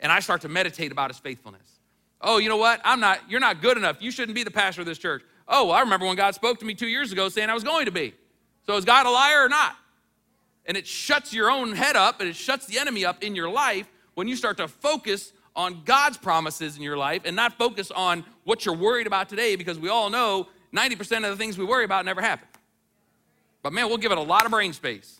And 0.00 0.12
I 0.12 0.20
start 0.20 0.42
to 0.42 0.48
meditate 0.48 0.92
about 0.92 1.10
his 1.10 1.18
faithfulness. 1.18 1.62
Oh, 2.20 2.38
you 2.38 2.48
know 2.48 2.56
what? 2.56 2.80
I'm 2.84 3.00
not, 3.00 3.20
you're 3.28 3.40
not 3.40 3.60
good 3.62 3.76
enough. 3.76 3.96
You 4.00 4.10
shouldn't 4.10 4.34
be 4.34 4.42
the 4.42 4.50
pastor 4.50 4.82
of 4.82 4.86
this 4.86 4.98
church. 4.98 5.22
Oh, 5.46 5.66
well, 5.66 5.76
I 5.76 5.80
remember 5.80 6.06
when 6.06 6.16
God 6.16 6.34
spoke 6.34 6.58
to 6.60 6.64
me 6.64 6.74
two 6.74 6.86
years 6.86 7.12
ago 7.12 7.28
saying 7.28 7.48
I 7.48 7.54
was 7.54 7.64
going 7.64 7.86
to 7.86 7.92
be. 7.92 8.14
So 8.66 8.76
is 8.76 8.84
God 8.84 9.06
a 9.06 9.10
liar 9.10 9.44
or 9.44 9.48
not? 9.48 9.76
And 10.66 10.76
it 10.76 10.86
shuts 10.86 11.32
your 11.32 11.50
own 11.50 11.72
head 11.72 11.96
up 11.96 12.20
and 12.20 12.28
it 12.28 12.36
shuts 12.36 12.66
the 12.66 12.78
enemy 12.78 13.04
up 13.04 13.22
in 13.22 13.34
your 13.34 13.48
life 13.48 13.88
when 14.14 14.28
you 14.28 14.36
start 14.36 14.58
to 14.58 14.68
focus 14.68 15.32
on 15.56 15.82
God's 15.84 16.18
promises 16.18 16.76
in 16.76 16.82
your 16.82 16.96
life 16.96 17.22
and 17.24 17.34
not 17.34 17.54
focus 17.54 17.90
on 17.90 18.24
what 18.44 18.66
you're 18.66 18.76
worried 18.76 19.06
about 19.06 19.28
today 19.28 19.56
because 19.56 19.78
we 19.78 19.88
all 19.88 20.10
know 20.10 20.48
90% 20.74 21.24
of 21.24 21.30
the 21.30 21.36
things 21.36 21.56
we 21.56 21.64
worry 21.64 21.84
about 21.84 22.04
never 22.04 22.20
happen. 22.20 22.46
But 23.62 23.72
man, 23.72 23.88
we'll 23.88 23.98
give 23.98 24.12
it 24.12 24.18
a 24.18 24.22
lot 24.22 24.44
of 24.44 24.50
brain 24.50 24.72
space. 24.72 25.17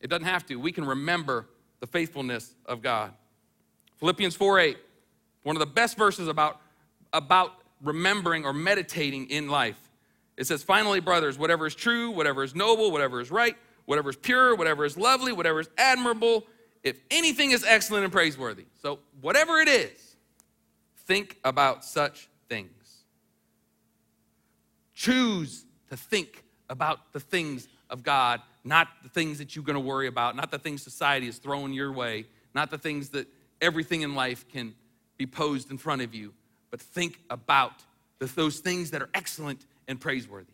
It 0.00 0.08
doesn't 0.08 0.26
have 0.26 0.46
to. 0.46 0.56
We 0.56 0.72
can 0.72 0.84
remember 0.84 1.48
the 1.80 1.86
faithfulness 1.86 2.54
of 2.66 2.82
God. 2.82 3.12
Philippians 3.96 4.36
4 4.36 4.58
8, 4.58 4.76
one 5.42 5.56
of 5.56 5.60
the 5.60 5.66
best 5.66 5.96
verses 5.96 6.28
about, 6.28 6.60
about 7.12 7.52
remembering 7.82 8.44
or 8.44 8.52
meditating 8.52 9.30
in 9.30 9.48
life. 9.48 9.80
It 10.36 10.46
says, 10.46 10.62
Finally, 10.62 11.00
brothers, 11.00 11.38
whatever 11.38 11.66
is 11.66 11.74
true, 11.74 12.10
whatever 12.10 12.42
is 12.42 12.54
noble, 12.54 12.90
whatever 12.90 13.20
is 13.20 13.30
right, 13.30 13.56
whatever 13.86 14.10
is 14.10 14.16
pure, 14.16 14.54
whatever 14.54 14.84
is 14.84 14.96
lovely, 14.96 15.32
whatever 15.32 15.60
is 15.60 15.68
admirable, 15.78 16.46
if 16.82 17.00
anything 17.10 17.52
is 17.52 17.64
excellent 17.64 18.04
and 18.04 18.12
praiseworthy. 18.12 18.66
So, 18.82 19.00
whatever 19.20 19.58
it 19.58 19.68
is, 19.68 20.16
think 21.06 21.38
about 21.42 21.84
such 21.84 22.28
things. 22.48 22.70
Choose 24.94 25.64
to 25.88 25.96
think 25.96 26.44
about 26.68 27.12
the 27.12 27.20
things 27.20 27.68
of 27.90 28.02
God, 28.02 28.40
not 28.66 28.88
the 29.02 29.08
things 29.08 29.38
that 29.38 29.54
you're 29.54 29.64
going 29.64 29.74
to 29.74 29.80
worry 29.80 30.08
about, 30.08 30.34
not 30.34 30.50
the 30.50 30.58
things 30.58 30.82
society 30.82 31.28
is 31.28 31.38
throwing 31.38 31.72
your 31.72 31.92
way, 31.92 32.26
not 32.52 32.70
the 32.70 32.78
things 32.78 33.10
that 33.10 33.28
everything 33.60 34.02
in 34.02 34.14
life 34.14 34.46
can 34.48 34.74
be 35.16 35.26
posed 35.26 35.70
in 35.70 35.78
front 35.78 36.02
of 36.02 36.14
you, 36.14 36.34
but 36.70 36.80
think 36.80 37.20
about 37.30 37.84
the, 38.18 38.26
those 38.26 38.58
things 38.58 38.90
that 38.90 39.00
are 39.00 39.08
excellent 39.14 39.64
and 39.86 40.00
praiseworthy. 40.00 40.52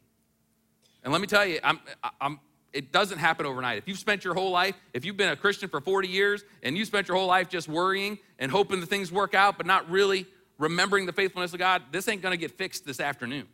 And 1.03 1.13
let 1.13 1.21
me 1.21 1.27
tell 1.27 1.45
you, 1.45 1.59
I'm, 1.65 1.81
I'm, 2.21 2.39
it 2.73 2.93
doesn't 2.93 3.19
happen 3.19 3.47
overnight. 3.47 3.79
If 3.79 3.89
you've 3.89 3.99
spent 3.99 4.25
your 4.25 4.35
whole 4.35 4.51
life, 4.51 4.77
if 4.93 5.05
you've 5.05 5.17
been 5.17 5.31
a 5.31 5.37
Christian 5.37 5.69
for 5.69 5.81
40 5.81 6.07
years 6.07 6.45
and 6.63 6.77
you 6.77 6.85
spent 6.85 7.09
your 7.09 7.17
whole 7.17 7.27
life 7.27 7.49
just 7.49 7.67
worrying 7.67 8.19
and 8.39 8.51
hoping 8.51 8.81
the 8.81 8.87
things 8.87 9.11
work 9.11 9.35
out, 9.35 9.57
but 9.57 9.67
not 9.67 9.91
really 9.91 10.27
remembering 10.59 11.07
the 11.07 11.13
faithfulness 11.13 11.53
of 11.55 11.59
God, 11.59 11.83
this 11.91 12.09
ain't 12.09 12.23
gonna 12.23 12.37
get 12.37 12.53
fixed 12.53 12.85
this 12.85 13.01
afternoon. 13.01 13.49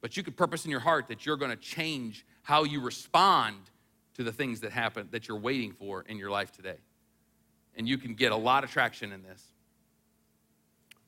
But 0.00 0.16
you 0.16 0.22
could 0.22 0.36
purpose 0.36 0.64
in 0.64 0.70
your 0.70 0.80
heart 0.80 1.08
that 1.08 1.24
you're 1.24 1.36
gonna 1.36 1.56
change 1.56 2.26
how 2.42 2.64
you 2.64 2.80
respond 2.80 3.56
to 4.14 4.22
the 4.22 4.32
things 4.32 4.60
that 4.60 4.72
happen 4.72 5.08
that 5.12 5.28
you're 5.28 5.38
waiting 5.38 5.72
for 5.72 6.02
in 6.02 6.18
your 6.18 6.30
life 6.30 6.52
today. 6.52 6.76
And 7.76 7.88
you 7.88 7.98
can 7.98 8.14
get 8.14 8.32
a 8.32 8.36
lot 8.36 8.64
of 8.64 8.70
traction 8.70 9.12
in 9.12 9.22
this. 9.22 9.42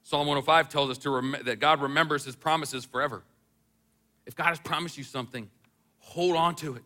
Psalm 0.03 0.27
105 0.27 0.69
tells 0.69 0.91
us 0.91 0.99
to 0.99 1.11
rem- 1.11 1.37
that 1.45 1.61
God 1.61 1.81
remembers 1.81 2.25
his 2.25 2.37
promises 2.37 2.85
forever. 2.85 3.23
If 4.27 4.35
God 4.35 4.47
has 4.47 4.59
promised 4.59 4.99
you 4.99 5.05
something, 5.05 5.49
hold 5.99 6.37
on 6.37 6.55
to 6.57 6.75
it. 6.75 6.85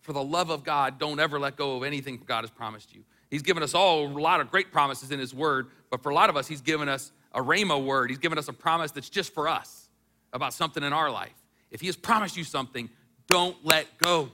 For 0.00 0.12
the 0.12 0.22
love 0.22 0.50
of 0.50 0.64
God, 0.64 0.98
don't 0.98 1.20
ever 1.20 1.38
let 1.38 1.56
go 1.56 1.76
of 1.76 1.82
anything 1.82 2.22
God 2.24 2.42
has 2.42 2.50
promised 2.50 2.94
you. 2.94 3.02
He's 3.30 3.42
given 3.42 3.62
us 3.62 3.74
all 3.74 4.06
a 4.06 4.08
lot 4.08 4.40
of 4.40 4.50
great 4.50 4.72
promises 4.72 5.10
in 5.10 5.18
his 5.18 5.34
word, 5.34 5.68
but 5.90 6.02
for 6.02 6.10
a 6.10 6.14
lot 6.14 6.30
of 6.30 6.36
us, 6.36 6.46
he's 6.46 6.62
given 6.62 6.88
us 6.88 7.12
a 7.32 7.42
rhema 7.42 7.82
word. 7.82 8.08
He's 8.10 8.18
given 8.18 8.38
us 8.38 8.48
a 8.48 8.52
promise 8.52 8.90
that's 8.90 9.10
just 9.10 9.34
for 9.34 9.48
us 9.48 9.88
about 10.32 10.54
something 10.54 10.82
in 10.82 10.92
our 10.92 11.10
life. 11.10 11.34
If 11.70 11.80
he 11.80 11.86
has 11.86 11.96
promised 11.96 12.36
you 12.36 12.44
something, 12.44 12.88
don't 13.28 13.56
let 13.64 13.86
go. 13.98 14.30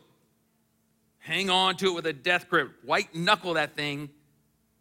Hang 1.19 1.51
on 1.51 1.77
to 1.77 1.89
it 1.89 1.95
with 1.95 2.07
a 2.07 2.13
death 2.13 2.49
grip. 2.49 2.71
White 2.85 3.15
knuckle 3.15 3.55
that 3.55 3.75
thing. 3.75 4.11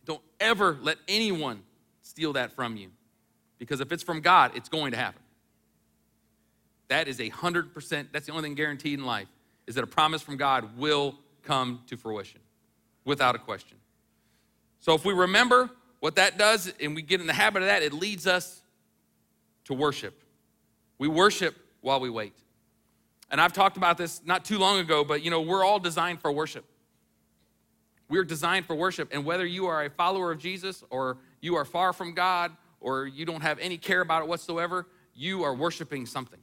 Don't 0.06 0.22
ever 0.40 0.78
let 0.82 0.98
anyone 1.08 1.62
steal 2.02 2.34
that 2.34 2.52
from 2.52 2.78
you. 2.78 2.90
Because 3.60 3.80
if 3.80 3.92
it's 3.92 4.04
from 4.04 4.22
God, 4.22 4.52
it's 4.56 4.70
going 4.70 4.92
to 4.92 4.98
happen. 4.98 5.22
That 6.90 7.08
is 7.08 7.20
a 7.20 7.30
hundred 7.30 7.74
percent, 7.74 8.10
that's 8.12 8.26
the 8.26 8.34
only 8.34 8.44
thing 8.44 8.56
guaranteed 8.56 9.00
in 9.00 9.06
life, 9.06 9.30
is 9.68 9.76
that 9.76 9.84
a 9.84 9.88
promise 9.88 10.22
from 10.22 10.38
God 10.38 10.78
will 10.78 11.16
come 11.44 11.82
to 11.88 11.98
fruition 11.98 12.42
without 13.06 13.36
a 13.36 13.40
question. 13.40 13.78
So 14.80 14.94
if 14.94 15.06
we 15.06 15.14
remember 15.14 15.70
what 16.02 16.16
that 16.18 16.38
does 16.38 16.72
and 16.82 16.94
we 16.94 17.02
get 17.02 17.22
in 17.22 17.28
the 17.28 17.34
habit 17.34 17.62
of 17.62 17.70
that, 17.70 17.84
it 17.84 17.94
leads 17.94 18.28
us 18.28 18.62
to 19.66 19.74
worship. 19.74 20.22
We 20.98 21.08
worship 21.08 21.56
while 21.80 22.02
we 22.02 22.10
wait. 22.10 22.34
And 23.34 23.42
I've 23.42 23.52
talked 23.52 23.78
about 23.78 23.98
this 23.98 24.22
not 24.24 24.46
too 24.46 24.60
long 24.60 24.78
ago, 24.78 25.04
but 25.04 25.24
you 25.24 25.32
know, 25.32 25.42
we're 25.42 25.66
all 25.66 25.80
designed 25.80 26.22
for 26.22 26.32
worship. 26.32 26.66
We're 28.08 28.24
designed 28.24 28.68
for 28.68 28.76
worship. 28.76 29.10
And 29.12 29.26
whether 29.26 29.44
you 29.44 29.66
are 29.66 29.84
a 29.84 29.90
follower 29.90 30.32
of 30.32 30.38
Jesus 30.38 30.84
or 30.92 31.18
you 31.42 31.56
are 31.56 31.66
far 31.66 31.94
from 31.94 32.14
God 32.14 32.52
or 32.80 33.08
you 33.08 33.26
don't 33.26 33.42
have 33.42 33.58
any 33.58 33.76
care 33.76 34.02
about 34.02 34.22
it 34.22 34.28
whatsoever, 34.28 34.86
you 35.16 35.42
are 35.42 35.56
worshiping 35.56 36.06
something. 36.06 36.42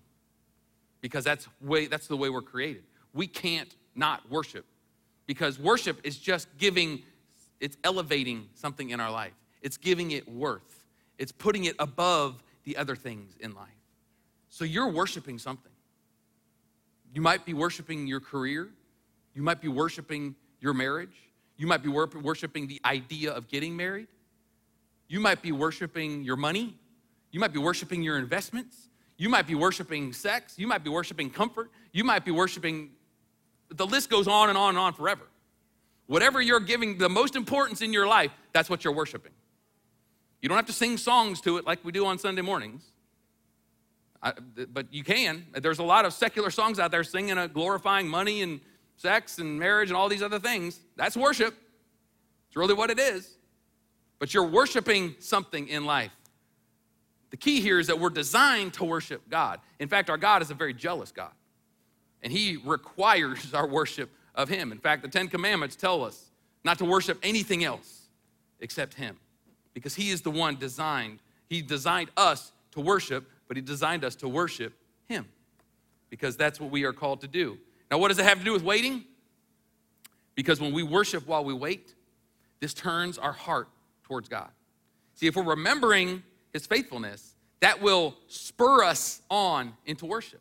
Because 1.01 1.23
that's 1.23 1.47
way 1.61 1.87
that's 1.87 2.09
the 2.09 2.17
way 2.17 2.29
we're 2.29 2.43
created. 2.43 2.83
We 3.15 3.29
can't 3.29 3.73
not 3.95 4.29
worship. 4.29 4.67
Because 5.27 5.61
worship 5.61 6.01
is 6.03 6.19
just 6.19 6.49
giving 6.59 7.03
it's 7.61 7.77
elevating 7.85 8.49
something 8.55 8.91
in 8.91 8.99
our 8.99 9.13
life. 9.13 9.35
It's 9.63 9.77
giving 9.77 10.11
it 10.11 10.29
worth. 10.29 10.85
It's 11.19 11.31
putting 11.31 11.67
it 11.67 11.77
above 11.79 12.43
the 12.65 12.77
other 12.77 12.97
things 12.97 13.37
in 13.39 13.55
life. 13.55 13.69
So 14.49 14.65
you're 14.65 14.91
worshiping 14.91 15.39
something. 15.39 15.71
You 17.13 17.21
might 17.21 17.45
be 17.45 17.55
worshiping 17.55 18.07
your 18.07 18.21
career. 18.21 18.69
You 19.35 19.43
might 19.43 19.61
be 19.61 19.69
worshiping 19.69 20.35
your 20.61 20.75
marriage. 20.75 21.17
You 21.57 21.67
might 21.67 21.83
be 21.83 21.89
worshiping 21.89 22.69
the 22.69 22.81
idea 22.85 23.33
of 23.33 23.49
getting 23.49 23.77
married. 23.77 24.09
You 25.09 25.21
might 25.21 25.43
be 25.43 25.53
worshiping 25.53 26.23
your 26.23 26.37
money. 26.37 26.77
You 27.33 27.41
might 27.41 27.53
be 27.53 27.59
worshiping 27.59 28.03
your 28.03 28.17
investments. 28.17 28.89
You 29.17 29.29
might 29.29 29.47
be 29.47 29.55
worshiping 29.55 30.13
sex. 30.13 30.55
You 30.57 30.67
might 30.67 30.83
be 30.85 30.91
worshiping 30.91 31.31
comfort. 31.31 31.71
You 31.93 32.05
might 32.05 32.25
be 32.25 32.31
worshiping, 32.31 32.91
the 33.69 33.87
list 33.87 34.09
goes 34.09 34.27
on 34.29 34.49
and 34.49 34.57
on 34.57 34.71
and 34.71 34.79
on 34.79 34.95
forever. 34.95 35.25
Whatever 36.07 36.41
you're 36.41 36.61
giving 36.61 36.99
the 36.99 37.09
most 37.09 37.37
importance 37.37 37.83
in 37.83 37.93
your 37.93 38.07
life, 38.07 38.33
that's 38.53 38.71
what 38.71 38.83
you're 38.85 38.95
worshiping. 38.95 39.33
You 40.43 40.49
don't 40.49 40.57
have 40.57 40.67
to 40.67 40.73
sing 40.73 40.97
songs 40.97 41.41
to 41.43 41.59
it 41.59 41.67
like 41.67 41.85
we 41.85 41.93
do 41.93 42.07
on 42.07 42.19
Sunday 42.19 42.43
mornings. 42.43 42.90
I, 44.23 44.33
but 44.73 44.93
you 44.93 45.03
can. 45.03 45.47
There's 45.55 45.79
a 45.79 45.85
lot 45.85 46.05
of 46.05 46.13
secular 46.13 46.51
songs 46.51 46.79
out 46.79 46.91
there 46.91 47.05
singing 47.05 47.39
a 47.39 47.49
glorifying 47.49 48.07
money 48.07 48.43
and 48.43 48.61
sex 48.97 49.39
and 49.39 49.59
marriage 49.59 49.89
and 49.89 49.97
all 49.97 50.09
these 50.09 50.23
other 50.23 50.39
things. 50.39 50.79
That's 50.97 51.17
worship. 51.17 51.55
It's 52.49 52.57
really 52.57 52.75
what 52.75 52.91
it 52.91 52.99
is. 52.99 53.37
But 54.19 54.35
you're 54.35 54.47
worshiping 54.47 55.15
something 55.21 55.69
in 55.69 55.87
life. 55.87 56.13
The 57.31 57.37
key 57.37 57.61
here 57.61 57.79
is 57.79 57.87
that 57.87 57.99
we're 57.99 58.11
designed 58.11 58.75
to 58.75 58.85
worship 58.85 59.23
God. 59.31 59.61
In 59.79 59.89
fact, 59.89 60.11
our 60.11 60.19
God 60.19 60.43
is 60.43 60.51
a 60.51 60.55
very 60.55 60.75
jealous 60.75 61.13
God, 61.13 61.31
and 62.23 62.33
He 62.33 62.59
requires 62.65 63.55
our 63.55 63.67
worship 63.67 64.11
of 64.35 64.49
Him. 64.49 64.73
In 64.73 64.79
fact, 64.79 65.03
the 65.03 65.09
Ten 65.09 65.29
Commandments 65.29 65.77
tell 65.77 66.05
us 66.05 66.31
not 66.65 66.77
to 66.79 66.85
worship 66.85 67.19
anything 67.23 67.65
else 67.65 68.09
except 68.59 68.95
Him, 68.95 69.17
because 69.73 69.95
He 69.95 70.11
is 70.11 70.23
the 70.23 70.31
one 70.31 70.57
designed. 70.57 71.21
He 71.49 71.63
designed 71.63 72.11
us 72.17 72.53
to 72.73 72.81
worship 72.81 73.31
but 73.51 73.57
He 73.57 73.63
designed 73.63 74.05
us 74.05 74.15
to 74.15 74.29
worship 74.29 74.75
Him 75.09 75.27
because 76.09 76.37
that's 76.37 76.61
what 76.61 76.71
we 76.71 76.85
are 76.85 76.93
called 76.93 77.23
to 77.23 77.27
do. 77.27 77.59
Now, 77.91 77.99
what 77.99 78.07
does 78.07 78.21
it 78.21 78.25
have 78.25 78.39
to 78.39 78.45
do 78.45 78.53
with 78.53 78.63
waiting? 78.63 79.05
Because 80.37 80.61
when 80.61 80.73
we 80.73 80.85
worship 80.85 81.27
while 81.27 81.43
we 81.43 81.53
wait, 81.53 81.97
this 82.61 82.73
turns 82.73 83.19
our 83.19 83.33
heart 83.33 83.67
towards 84.05 84.29
God. 84.29 84.51
See, 85.17 85.27
if 85.27 85.35
we're 85.35 85.43
remembering 85.43 86.23
His 86.53 86.65
faithfulness, 86.65 87.35
that 87.59 87.83
will 87.83 88.15
spur 88.29 88.85
us 88.85 89.21
on 89.29 89.73
into 89.85 90.07
worship. 90.07 90.41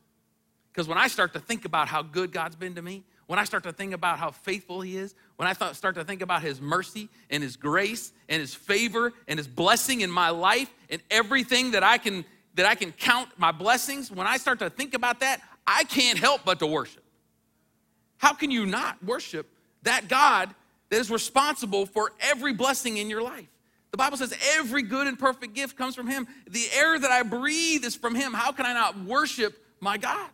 Because 0.72 0.88
when 0.88 1.00
I 1.00 1.08
start 1.08 1.34
to 1.34 1.40
think 1.40 1.66
about 1.66 1.88
how 1.88 2.04
good 2.04 2.32
God's 2.32 2.58
been 2.58 2.76
to 2.76 2.82
me, 2.84 3.04
when 3.26 3.40
I 3.40 3.44
start 3.44 3.64
to 3.64 3.74
think 3.74 3.94
about 3.94 4.20
how 4.20 4.30
faithful 4.30 4.82
He 4.82 4.98
is, 4.98 5.16
when 5.38 5.48
I 5.48 5.54
start 5.74 5.96
to 5.96 6.04
think 6.04 6.22
about 6.22 6.44
His 6.44 6.62
mercy 6.62 7.10
and 7.32 7.42
His 7.42 7.58
grace 7.58 8.14
and 8.28 8.40
His 8.40 8.54
favor 8.54 9.14
and 9.28 9.40
His 9.40 9.48
blessing 9.48 10.02
in 10.02 10.12
my 10.12 10.30
life 10.30 10.72
and 10.92 11.02
everything 11.10 11.72
that 11.72 11.82
I 11.82 11.98
can 11.98 12.24
that 12.60 12.66
I 12.66 12.76
can 12.76 12.92
count 12.92 13.30
my 13.38 13.54
blessings, 13.54 14.12
when 14.12 14.28
I 14.28 14.36
start 14.36 14.60
to 14.60 14.70
think 14.70 14.94
about 14.94 15.22
that, 15.22 15.40
I 15.66 15.86
can't 15.86 16.20
help 16.20 16.42
but 16.44 16.60
to 16.60 16.68
worship. 16.68 17.06
How 18.18 18.34
can 18.34 18.52
you 18.52 18.66
not 18.66 19.02
worship 19.02 19.48
that 19.84 20.10
God 20.10 20.54
that 20.90 21.00
is 21.00 21.10
responsible 21.10 21.86
for 21.86 22.12
every 22.20 22.52
blessing 22.52 22.98
in 22.98 23.10
your 23.10 23.22
life? 23.22 23.48
The 23.92 23.98
Bible 23.98 24.18
says 24.18 24.34
every 24.58 24.82
good 24.82 25.08
and 25.08 25.18
perfect 25.18 25.54
gift 25.54 25.78
comes 25.78 25.96
from 25.96 26.08
Him. 26.08 26.28
The 26.50 26.66
air 26.76 27.00
that 27.00 27.10
I 27.10 27.24
breathe 27.24 27.86
is 27.86 27.96
from 27.96 28.14
Him. 28.14 28.34
How 28.34 28.52
can 28.52 28.66
I 28.66 28.74
not 28.74 29.06
worship 29.06 29.58
my 29.80 29.98
God? 29.98 30.30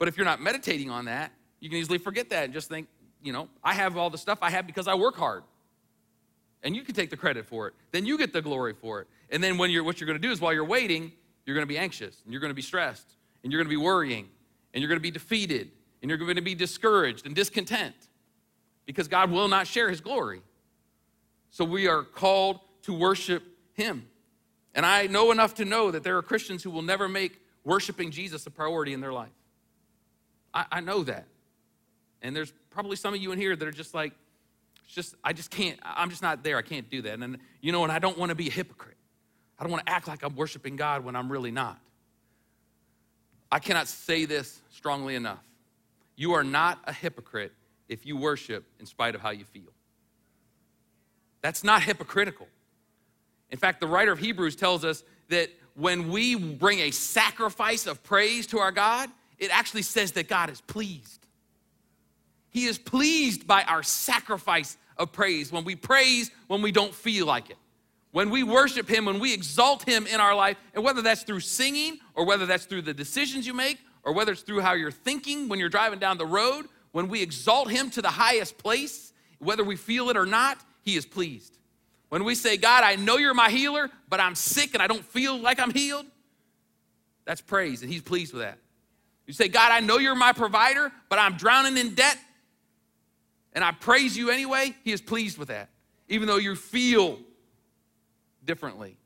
But 0.00 0.08
if 0.08 0.16
you're 0.16 0.26
not 0.26 0.42
meditating 0.42 0.90
on 0.90 1.04
that, 1.04 1.30
you 1.60 1.70
can 1.70 1.78
easily 1.78 1.98
forget 1.98 2.28
that 2.30 2.46
and 2.46 2.52
just 2.52 2.68
think, 2.68 2.88
you 3.22 3.32
know, 3.32 3.48
I 3.62 3.72
have 3.74 3.96
all 3.96 4.10
the 4.10 4.18
stuff 4.18 4.40
I 4.42 4.50
have 4.50 4.66
because 4.66 4.88
I 4.88 4.96
work 4.96 5.16
hard. 5.16 5.44
And 6.64 6.74
you 6.74 6.82
can 6.82 6.96
take 6.96 7.10
the 7.10 7.16
credit 7.16 7.46
for 7.46 7.68
it. 7.68 7.74
Then 7.92 8.04
you 8.04 8.18
get 8.18 8.32
the 8.32 8.42
glory 8.42 8.74
for 8.74 9.02
it. 9.02 9.06
And 9.30 9.40
then 9.40 9.58
when 9.58 9.70
you're 9.70 9.84
what 9.84 10.00
you're 10.00 10.06
going 10.06 10.20
to 10.20 10.26
do 10.26 10.32
is 10.32 10.40
while 10.40 10.52
you're 10.52 10.64
waiting, 10.64 11.12
you're 11.46 11.54
going 11.54 11.62
to 11.62 11.72
be 11.72 11.78
anxious 11.78 12.20
and 12.24 12.32
you're 12.32 12.40
going 12.40 12.50
to 12.50 12.54
be 12.54 12.62
stressed 12.62 13.06
and 13.42 13.52
you're 13.52 13.60
going 13.60 13.70
to 13.70 13.76
be 13.78 13.82
worrying 13.82 14.28
and 14.74 14.82
you're 14.82 14.88
going 14.88 14.98
to 14.98 15.02
be 15.02 15.10
defeated 15.10 15.70
and 16.02 16.10
you're 16.10 16.18
going 16.18 16.36
to 16.36 16.42
be 16.42 16.54
discouraged 16.54 17.24
and 17.24 17.34
discontent 17.34 17.94
because 18.84 19.08
God 19.08 19.30
will 19.30 19.48
not 19.48 19.66
share 19.66 19.88
his 19.88 20.00
glory. 20.00 20.42
So 21.50 21.64
we 21.64 21.88
are 21.88 22.02
called 22.02 22.60
to 22.82 22.92
worship 22.92 23.42
him. 23.72 24.06
And 24.74 24.84
I 24.84 25.06
know 25.06 25.30
enough 25.30 25.54
to 25.54 25.64
know 25.64 25.90
that 25.90 26.02
there 26.02 26.18
are 26.18 26.22
Christians 26.22 26.62
who 26.62 26.70
will 26.70 26.82
never 26.82 27.08
make 27.08 27.40
worshiping 27.64 28.10
Jesus 28.10 28.46
a 28.46 28.50
priority 28.50 28.92
in 28.92 29.00
their 29.00 29.12
life. 29.12 29.32
I, 30.52 30.66
I 30.70 30.80
know 30.80 31.02
that. 31.04 31.26
And 32.22 32.34
there's 32.34 32.52
probably 32.70 32.96
some 32.96 33.14
of 33.14 33.20
you 33.20 33.32
in 33.32 33.38
here 33.38 33.56
that 33.56 33.66
are 33.66 33.72
just 33.72 33.94
like, 33.94 34.12
just 34.86 35.14
I 35.24 35.32
just 35.32 35.50
can't, 35.50 35.78
I'm 35.82 36.10
just 36.10 36.22
not 36.22 36.42
there. 36.42 36.56
I 36.56 36.62
can't 36.62 36.88
do 36.90 37.02
that. 37.02 37.18
And 37.18 37.38
you 37.60 37.72
know, 37.72 37.82
and 37.82 37.92
I 37.92 37.98
don't 37.98 38.18
want 38.18 38.30
to 38.30 38.34
be 38.34 38.48
a 38.48 38.52
hypocrite. 38.52 38.96
I 39.58 39.62
don't 39.62 39.72
want 39.72 39.86
to 39.86 39.92
act 39.92 40.08
like 40.08 40.22
I'm 40.22 40.36
worshiping 40.36 40.76
God 40.76 41.04
when 41.04 41.16
I'm 41.16 41.30
really 41.30 41.50
not. 41.50 41.78
I 43.50 43.58
cannot 43.58 43.88
say 43.88 44.24
this 44.24 44.60
strongly 44.70 45.14
enough. 45.14 45.42
You 46.16 46.32
are 46.34 46.44
not 46.44 46.78
a 46.84 46.92
hypocrite 46.92 47.52
if 47.88 48.04
you 48.04 48.16
worship 48.16 48.64
in 48.80 48.86
spite 48.86 49.14
of 49.14 49.20
how 49.20 49.30
you 49.30 49.44
feel. 49.44 49.72
That's 51.42 51.62
not 51.62 51.82
hypocritical. 51.82 52.48
In 53.50 53.58
fact, 53.58 53.80
the 53.80 53.86
writer 53.86 54.12
of 54.12 54.18
Hebrews 54.18 54.56
tells 54.56 54.84
us 54.84 55.04
that 55.28 55.50
when 55.74 56.10
we 56.10 56.34
bring 56.34 56.80
a 56.80 56.90
sacrifice 56.90 57.86
of 57.86 58.02
praise 58.02 58.46
to 58.48 58.58
our 58.58 58.72
God, 58.72 59.10
it 59.38 59.56
actually 59.56 59.82
says 59.82 60.12
that 60.12 60.28
God 60.28 60.50
is 60.50 60.60
pleased. 60.62 61.26
He 62.50 62.64
is 62.64 62.78
pleased 62.78 63.46
by 63.46 63.62
our 63.64 63.82
sacrifice 63.82 64.76
of 64.96 65.12
praise 65.12 65.52
when 65.52 65.64
we 65.64 65.76
praise 65.76 66.30
when 66.46 66.62
we 66.62 66.72
don't 66.72 66.94
feel 66.94 67.26
like 67.26 67.50
it. 67.50 67.58
When 68.16 68.30
we 68.30 68.44
worship 68.44 68.88
Him, 68.88 69.04
when 69.04 69.20
we 69.20 69.34
exalt 69.34 69.82
Him 69.86 70.06
in 70.06 70.20
our 70.20 70.34
life, 70.34 70.56
and 70.72 70.82
whether 70.82 71.02
that's 71.02 71.22
through 71.22 71.40
singing 71.40 71.98
or 72.14 72.24
whether 72.24 72.46
that's 72.46 72.64
through 72.64 72.80
the 72.80 72.94
decisions 72.94 73.46
you 73.46 73.52
make 73.52 73.78
or 74.04 74.14
whether 74.14 74.32
it's 74.32 74.40
through 74.40 74.62
how 74.62 74.72
you're 74.72 74.90
thinking 74.90 75.50
when 75.50 75.58
you're 75.58 75.68
driving 75.68 75.98
down 75.98 76.16
the 76.16 76.24
road, 76.24 76.64
when 76.92 77.08
we 77.08 77.20
exalt 77.20 77.70
Him 77.70 77.90
to 77.90 78.00
the 78.00 78.08
highest 78.08 78.56
place, 78.56 79.12
whether 79.38 79.62
we 79.62 79.76
feel 79.76 80.08
it 80.08 80.16
or 80.16 80.24
not, 80.24 80.56
He 80.80 80.96
is 80.96 81.04
pleased. 81.04 81.58
When 82.08 82.24
we 82.24 82.34
say, 82.34 82.56
God, 82.56 82.84
I 82.84 82.96
know 82.96 83.18
you're 83.18 83.34
my 83.34 83.50
healer, 83.50 83.90
but 84.08 84.18
I'm 84.18 84.34
sick 84.34 84.72
and 84.72 84.82
I 84.82 84.86
don't 84.86 85.04
feel 85.04 85.38
like 85.38 85.60
I'm 85.60 85.70
healed, 85.70 86.06
that's 87.26 87.42
praise, 87.42 87.82
and 87.82 87.92
He's 87.92 88.00
pleased 88.00 88.32
with 88.32 88.40
that. 88.40 88.56
You 89.26 89.34
say, 89.34 89.48
God, 89.48 89.72
I 89.72 89.80
know 89.80 89.98
you're 89.98 90.14
my 90.14 90.32
provider, 90.32 90.90
but 91.10 91.18
I'm 91.18 91.36
drowning 91.36 91.76
in 91.76 91.94
debt, 91.94 92.16
and 93.52 93.62
I 93.62 93.72
praise 93.72 94.16
you 94.16 94.30
anyway, 94.30 94.74
He 94.84 94.92
is 94.92 95.02
pleased 95.02 95.36
with 95.36 95.48
that, 95.48 95.68
even 96.08 96.26
though 96.26 96.38
you 96.38 96.56
feel 96.56 97.18
differently. 98.46 98.96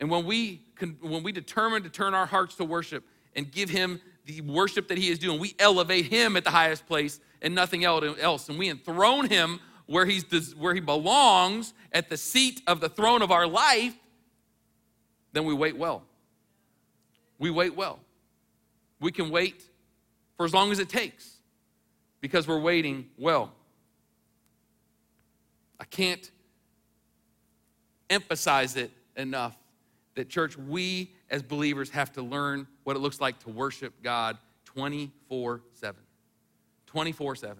And 0.00 0.10
when 0.10 0.24
we, 0.24 0.62
when 1.00 1.22
we 1.22 1.32
determine 1.32 1.82
to 1.82 1.90
turn 1.90 2.14
our 2.14 2.26
hearts 2.26 2.54
to 2.56 2.64
worship 2.64 3.04
and 3.34 3.50
give 3.50 3.70
Him 3.70 4.00
the 4.24 4.40
worship 4.42 4.88
that 4.88 4.98
He 4.98 5.08
is 5.08 5.18
doing, 5.18 5.40
we 5.40 5.54
elevate 5.58 6.06
Him 6.06 6.36
at 6.36 6.44
the 6.44 6.50
highest 6.50 6.86
place 6.86 7.20
and 7.42 7.54
nothing 7.54 7.84
else. 7.84 8.48
And 8.48 8.58
we 8.58 8.68
enthrone 8.68 9.28
Him 9.28 9.60
where, 9.86 10.06
he's, 10.06 10.54
where 10.54 10.74
He 10.74 10.80
belongs 10.80 11.72
at 11.92 12.08
the 12.08 12.16
seat 12.16 12.62
of 12.66 12.80
the 12.80 12.88
throne 12.88 13.22
of 13.22 13.30
our 13.30 13.46
life, 13.46 13.94
then 15.32 15.44
we 15.44 15.54
wait 15.54 15.76
well. 15.76 16.02
We 17.38 17.50
wait 17.50 17.74
well. 17.76 18.00
We 19.00 19.12
can 19.12 19.30
wait 19.30 19.62
for 20.36 20.44
as 20.46 20.54
long 20.54 20.72
as 20.72 20.78
it 20.78 20.88
takes 20.88 21.36
because 22.20 22.48
we're 22.48 22.60
waiting 22.60 23.08
well. 23.18 23.52
I 25.78 25.84
can't 25.84 26.30
emphasize 28.10 28.76
it 28.76 28.90
enough 29.16 29.56
that, 30.14 30.28
church, 30.28 30.56
we 30.56 31.12
as 31.30 31.42
believers 31.42 31.90
have 31.90 32.12
to 32.12 32.22
learn 32.22 32.66
what 32.84 32.96
it 32.96 33.00
looks 33.00 33.20
like 33.20 33.38
to 33.40 33.50
worship 33.50 33.94
God 34.02 34.38
24 34.64 35.62
7. 35.72 36.00
24 36.86 37.36
7. 37.36 37.56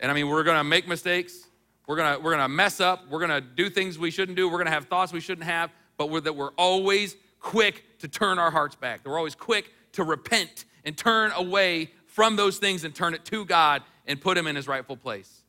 And 0.00 0.10
I 0.10 0.14
mean, 0.14 0.28
we're 0.28 0.44
gonna 0.44 0.64
make 0.64 0.86
mistakes, 0.86 1.46
we're 1.86 1.96
gonna, 1.96 2.18
we're 2.18 2.32
gonna 2.32 2.48
mess 2.48 2.80
up, 2.80 3.08
we're 3.08 3.20
gonna 3.20 3.40
do 3.40 3.70
things 3.70 3.98
we 3.98 4.10
shouldn't 4.10 4.36
do, 4.36 4.48
we're 4.48 4.58
gonna 4.58 4.70
have 4.70 4.86
thoughts 4.86 5.12
we 5.12 5.20
shouldn't 5.20 5.46
have, 5.46 5.70
but 5.96 6.10
we're, 6.10 6.20
that 6.20 6.34
we're 6.36 6.52
always 6.52 7.16
quick 7.40 7.84
to 8.00 8.08
turn 8.08 8.38
our 8.38 8.50
hearts 8.50 8.76
back. 8.76 9.00
We're 9.04 9.18
always 9.18 9.34
quick 9.34 9.72
to 9.92 10.04
repent 10.04 10.64
and 10.84 10.96
turn 10.96 11.32
away 11.32 11.92
from 12.06 12.36
those 12.36 12.58
things 12.58 12.84
and 12.84 12.94
turn 12.94 13.14
it 13.14 13.24
to 13.26 13.44
God 13.44 13.82
and 14.06 14.20
put 14.20 14.36
Him 14.36 14.46
in 14.46 14.56
His 14.56 14.68
rightful 14.68 14.96
place. 14.96 15.42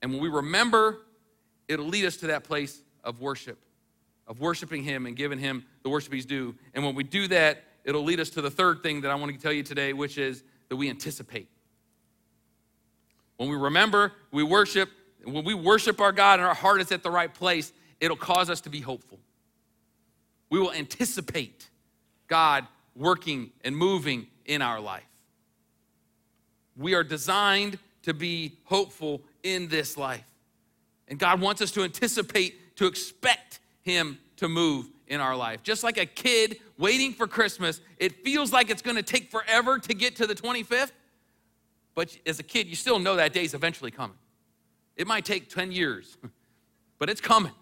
And 0.00 0.12
when 0.12 0.22
we 0.22 0.28
remember 0.28 0.98
it'll 1.72 1.86
lead 1.86 2.04
us 2.04 2.16
to 2.18 2.28
that 2.28 2.44
place 2.44 2.82
of 3.02 3.20
worship, 3.20 3.58
of 4.26 4.40
worshiping 4.40 4.82
Him 4.84 5.06
and 5.06 5.16
giving 5.16 5.38
Him 5.38 5.64
the 5.82 5.88
worship 5.88 6.12
He's 6.12 6.26
due. 6.26 6.54
And 6.74 6.84
when 6.84 6.94
we 6.94 7.02
do 7.02 7.28
that, 7.28 7.64
it'll 7.84 8.04
lead 8.04 8.20
us 8.20 8.30
to 8.30 8.42
the 8.42 8.50
third 8.50 8.82
thing 8.82 9.00
that 9.00 9.10
I 9.10 9.14
want 9.14 9.32
to 9.32 9.38
tell 9.38 9.52
you 9.52 9.62
today, 9.62 9.92
which 9.92 10.18
is 10.18 10.44
that 10.68 10.76
we 10.76 10.88
anticipate. 10.88 11.48
When 13.36 13.48
we 13.48 13.56
remember, 13.56 14.12
we 14.30 14.42
worship, 14.42 14.88
when 15.24 15.44
we 15.44 15.54
worship 15.54 16.00
our 16.00 16.12
God 16.12 16.38
and 16.38 16.46
our 16.46 16.54
heart 16.54 16.80
is 16.80 16.92
at 16.92 17.02
the 17.02 17.10
right 17.10 17.32
place, 17.32 17.72
it'll 18.00 18.16
cause 18.16 18.48
us 18.48 18.60
to 18.62 18.70
be 18.70 18.80
hopeful. 18.80 19.18
We 20.50 20.60
will 20.60 20.72
anticipate 20.72 21.68
God 22.28 22.66
working 22.94 23.50
and 23.64 23.76
moving 23.76 24.26
in 24.44 24.62
our 24.62 24.80
life. 24.80 25.02
We 26.76 26.94
are 26.94 27.04
designed 27.04 27.78
to 28.02 28.14
be 28.14 28.58
hopeful 28.64 29.22
in 29.42 29.68
this 29.68 29.96
life. 29.96 30.24
And 31.12 31.18
God 31.18 31.42
wants 31.42 31.60
us 31.60 31.70
to 31.72 31.82
anticipate, 31.82 32.74
to 32.76 32.86
expect 32.86 33.60
Him 33.82 34.18
to 34.36 34.48
move 34.48 34.88
in 35.06 35.20
our 35.20 35.36
life. 35.36 35.62
Just 35.62 35.84
like 35.84 35.98
a 35.98 36.06
kid 36.06 36.56
waiting 36.78 37.12
for 37.12 37.26
Christmas, 37.26 37.82
it 37.98 38.24
feels 38.24 38.50
like 38.50 38.70
it's 38.70 38.80
gonna 38.80 39.02
take 39.02 39.30
forever 39.30 39.78
to 39.78 39.92
get 39.92 40.16
to 40.16 40.26
the 40.26 40.34
25th. 40.34 40.92
But 41.94 42.16
as 42.24 42.38
a 42.38 42.42
kid, 42.42 42.66
you 42.66 42.74
still 42.74 42.98
know 42.98 43.16
that 43.16 43.34
day's 43.34 43.52
eventually 43.52 43.90
coming. 43.90 44.16
It 44.96 45.06
might 45.06 45.26
take 45.26 45.50
10 45.50 45.70
years, 45.70 46.16
but 46.98 47.10
it's 47.10 47.20
coming. 47.20 47.52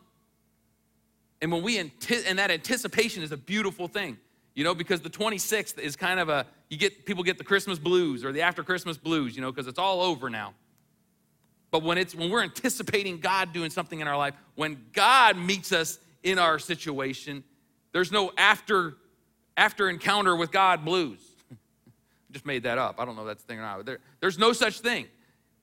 And 1.43 1.51
when 1.51 1.65
we 1.65 1.79
and 1.79 1.91
that 2.39 2.53
anticipation 2.53 3.25
is 3.25 3.33
a 3.33 3.37
beautiful 3.37 3.89
thing, 3.89 4.17
you 4.55 4.63
know, 4.63 4.77
because 4.77 5.01
the 5.01 5.11
26th 5.11 5.77
is 5.77 5.97
kind 5.97 6.21
of 6.21 6.29
a 6.29 6.47
you 6.69 6.77
get 6.77 7.05
people 7.05 7.25
get 7.25 7.37
the 7.37 7.43
Christmas 7.43 7.81
blues 7.81 8.25
or 8.25 8.31
the 8.31 8.43
after 8.43 8.63
Christmas 8.63 8.97
blues, 8.97 9.35
you 9.35 9.43
know, 9.43 9.51
because 9.51 9.67
it's 9.67 9.81
all 9.81 10.03
over 10.03 10.31
now. 10.31 10.55
But 11.71 11.83
when 11.83 11.99
it's 11.99 12.15
when 12.15 12.31
we're 12.31 12.43
anticipating 12.43 13.19
God 13.19 13.53
doing 13.53 13.71
something 13.71 14.01
in 14.01 14.09
our 14.09 14.17
life, 14.17 14.35
when 14.57 14.85
God 14.93 15.37
meets 15.37 15.73
us 15.73 15.99
in 16.23 16.39
our 16.39 16.59
situation, 16.59 17.45
there's 17.93 18.11
no 18.11 18.33
after 18.37 18.97
after 19.57 19.89
encounter 19.89 20.35
with 20.35 20.51
God 20.51 20.85
blues. 20.85 21.21
just 22.33 22.47
made 22.47 22.65
that 22.65 22.79
up. 22.79 22.97
I 22.99 23.05
don't 23.05 23.15
know 23.15 23.23
if 23.23 23.29
that's 23.29 23.43
the 23.43 23.49
thing 23.49 23.59
or 23.59 23.63
not. 23.63 23.85
There, 23.85 23.99
there's 24.21 24.39
no 24.39 24.53
such 24.53 24.81
thing 24.81 25.07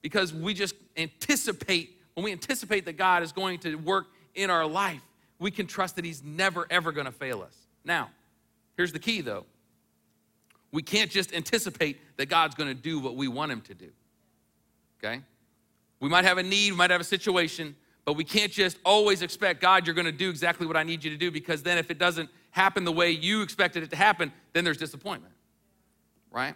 because 0.02 0.34
we 0.34 0.54
just 0.54 0.76
anticipate 0.96 1.98
when 2.14 2.24
we 2.24 2.32
anticipate 2.32 2.86
that 2.86 2.98
God 2.98 3.22
is 3.22 3.32
going 3.32 3.60
to 3.60 3.76
work 3.76 4.08
in 4.34 4.50
our 4.50 4.66
life, 4.66 5.02
we 5.40 5.52
can 5.52 5.68
trust 5.68 5.98
that 5.98 6.06
He's 6.06 6.24
never 6.24 6.66
ever 6.70 6.92
going 6.92 7.06
to 7.06 7.12
fail 7.12 7.42
us. 7.42 7.56
Now, 7.84 8.10
here's 8.76 8.94
the 8.94 9.00
key 9.00 9.22
though. 9.22 9.46
We 10.72 10.82
can't 10.82 11.12
just 11.12 11.34
anticipate 11.34 12.00
that 12.18 12.28
God's 12.28 12.56
going 12.56 12.70
to 12.70 12.82
do 12.82 13.00
what 13.00 13.16
we 13.16 13.28
want 13.28 13.52
Him 13.52 13.62
to 13.62 13.74
do. 13.74 13.90
Okay? 15.04 15.22
We 16.00 16.10
might 16.10 16.26
have 16.26 16.38
a 16.38 16.44
need, 16.44 16.72
we 16.72 16.78
might 16.78 16.92
have 16.92 17.02
a 17.02 17.06
situation, 17.06 17.76
but 18.06 18.14
we 18.14 18.24
can't 18.24 18.52
just 18.52 18.78
always 18.86 19.22
expect, 19.22 19.62
God, 19.62 19.86
you're 19.86 19.96
going 19.96 20.06
to 20.06 20.12
do 20.12 20.30
exactly 20.30 20.68
what 20.68 20.78
I 20.78 20.84
need 20.84 21.04
you 21.04 21.10
to 21.10 21.18
do, 21.18 21.32
because 21.32 21.64
then 21.64 21.78
if 21.78 21.92
it 21.92 21.98
doesn't 21.98 22.30
happen 22.52 22.86
the 22.86 22.92
way 22.92 23.12
you 23.12 23.42
expected 23.42 23.84
it 23.84 23.90
to 23.90 23.96
happen, 23.96 24.32
then 24.54 24.64
there's 24.64 24.78
disappointment, 24.78 25.34
right? 26.32 26.56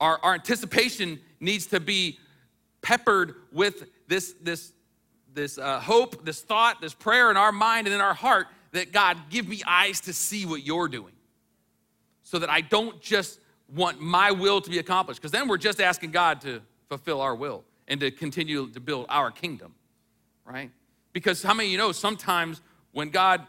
Our, 0.00 0.18
our 0.22 0.34
anticipation 0.34 1.18
needs 1.40 1.66
to 1.66 1.80
be 1.80 2.18
peppered 2.82 3.34
with 3.50 3.88
this, 4.06 4.34
this, 4.42 4.72
this 5.34 5.58
uh, 5.58 5.80
hope, 5.80 6.24
this 6.24 6.40
thought, 6.40 6.80
this 6.80 6.94
prayer 6.94 7.30
in 7.30 7.36
our 7.36 7.50
mind 7.50 7.86
and 7.86 7.94
in 7.94 8.00
our 8.00 8.14
heart 8.14 8.46
that 8.72 8.92
God, 8.92 9.16
give 9.30 9.48
me 9.48 9.62
eyes 9.66 10.00
to 10.02 10.12
see 10.12 10.44
what 10.46 10.64
you're 10.64 10.88
doing 10.88 11.14
so 12.22 12.38
that 12.38 12.50
I 12.50 12.60
don't 12.60 13.00
just 13.00 13.40
want 13.74 14.00
my 14.00 14.30
will 14.30 14.60
to 14.60 14.70
be 14.70 14.78
accomplished, 14.78 15.20
because 15.20 15.32
then 15.32 15.48
we're 15.48 15.56
just 15.56 15.80
asking 15.80 16.10
God 16.10 16.40
to 16.42 16.60
fulfill 16.88 17.20
our 17.20 17.34
will 17.34 17.64
and 17.88 18.00
to 18.00 18.10
continue 18.10 18.68
to 18.70 18.80
build 18.80 19.06
our 19.08 19.30
kingdom, 19.30 19.74
right? 20.44 20.70
Because 21.12 21.42
how 21.42 21.54
many 21.54 21.68
of 21.68 21.72
you 21.72 21.78
know 21.78 21.92
sometimes 21.92 22.60
when 22.92 23.10
God 23.10 23.46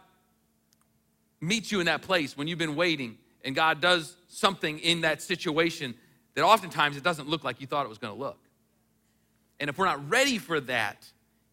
meets 1.41 1.71
you 1.71 1.79
in 1.79 1.85
that 1.85 2.01
place, 2.01 2.38
when 2.38 2.47
you've 2.47 2.59
been 2.59 2.75
waiting 2.75 3.17
and 3.43 3.55
God 3.55 3.81
does 3.81 4.15
something 4.27 4.79
in 4.79 5.01
that 5.01 5.21
situation 5.21 5.95
that 6.35 6.43
oftentimes 6.43 6.97
it 6.97 7.03
doesn't 7.03 7.27
look 7.27 7.43
like 7.43 7.61
you 7.61 7.67
thought 7.67 7.85
it 7.85 7.89
was 7.89 7.97
going 7.97 8.13
to 8.13 8.19
look. 8.19 8.39
And 9.59 9.69
if 9.69 9.77
we're 9.77 9.85
not 9.85 10.09
ready 10.09 10.38
for 10.38 10.59
that, 10.61 11.05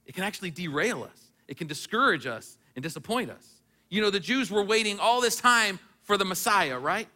it 0.06 0.14
can 0.14 0.24
actually 0.24 0.50
derail 0.50 1.02
us. 1.02 1.30
It 1.48 1.56
can 1.56 1.66
discourage 1.66 2.26
us 2.26 2.58
and 2.76 2.82
disappoint 2.82 3.30
us. 3.30 3.62
You 3.88 4.02
know, 4.02 4.10
the 4.10 4.20
Jews 4.20 4.50
were 4.50 4.62
waiting 4.62 4.98
all 4.98 5.20
this 5.20 5.36
time 5.36 5.78
for 6.02 6.16
the 6.16 6.24
Messiah, 6.24 6.78
right? 6.78 7.08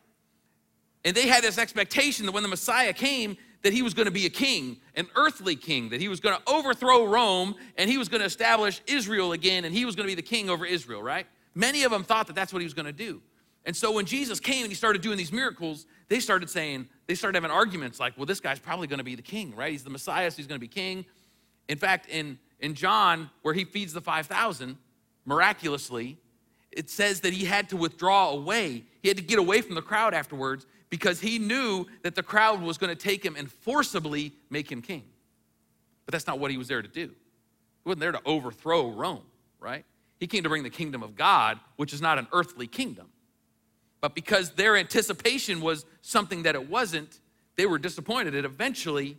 And 1.05 1.16
they 1.16 1.27
had 1.27 1.43
this 1.45 1.59
expectation 1.59 2.27
that 2.27 2.33
when 2.33 2.43
the 2.43 2.49
Messiah 2.49 2.93
came, 2.93 3.37
that 3.63 3.73
he 3.73 3.83
was 3.83 3.95
going 3.95 4.07
to 4.07 4.13
be 4.13 4.27
a 4.27 4.31
king, 4.31 4.77
an 4.95 5.07
earthly 5.17 5.57
king, 5.57 5.89
that 5.91 6.01
he 6.01 6.09
was 6.09 6.21
going 6.21 6.37
to 6.37 6.43
overthrow 6.51 7.05
Rome 7.05 7.55
and 7.77 7.91
he 7.91 7.99
was 7.99 8.09
going 8.09 8.21
to 8.21 8.27
establish 8.27 8.81
Israel 8.87 9.33
again 9.33 9.65
and 9.65 9.75
he 9.75 9.85
was 9.85 9.97
going 9.97 10.07
to 10.07 10.11
be 10.11 10.15
the 10.15 10.27
king 10.27 10.49
over 10.49 10.65
Israel, 10.65 11.03
right? 11.03 11.27
Many 11.55 11.83
of 11.83 11.91
them 11.91 12.05
thought 12.05 12.29
that 12.29 12.37
that's 12.37 12.53
what 12.53 12.61
he 12.61 12.65
was 12.65 12.75
going 12.75 12.87
to 12.87 12.93
do. 12.93 13.21
And 13.65 13.77
so 13.77 13.93
when 13.93 14.07
Jesus 14.07 14.41
came 14.41 14.63
and 14.63 14.71
he 14.71 14.75
started 14.75 15.03
doing 15.03 15.19
these 15.19 15.33
miracles, 15.33 15.87
they 16.09 16.21
started 16.21 16.49
saying, 16.49 16.89
they 17.07 17.15
started 17.15 17.37
having 17.37 17.51
arguments 17.51 17.99
like, 17.99 18.17
well, 18.17 18.27
this 18.27 18.41
guy's 18.41 18.59
probably 18.59 18.87
going 18.87 18.99
to 18.99 19.05
be 19.05 19.15
the 19.15 19.23
king, 19.23 19.55
right? 19.55 19.73
He's 19.73 19.85
the 19.85 19.91
Messiah, 19.91 20.31
so 20.31 20.37
he's 20.37 20.47
going 20.47 20.59
to 20.59 20.61
be 20.61 20.69
king. 20.69 21.05
In 21.69 21.77
fact, 21.77 22.09
in, 22.09 22.39
in 22.61 22.75
John, 22.75 23.29
where 23.43 23.55
he 23.55 23.65
feeds 23.65 23.93
the 23.93 24.01
5,000, 24.01 24.79
miraculously, 25.27 26.17
it 26.71 26.89
says 26.89 27.21
that 27.21 27.33
he 27.33 27.45
had 27.45 27.69
to 27.71 27.77
withdraw 27.77 28.31
away. 28.31 28.85
He 29.03 29.09
had 29.09 29.17
to 29.17 29.23
get 29.23 29.39
away 29.39 29.61
from 29.61 29.75
the 29.75 29.83
crowd 29.83 30.15
afterwards 30.15 30.65
because 30.91 31.20
he 31.20 31.39
knew 31.39 31.86
that 32.03 32.14
the 32.14 32.22
crowd 32.22 32.62
was 32.62 32.78
going 32.78 32.95
to 32.95 33.01
take 33.01 33.24
him 33.24 33.36
and 33.36 33.51
forcibly 33.51 34.32
make 34.51 34.70
him 34.70 34.82
king. 34.82 35.05
But 36.07 36.12
that's 36.12 36.26
not 36.26 36.39
what 36.39 36.51
he 36.51 36.57
was 36.57 36.68
there 36.68 36.80
to 36.80 36.89
do. 36.89 37.09
He 37.09 37.84
wasn't 37.84 38.01
there 38.01 38.12
to 38.12 38.20
overthrow 38.24 38.91
Rome, 38.91 39.22
right? 39.61 39.84
He 40.18 40.26
came 40.26 40.43
to 40.43 40.49
bring 40.49 40.62
the 40.62 40.70
kingdom 40.70 41.03
of 41.03 41.14
God, 41.14 41.61
which 41.76 41.93
is 41.93 42.01
not 42.01 42.18
an 42.18 42.26
earthly 42.32 42.66
kingdom. 42.66 43.09
But 44.01 44.14
because 44.14 44.53
their 44.53 44.76
anticipation 44.76 45.61
was 45.61 45.84
something 46.03 46.45
that 46.45 46.55
it 46.55 46.68
wasn't, 46.68 47.20
they 47.57 47.66
were 47.66 47.78
disappointed. 47.78 48.34
It 48.34 48.45
eventually 48.45 49.16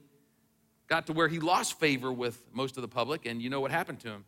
got 0.88 1.06
to 1.08 1.14
where 1.14 1.28
he 1.28 1.40
lost 1.40 1.80
favor 1.80 2.12
with 2.12 2.42
most 2.54 2.78
of 2.78 2.82
the 2.82 2.88
public, 2.88 3.26
and 3.26 3.42
you 3.42 3.50
know 3.50 3.62
what 3.62 3.72
happened 3.72 4.00
to 4.00 4.08
him. 4.10 4.26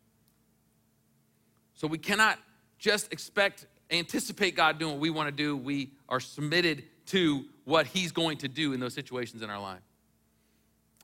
So 1.74 1.86
we 1.88 1.98
cannot 1.98 2.38
just 2.78 3.12
expect, 3.12 3.66
anticipate 3.90 4.54
God 4.54 4.78
doing 4.78 4.92
what 4.92 5.00
we 5.00 5.10
want 5.10 5.28
to 5.28 5.34
do. 5.34 5.56
We 5.56 5.92
are 6.08 6.20
submitted 6.20 6.84
to 7.06 7.44
what 7.64 7.86
he's 7.86 8.12
going 8.12 8.38
to 8.38 8.48
do 8.48 8.72
in 8.72 8.80
those 8.80 8.94
situations 8.94 9.42
in 9.42 9.50
our 9.50 9.60
life. 9.60 9.82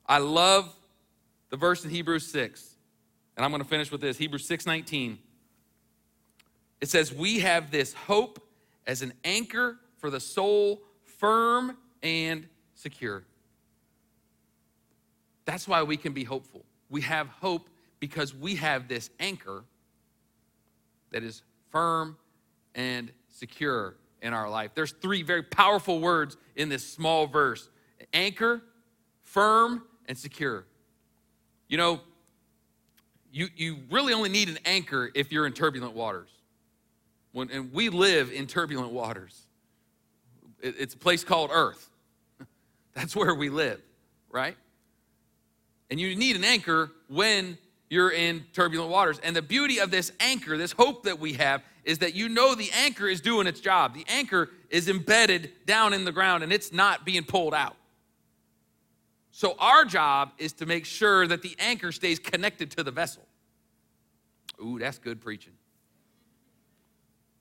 I 0.06 0.18
love 0.18 0.74
the 1.50 1.56
verse 1.56 1.84
in 1.84 1.90
Hebrews 1.90 2.26
6. 2.26 2.76
And 3.38 3.44
I'm 3.44 3.52
going 3.52 3.62
to 3.62 3.68
finish 3.68 3.92
with 3.92 4.00
this. 4.00 4.18
Hebrews 4.18 4.48
6:19. 4.48 5.18
It 6.80 6.88
says, 6.88 7.12
"We 7.12 7.38
have 7.38 7.70
this 7.70 7.92
hope 7.92 8.44
as 8.84 9.00
an 9.00 9.12
anchor 9.22 9.78
for 9.96 10.10
the 10.10 10.18
soul, 10.18 10.82
firm 11.04 11.78
and 12.02 12.48
secure." 12.74 13.24
That's 15.44 15.68
why 15.68 15.84
we 15.84 15.96
can 15.96 16.12
be 16.12 16.24
hopeful. 16.24 16.66
We 16.90 17.02
have 17.02 17.28
hope 17.28 17.70
because 18.00 18.34
we 18.34 18.56
have 18.56 18.88
this 18.88 19.08
anchor 19.20 19.64
that 21.10 21.22
is 21.22 21.42
firm 21.70 22.18
and 22.74 23.12
secure 23.28 23.96
in 24.22 24.32
our 24.32 24.48
life. 24.48 24.72
There's 24.74 24.92
three 24.92 25.22
very 25.22 25.42
powerful 25.42 26.00
words 26.00 26.36
in 26.56 26.68
this 26.68 26.86
small 26.86 27.26
verse 27.26 27.68
anchor, 28.12 28.62
firm, 29.22 29.82
and 30.06 30.16
secure. 30.16 30.64
You 31.68 31.76
know, 31.76 32.00
you, 33.30 33.48
you 33.56 33.78
really 33.90 34.12
only 34.12 34.30
need 34.30 34.48
an 34.48 34.58
anchor 34.64 35.10
if 35.14 35.30
you're 35.30 35.46
in 35.46 35.52
turbulent 35.52 35.94
waters. 35.94 36.30
When, 37.32 37.50
and 37.50 37.72
we 37.72 37.90
live 37.90 38.32
in 38.32 38.46
turbulent 38.46 38.92
waters. 38.92 39.38
It, 40.60 40.76
it's 40.78 40.94
a 40.94 40.98
place 40.98 41.24
called 41.24 41.50
Earth. 41.52 41.90
That's 42.94 43.14
where 43.14 43.34
we 43.34 43.50
live, 43.50 43.80
right? 44.30 44.56
And 45.90 46.00
you 46.00 46.16
need 46.16 46.36
an 46.36 46.44
anchor 46.44 46.90
when 47.08 47.58
you're 47.90 48.10
in 48.10 48.44
turbulent 48.52 48.90
waters. 48.90 49.18
And 49.22 49.34
the 49.34 49.42
beauty 49.42 49.78
of 49.78 49.90
this 49.90 50.12
anchor, 50.20 50.58
this 50.58 50.72
hope 50.72 51.04
that 51.04 51.18
we 51.18 51.34
have, 51.34 51.62
is 51.84 51.98
that 51.98 52.14
you 52.14 52.28
know 52.28 52.54
the 52.54 52.70
anchor 52.72 53.08
is 53.08 53.20
doing 53.20 53.46
its 53.46 53.60
job. 53.60 53.94
The 53.94 54.04
anchor 54.08 54.50
is 54.68 54.88
embedded 54.88 55.52
down 55.64 55.94
in 55.94 56.04
the 56.04 56.12
ground 56.12 56.42
and 56.42 56.52
it's 56.52 56.72
not 56.72 57.04
being 57.04 57.24
pulled 57.24 57.54
out. 57.54 57.76
So, 59.30 59.54
our 59.58 59.84
job 59.84 60.32
is 60.38 60.52
to 60.54 60.66
make 60.66 60.84
sure 60.84 61.26
that 61.26 61.42
the 61.42 61.54
anchor 61.60 61.92
stays 61.92 62.18
connected 62.18 62.72
to 62.72 62.82
the 62.82 62.90
vessel. 62.90 63.22
Ooh, 64.60 64.78
that's 64.78 64.98
good 64.98 65.20
preaching. 65.20 65.52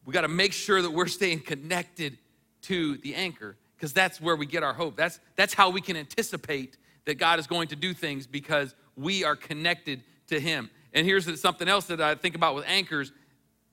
We 0.06 0.14
got 0.14 0.22
to 0.22 0.28
make 0.28 0.54
sure 0.54 0.82
that 0.82 0.92
we're 0.92 1.08
staying 1.08 1.42
connected 1.42 2.18
to 2.64 2.98
the 2.98 3.16
anchor 3.16 3.58
because 3.76 3.94
that's 3.94 4.22
where 4.22 4.36
we 4.36 4.46
get 4.46 4.64
our 4.64 4.74
hope. 4.74 4.96
That's, 4.96 5.20
that's 5.36 5.54
how 5.54 5.70
we 5.70 5.82
can 5.82 5.98
anticipate 5.98 6.78
that 7.06 7.16
God 7.16 7.40
is 7.40 7.48
going 7.48 7.68
to 7.70 7.76
do 7.76 7.94
things 7.94 8.28
because 8.28 8.76
we 8.96 9.24
are 9.24 9.36
connected 9.36 10.04
to 10.28 10.40
Him. 10.40 10.70
And 10.94 11.06
here's 11.06 11.40
something 11.40 11.68
else 11.68 11.86
that 11.86 12.02
I 12.02 12.16
think 12.16 12.36
about 12.36 12.56
with 12.56 12.66
anchors. 12.68 13.12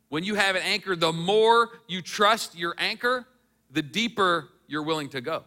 When 0.08 0.24
you 0.24 0.34
have 0.34 0.56
an 0.56 0.62
anchor, 0.62 0.96
the 0.96 1.12
more 1.12 1.70
you 1.88 2.02
trust 2.02 2.56
your 2.56 2.74
anchor, 2.78 3.26
the 3.70 3.82
deeper 3.82 4.48
you're 4.66 4.82
willing 4.82 5.08
to 5.10 5.20
go. 5.20 5.44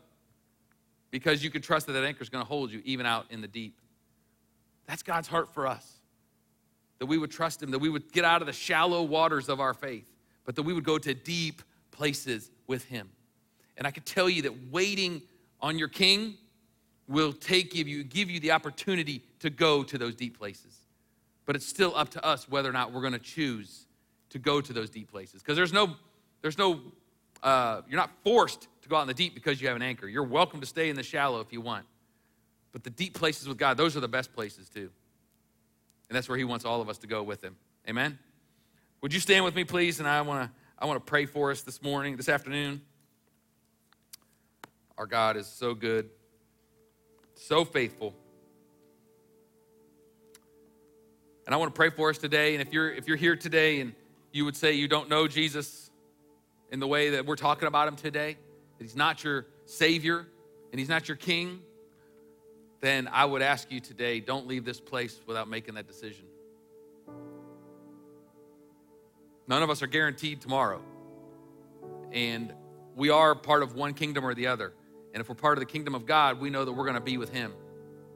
Because 1.12 1.44
you 1.44 1.50
can 1.50 1.62
trust 1.62 1.88
that 1.88 1.94
that 1.94 2.04
anchor 2.04 2.22
is 2.22 2.30
going 2.30 2.44
to 2.44 2.48
hold 2.48 2.72
you 2.72 2.82
even 2.84 3.06
out 3.06 3.26
in 3.30 3.42
the 3.42 3.48
deep. 3.48 3.80
That's 4.88 5.04
God's 5.04 5.28
heart 5.28 5.54
for 5.54 5.68
us. 5.68 6.00
That 7.00 7.06
we 7.06 7.18
would 7.18 7.32
trust 7.32 7.62
Him, 7.62 7.72
that 7.72 7.80
we 7.80 7.90
would 7.90 8.12
get 8.12 8.26
out 8.26 8.42
of 8.42 8.48
the 8.48 8.54
shallow 8.54 9.04
waters 9.04 9.50
of 9.50 9.60
our 9.60 9.74
faith, 9.74 10.12
but 10.46 10.56
that 10.56 10.64
we 10.64 10.74
would 10.74 10.84
go 10.84 10.98
to 10.98 11.14
deep 11.14 11.62
places 11.92 12.50
with 12.66 12.86
Him. 12.86 13.10
And 13.78 13.86
I 13.86 13.92
can 13.92 14.04
tell 14.04 14.30
you 14.30 14.42
that 14.44 14.72
waiting 14.72 15.22
on 15.62 15.78
your 15.78 15.88
King 15.88 16.36
will 17.08 17.32
take 17.32 17.72
give 17.72 17.88
you 17.88 18.04
give 18.04 18.30
you 18.30 18.40
the 18.40 18.52
opportunity 18.52 19.24
to 19.40 19.50
go 19.50 19.84
to 19.84 19.98
those 19.98 20.16
deep 20.16 20.38
places. 20.38 20.76
But 21.48 21.56
it's 21.56 21.66
still 21.66 21.94
up 21.96 22.10
to 22.10 22.24
us 22.24 22.48
whether 22.48 22.70
or 22.70 22.74
not 22.74 22.94
we're 22.94 23.02
going 23.02 23.14
to 23.14 23.20
choose 23.20 23.88
to 24.30 24.38
go 24.38 24.62
to 24.62 24.74
those 24.74 24.92
deep 24.92 25.10
places. 25.10 25.42
Because 25.42 25.56
there's 25.56 25.74
no, 25.74 25.96
there's 26.44 26.58
no, 26.58 26.82
uh, 27.42 27.82
you're 27.90 28.00
not 28.00 28.12
forced 28.24 28.68
to 28.84 28.90
go 28.90 28.98
out 28.98 29.02
in 29.02 29.08
the 29.08 29.14
deep 29.16 29.34
because 29.34 29.60
you 29.60 29.68
have 29.68 29.76
an 29.76 29.82
anchor. 29.82 30.08
You're 30.08 30.24
welcome 30.24 30.60
to 30.60 30.68
stay 30.68 30.90
in 30.90 30.96
the 30.96 31.04
shallow 31.04 31.40
if 31.40 31.52
you 31.52 31.62
want. 31.62 31.86
But 32.74 32.84
the 32.84 32.90
deep 32.92 33.16
places 33.16 33.48
with 33.48 33.58
God, 33.58 33.78
those 33.78 33.98
are 33.98 34.02
the 34.02 34.08
best 34.08 34.34
places 34.34 34.70
too. 34.70 34.92
And 36.10 36.16
that's 36.16 36.30
where 36.30 36.38
He 36.38 36.44
wants 36.44 36.66
all 36.66 36.82
of 36.82 36.90
us 36.90 37.00
to 37.00 37.08
go 37.08 37.24
with 37.24 37.44
Him. 37.44 37.56
Amen? 37.90 38.20
Would 39.02 39.14
you 39.14 39.20
stand 39.20 39.46
with 39.46 39.56
me, 39.56 39.64
please? 39.64 40.00
And 40.00 40.08
I 40.08 40.22
want 40.22 40.44
to 40.44 40.52
I 40.80 40.86
want 40.86 41.04
to 41.04 41.10
pray 41.10 41.26
for 41.26 41.50
us 41.50 41.62
this 41.62 41.82
morning, 41.82 42.18
this 42.18 42.30
afternoon. 42.30 42.82
Our 44.96 45.08
God 45.08 45.36
is 45.36 45.48
so 45.48 45.74
good, 45.74 46.10
so 47.34 47.66
faithful. 47.66 48.14
And 51.48 51.54
I 51.56 51.58
want 51.58 51.74
to 51.74 51.78
pray 51.78 51.90
for 51.90 52.10
us 52.10 52.18
today. 52.18 52.56
And 52.56 52.62
if 52.62 52.74
you're 52.74 52.92
if 52.92 53.08
you're 53.08 53.16
here 53.16 53.38
today 53.38 53.80
and 53.80 53.94
you 54.34 54.44
would 54.44 54.58
say 54.58 54.74
you 54.74 54.90
don't 54.90 55.10
know 55.10 55.30
Jesus 55.30 55.90
in 56.72 56.82
the 56.82 56.88
way 56.88 57.12
that 57.12 57.26
we're 57.26 57.38
talking 57.38 57.70
about 57.70 57.88
him 57.88 57.96
today, 57.96 58.36
that 58.78 58.84
he's 58.84 58.98
not 58.98 59.24
your 59.24 59.48
savior 59.66 60.28
and 60.72 60.80
he's 60.80 60.90
not 60.90 61.08
your 61.08 61.16
king, 61.16 61.62
then 62.82 63.08
I 63.08 63.24
would 63.24 63.42
ask 63.42 63.72
you 63.72 63.80
today, 63.80 64.20
don't 64.20 64.46
leave 64.46 64.66
this 64.66 64.82
place 64.82 65.22
without 65.26 65.48
making 65.48 65.76
that 65.76 65.88
decision. 65.88 66.26
None 69.48 69.64
of 69.64 69.70
us 69.70 69.82
are 69.82 69.88
guaranteed 69.88 70.42
tomorrow. 70.42 70.82
And 72.12 72.54
we 72.94 73.10
are 73.10 73.36
part 73.36 73.64
of 73.64 73.74
one 73.74 73.94
kingdom 73.94 74.26
or 74.26 74.34
the 74.34 74.48
other. 74.48 74.74
And 75.14 75.22
if 75.22 75.30
we're 75.30 75.36
part 75.36 75.58
of 75.58 75.62
the 75.62 75.72
kingdom 75.72 75.96
of 75.96 76.06
God, 76.06 76.42
we 76.42 76.50
know 76.50 76.66
that 76.66 76.74
we're 76.74 76.84
going 76.84 76.96
to 76.96 77.02
be 77.02 77.18
with 77.18 77.32
him 77.32 77.54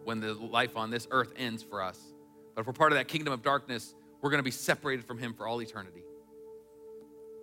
when 0.04 0.20
the 0.20 0.34
life 0.34 0.76
on 0.76 0.90
this 0.90 1.08
earth 1.12 1.32
ends 1.38 1.64
for 1.64 1.82
us. 1.82 2.11
But 2.56 2.62
if 2.62 2.68
we're 2.68 2.74
part 2.74 2.92
of 2.92 2.98
that 2.98 3.08
kingdom 3.08 3.34
of 3.34 3.42
darkness, 3.42 3.94
we're 4.22 4.30
going 4.30 4.40
to 4.40 4.44
be 4.44 4.52
separated 4.52 5.06
from 5.06 5.18
Him 5.18 5.34
for 5.34 5.48
all 5.48 5.62
eternity. 5.62 6.04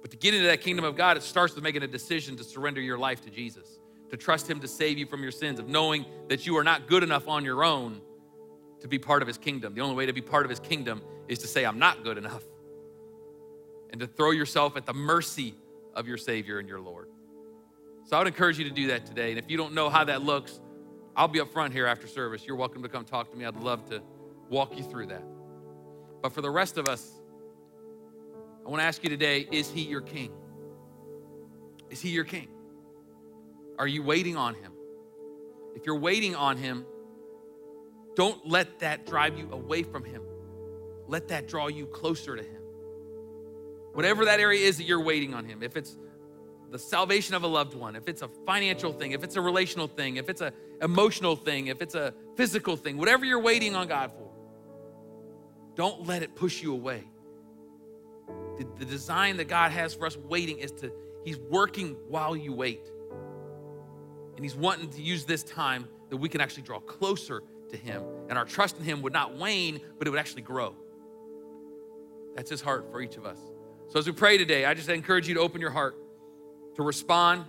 But 0.01 0.11
to 0.13 0.17
get 0.17 0.35
into 0.35 0.47
that 0.47 0.61
kingdom 0.61 0.85
of 0.85 0.97
God, 0.97 1.17
it 1.17 1.23
starts 1.23 1.55
with 1.55 1.65
making 1.65 1.83
a 1.83 1.89
decision 1.89 2.37
to 2.37 2.45
surrender 2.45 2.81
your 2.81 2.99
life 2.99 3.21
to 3.23 3.31
Jesus, 3.31 3.81
to 4.11 4.17
trust 4.17 4.49
Him 4.49 4.61
to 4.61 4.69
save 4.69 4.99
you 4.99 5.07
from 5.07 5.23
your 5.23 5.33
sins, 5.33 5.59
of 5.59 5.69
knowing 5.69 6.05
that 6.29 6.47
you 6.47 6.57
are 6.57 6.65
not 6.65 6.87
good 6.87 7.03
enough 7.03 7.27
on 7.27 7.45
your 7.45 7.65
own 7.65 8.01
to 8.81 8.89
be 8.89 8.99
part 8.99 9.23
of 9.23 9.29
His 9.29 9.39
kingdom. 9.39 9.75
The 9.75 9.81
only 9.81 9.97
way 9.97 10.07
to 10.07 10.13
be 10.13 10.21
part 10.21 10.47
of 10.47 10.51
His 10.51 10.61
kingdom 10.61 11.03
is 11.27 11.41
to 11.41 11.47
say, 11.47 11.65
I'm 11.65 11.79
not 11.79 12.05
good 12.05 12.17
enough, 12.17 12.45
and 13.91 14.01
to 14.01 14.07
throw 14.07 14.31
yourself 14.31 14.77
at 14.77 14.87
the 14.87 14.95
mercy 14.95 15.55
of 15.95 16.07
your 16.07 16.17
Savior 16.17 16.59
and 16.59 16.69
your 16.69 16.81
Lord. 16.81 17.09
So 18.05 18.17
I 18.17 18.21
would 18.21 18.29
encourage 18.29 18.59
you 18.59 18.65
to 18.65 18.75
do 18.75 18.87
that 18.87 19.05
today. 19.05 19.31
And 19.31 19.39
if 19.39 19.51
you 19.51 19.57
don't 19.57 19.75
know 19.75 19.91
how 19.91 20.05
that 20.05 20.23
looks, 20.23 20.61
I'll 21.17 21.29
be 21.29 21.41
up 21.41 21.53
front 21.53 21.73
here 21.75 21.87
after 21.87 22.07
service. 22.07 22.47
You're 22.47 22.57
welcome 22.57 22.83
to 22.83 22.89
come 22.89 23.05
talk 23.05 23.31
to 23.33 23.37
me. 23.37 23.45
I'd 23.45 23.57
love 23.57 23.87
to 23.91 24.01
walk 24.49 24.77
you 24.77 24.85
through 24.85 25.07
that. 25.07 25.25
But 26.23 26.33
for 26.33 26.41
the 26.41 26.51
rest 26.51 26.79
of 26.79 26.89
us, 26.89 27.11
I 28.67 28.71
want 28.71 28.81
to 28.81 28.87
ask 28.87 29.03
you 29.03 29.11
today 29.11 29.47
is 29.51 29.71
he 29.71 29.83
your 29.83 30.01
king? 30.01 30.33
Is 31.91 32.01
he 32.01 32.11
your 32.11 32.25
king? 32.25 32.49
Are 33.79 33.87
you 33.87 34.03
waiting 34.03 34.37
on 34.37 34.55
him? 34.55 34.73
If 35.75 35.87
you're 35.87 35.99
waiting 35.99 36.35
on 36.35 36.57
him, 36.57 36.85
don't 38.17 38.47
let 38.49 38.81
that 38.81 39.07
drive 39.07 39.39
you 39.39 39.49
away 39.53 39.85
from 39.85 40.05
him. 40.05 40.23
Let 41.07 41.29
that 41.29 41.47
draw 41.47 41.69
you 41.69 41.87
closer 41.87 42.37
to 42.37 42.43
him. 42.43 42.63
Whatever 43.93 44.25
that 44.27 44.41
area 44.41 44.67
is 44.67 44.77
that 44.79 44.85
you're 44.85 45.03
waiting 45.03 45.35
on 45.35 45.45
him, 45.45 45.63
if 45.63 45.77
it's 45.77 45.97
the 46.71 46.79
salvation 46.79 47.35
of 47.35 47.45
a 47.45 47.47
loved 47.47 47.75
one, 47.75 47.97
if 47.97 48.09
it's 48.09 48.23
a 48.23 48.29
financial 48.45 48.93
thing, 48.93 49.13
if 49.13 49.25
it's 49.25 49.37
a 49.37 49.41
relational 49.41 49.87
thing, 49.89 50.17
if 50.17 50.29
it's 50.29 50.41
a 50.41 50.53
emotional 50.83 51.37
thing, 51.37 51.69
if 51.69 51.81
it's 51.81 51.95
a 51.95 52.13
physical 52.37 52.77
thing, 52.77 52.99
whatever 52.99 53.25
you're 53.25 53.41
waiting 53.41 53.75
on 53.75 53.89
God 53.89 54.13
for, 54.13 54.28
don't 55.79 56.09
let 56.09 56.25
it 56.25 56.35
push 56.35 56.61
you 56.61 56.73
away. 56.73 57.05
The, 58.59 58.67
the 58.81 58.85
design 58.85 59.37
that 59.37 59.47
God 59.47 59.71
has 59.71 59.95
for 59.95 60.07
us 60.07 60.17
waiting 60.17 60.59
is 60.59 60.73
to, 60.73 60.93
He's 61.25 61.39
working 61.39 61.97
while 62.09 62.37
you 62.37 62.53
wait. 62.53 62.91
And 64.35 64.45
He's 64.45 64.57
wanting 64.57 64.91
to 64.91 65.01
use 65.01 65.25
this 65.25 65.45
time 65.45 65.87
that 66.11 66.17
we 66.17 66.29
can 66.29 66.41
actually 66.41 66.65
draw 66.65 66.81
closer 66.81 67.45
to 67.71 67.77
Him. 67.77 68.03
And 68.29 68.37
our 68.37 68.45
trust 68.45 68.77
in 68.77 68.83
Him 68.83 69.03
would 69.03 69.13
not 69.13 69.37
wane, 69.37 69.81
but 69.99 70.09
it 70.09 70.11
would 70.11 70.19
actually 70.19 70.43
grow. 70.43 70.75
That's 72.35 72.51
His 72.51 72.61
heart 72.61 72.91
for 72.91 73.01
each 73.01 73.17
of 73.17 73.25
us. 73.25 73.39
So 73.87 74.01
as 74.01 74.07
we 74.07 74.13
pray 74.13 74.37
today, 74.37 74.65
I 74.65 74.75
just 74.75 74.89
encourage 74.89 75.29
you 75.29 75.35
to 75.35 75.41
open 75.41 75.61
your 75.61 75.71
heart 75.71 75.95
to 76.75 76.83
respond 76.83 77.45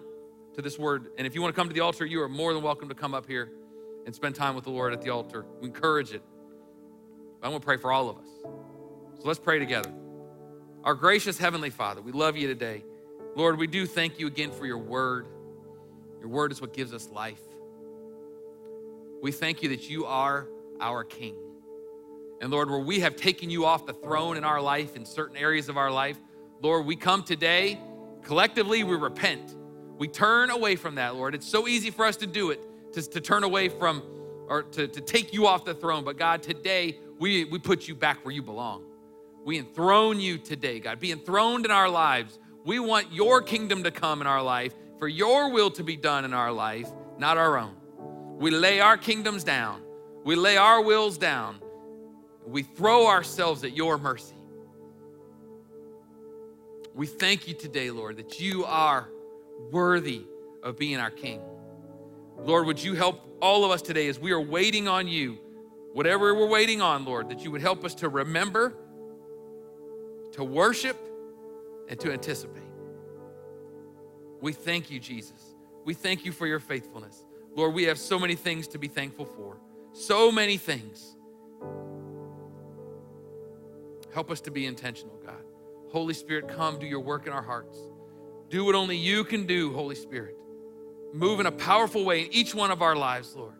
to 0.53 0.61
this 0.61 0.77
word. 0.77 1.07
And 1.17 1.25
if 1.25 1.33
you 1.33 1.41
want 1.41 1.55
to 1.55 1.59
come 1.59 1.67
to 1.67 1.73
the 1.73 1.81
altar, 1.81 2.05
you 2.05 2.21
are 2.21 2.29
more 2.29 2.53
than 2.53 2.61
welcome 2.61 2.89
to 2.89 2.95
come 2.95 3.15
up 3.15 3.25
here 3.25 3.49
and 4.05 4.13
spend 4.13 4.35
time 4.35 4.53
with 4.53 4.65
the 4.65 4.71
Lord 4.71 4.93
at 4.93 5.01
the 5.01 5.09
altar. 5.09 5.47
We 5.61 5.67
encourage 5.67 6.13
it. 6.13 6.21
I 7.41 7.47
want 7.47 7.61
to 7.61 7.65
pray 7.65 7.77
for 7.77 7.91
all 7.91 8.09
of 8.09 8.17
us. 8.17 8.27
So 9.19 9.27
let's 9.27 9.39
pray 9.39 9.59
together. 9.59 9.91
Our 10.83 10.93
gracious 10.93 11.37
Heavenly 11.37 11.69
Father, 11.69 12.01
we 12.01 12.11
love 12.11 12.35
you 12.35 12.47
today. 12.47 12.83
Lord, 13.35 13.57
we 13.57 13.67
do 13.67 13.85
thank 13.85 14.19
you 14.19 14.27
again 14.27 14.51
for 14.51 14.65
your 14.65 14.77
word. 14.77 15.27
Your 16.19 16.29
word 16.29 16.51
is 16.51 16.59
what 16.59 16.73
gives 16.73 16.93
us 16.93 17.09
life. 17.09 17.41
We 19.21 19.31
thank 19.31 19.63
you 19.63 19.69
that 19.69 19.89
you 19.89 20.05
are 20.05 20.47
our 20.81 21.03
King. 21.03 21.35
And 22.41 22.51
Lord, 22.51 22.69
where 22.69 22.79
we 22.79 23.01
have 23.01 23.15
taken 23.15 23.49
you 23.49 23.65
off 23.65 23.85
the 23.85 23.93
throne 23.93 24.37
in 24.37 24.43
our 24.43 24.61
life, 24.61 24.95
in 24.95 25.05
certain 25.05 25.37
areas 25.37 25.69
of 25.69 25.77
our 25.77 25.91
life, 25.91 26.17
Lord, 26.61 26.85
we 26.85 26.95
come 26.95 27.23
today, 27.23 27.79
collectively, 28.23 28.83
we 28.83 28.95
repent. 28.95 29.55
We 29.97 30.07
turn 30.07 30.49
away 30.49 30.75
from 30.75 30.95
that, 30.95 31.15
Lord. 31.15 31.35
It's 31.35 31.47
so 31.47 31.67
easy 31.67 31.89
for 31.89 32.05
us 32.05 32.15
to 32.17 32.27
do 32.27 32.51
it, 32.51 32.61
to, 32.93 33.01
to 33.01 33.21
turn 33.21 33.43
away 33.43 33.69
from 33.69 34.03
or 34.47 34.63
to, 34.63 34.87
to 34.87 35.01
take 35.01 35.33
you 35.33 35.45
off 35.45 35.63
the 35.63 35.73
throne. 35.73 36.03
But 36.03 36.17
God, 36.17 36.41
today, 36.41 36.97
we, 37.19 37.43
we 37.45 37.59
put 37.59 37.87
you 37.87 37.95
back 37.95 38.23
where 38.25 38.33
you 38.33 38.41
belong. 38.41 38.85
We 39.45 39.59
enthrone 39.59 40.19
you 40.19 40.37
today, 40.37 40.79
God. 40.79 40.99
Be 40.99 41.11
enthroned 41.11 41.65
in 41.65 41.71
our 41.71 41.89
lives. 41.89 42.39
We 42.65 42.79
want 42.79 43.11
your 43.11 43.41
kingdom 43.41 43.83
to 43.83 43.91
come 43.91 44.21
in 44.21 44.27
our 44.27 44.41
life, 44.41 44.73
for 44.97 45.07
your 45.07 45.51
will 45.51 45.71
to 45.71 45.83
be 45.83 45.95
done 45.95 46.25
in 46.25 46.33
our 46.33 46.51
life, 46.51 46.89
not 47.17 47.37
our 47.37 47.57
own. 47.57 47.75
We 48.37 48.51
lay 48.51 48.79
our 48.79 48.97
kingdoms 48.97 49.43
down, 49.43 49.81
we 50.23 50.35
lay 50.35 50.57
our 50.57 50.81
wills 50.81 51.17
down, 51.17 51.59
we 52.45 52.63
throw 52.63 53.07
ourselves 53.07 53.63
at 53.63 53.75
your 53.75 53.97
mercy. 53.97 54.35
We 56.95 57.05
thank 57.05 57.47
you 57.47 57.53
today, 57.53 57.91
Lord, 57.91 58.17
that 58.17 58.39
you 58.39 58.65
are 58.65 59.09
worthy 59.71 60.25
of 60.63 60.77
being 60.77 60.97
our 60.97 61.11
King. 61.11 61.41
Lord, 62.39 62.65
would 62.65 62.81
you 62.81 62.93
help 62.95 63.21
all 63.41 63.65
of 63.65 63.71
us 63.71 63.81
today 63.81 64.07
as 64.07 64.19
we 64.19 64.31
are 64.31 64.41
waiting 64.41 64.87
on 64.87 65.07
you, 65.07 65.37
whatever 65.93 66.33
we're 66.35 66.47
waiting 66.47 66.81
on, 66.81 67.05
Lord, 67.05 67.29
that 67.29 67.43
you 67.43 67.51
would 67.51 67.61
help 67.61 67.83
us 67.83 67.95
to 67.95 68.09
remember, 68.09 68.75
to 70.33 70.43
worship, 70.43 70.97
and 71.87 71.99
to 71.99 72.11
anticipate. 72.11 72.63
We 74.41 74.53
thank 74.53 74.89
you, 74.89 74.99
Jesus. 74.99 75.55
We 75.85 75.93
thank 75.93 76.23
you 76.23 76.31
for 76.31 76.47
your 76.47 76.59
faithfulness. 76.59 77.25
Lord, 77.55 77.73
we 77.73 77.83
have 77.83 77.97
so 77.97 78.19
many 78.19 78.35
things 78.35 78.67
to 78.69 78.77
be 78.77 78.87
thankful 78.87 79.25
for. 79.25 79.57
So 79.93 80.31
many 80.31 80.57
things. 80.57 81.15
Help 84.13 84.31
us 84.31 84.41
to 84.41 84.51
be 84.51 84.65
intentional, 84.65 85.17
God. 85.25 85.43
Holy 85.91 86.13
Spirit, 86.13 86.47
come 86.47 86.79
do 86.79 86.85
your 86.85 86.99
work 86.99 87.27
in 87.27 87.33
our 87.33 87.41
hearts. 87.41 87.79
Do 88.49 88.65
what 88.65 88.75
only 88.75 88.95
you 88.95 89.23
can 89.23 89.45
do, 89.45 89.73
Holy 89.73 89.95
Spirit. 89.95 90.35
Move 91.13 91.39
in 91.39 91.47
a 91.47 91.51
powerful 91.51 92.05
way 92.05 92.21
in 92.21 92.33
each 92.33 92.53
one 92.53 92.71
of 92.71 92.81
our 92.81 92.95
lives, 92.95 93.35
Lord. 93.35 93.58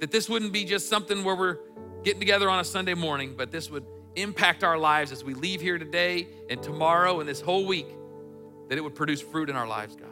That 0.00 0.10
this 0.10 0.28
wouldn't 0.28 0.52
be 0.52 0.64
just 0.64 0.88
something 0.88 1.24
where 1.24 1.36
we're 1.36 1.58
getting 2.02 2.20
together 2.20 2.50
on 2.50 2.60
a 2.60 2.64
Sunday 2.64 2.94
morning, 2.94 3.34
but 3.36 3.50
this 3.50 3.70
would 3.70 3.84
impact 4.16 4.62
our 4.62 4.78
lives 4.78 5.12
as 5.12 5.24
we 5.24 5.34
leave 5.34 5.60
here 5.60 5.78
today 5.78 6.28
and 6.48 6.62
tomorrow 6.62 7.20
and 7.20 7.28
this 7.28 7.40
whole 7.40 7.66
week, 7.66 7.88
that 8.68 8.78
it 8.78 8.80
would 8.80 8.94
produce 8.94 9.20
fruit 9.20 9.50
in 9.50 9.56
our 9.56 9.66
lives, 9.66 9.96
God. 9.96 10.08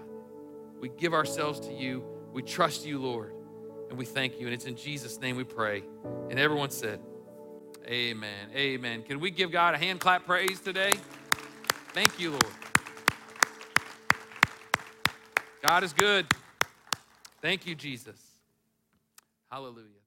We 0.81 0.89
give 0.89 1.15
ourselves 1.15 1.61
to 1.61 1.73
you. 1.73 2.05
We 2.33 2.43
trust 2.43 2.85
you, 2.85 2.99
Lord, 2.99 3.35
and 3.89 3.99
we 3.99 4.05
thank 4.05 4.41
you. 4.41 4.47
And 4.47 4.55
it's 4.55 4.65
in 4.65 4.75
Jesus' 4.75 5.21
name 5.21 5.37
we 5.37 5.45
pray. 5.45 5.85
And 6.31 6.39
everyone 6.39 6.71
said, 6.71 7.01
Amen. 7.87 8.49
Amen. 8.55 9.03
Can 9.03 9.19
we 9.19 9.31
give 9.31 9.51
God 9.51 9.75
a 9.75 9.79
hand 9.79 10.01
clap 10.01 10.25
praise 10.25 10.61
today? 10.61 10.95
Thank 11.93 12.19
you, 12.19 12.31
Lord. 12.31 12.45
God 15.63 15.85
is 15.85 15.93
good. 15.93 16.27
Thank 17.41 17.67
you, 17.67 17.75
Jesus. 17.75 18.32
Hallelujah. 19.53 20.02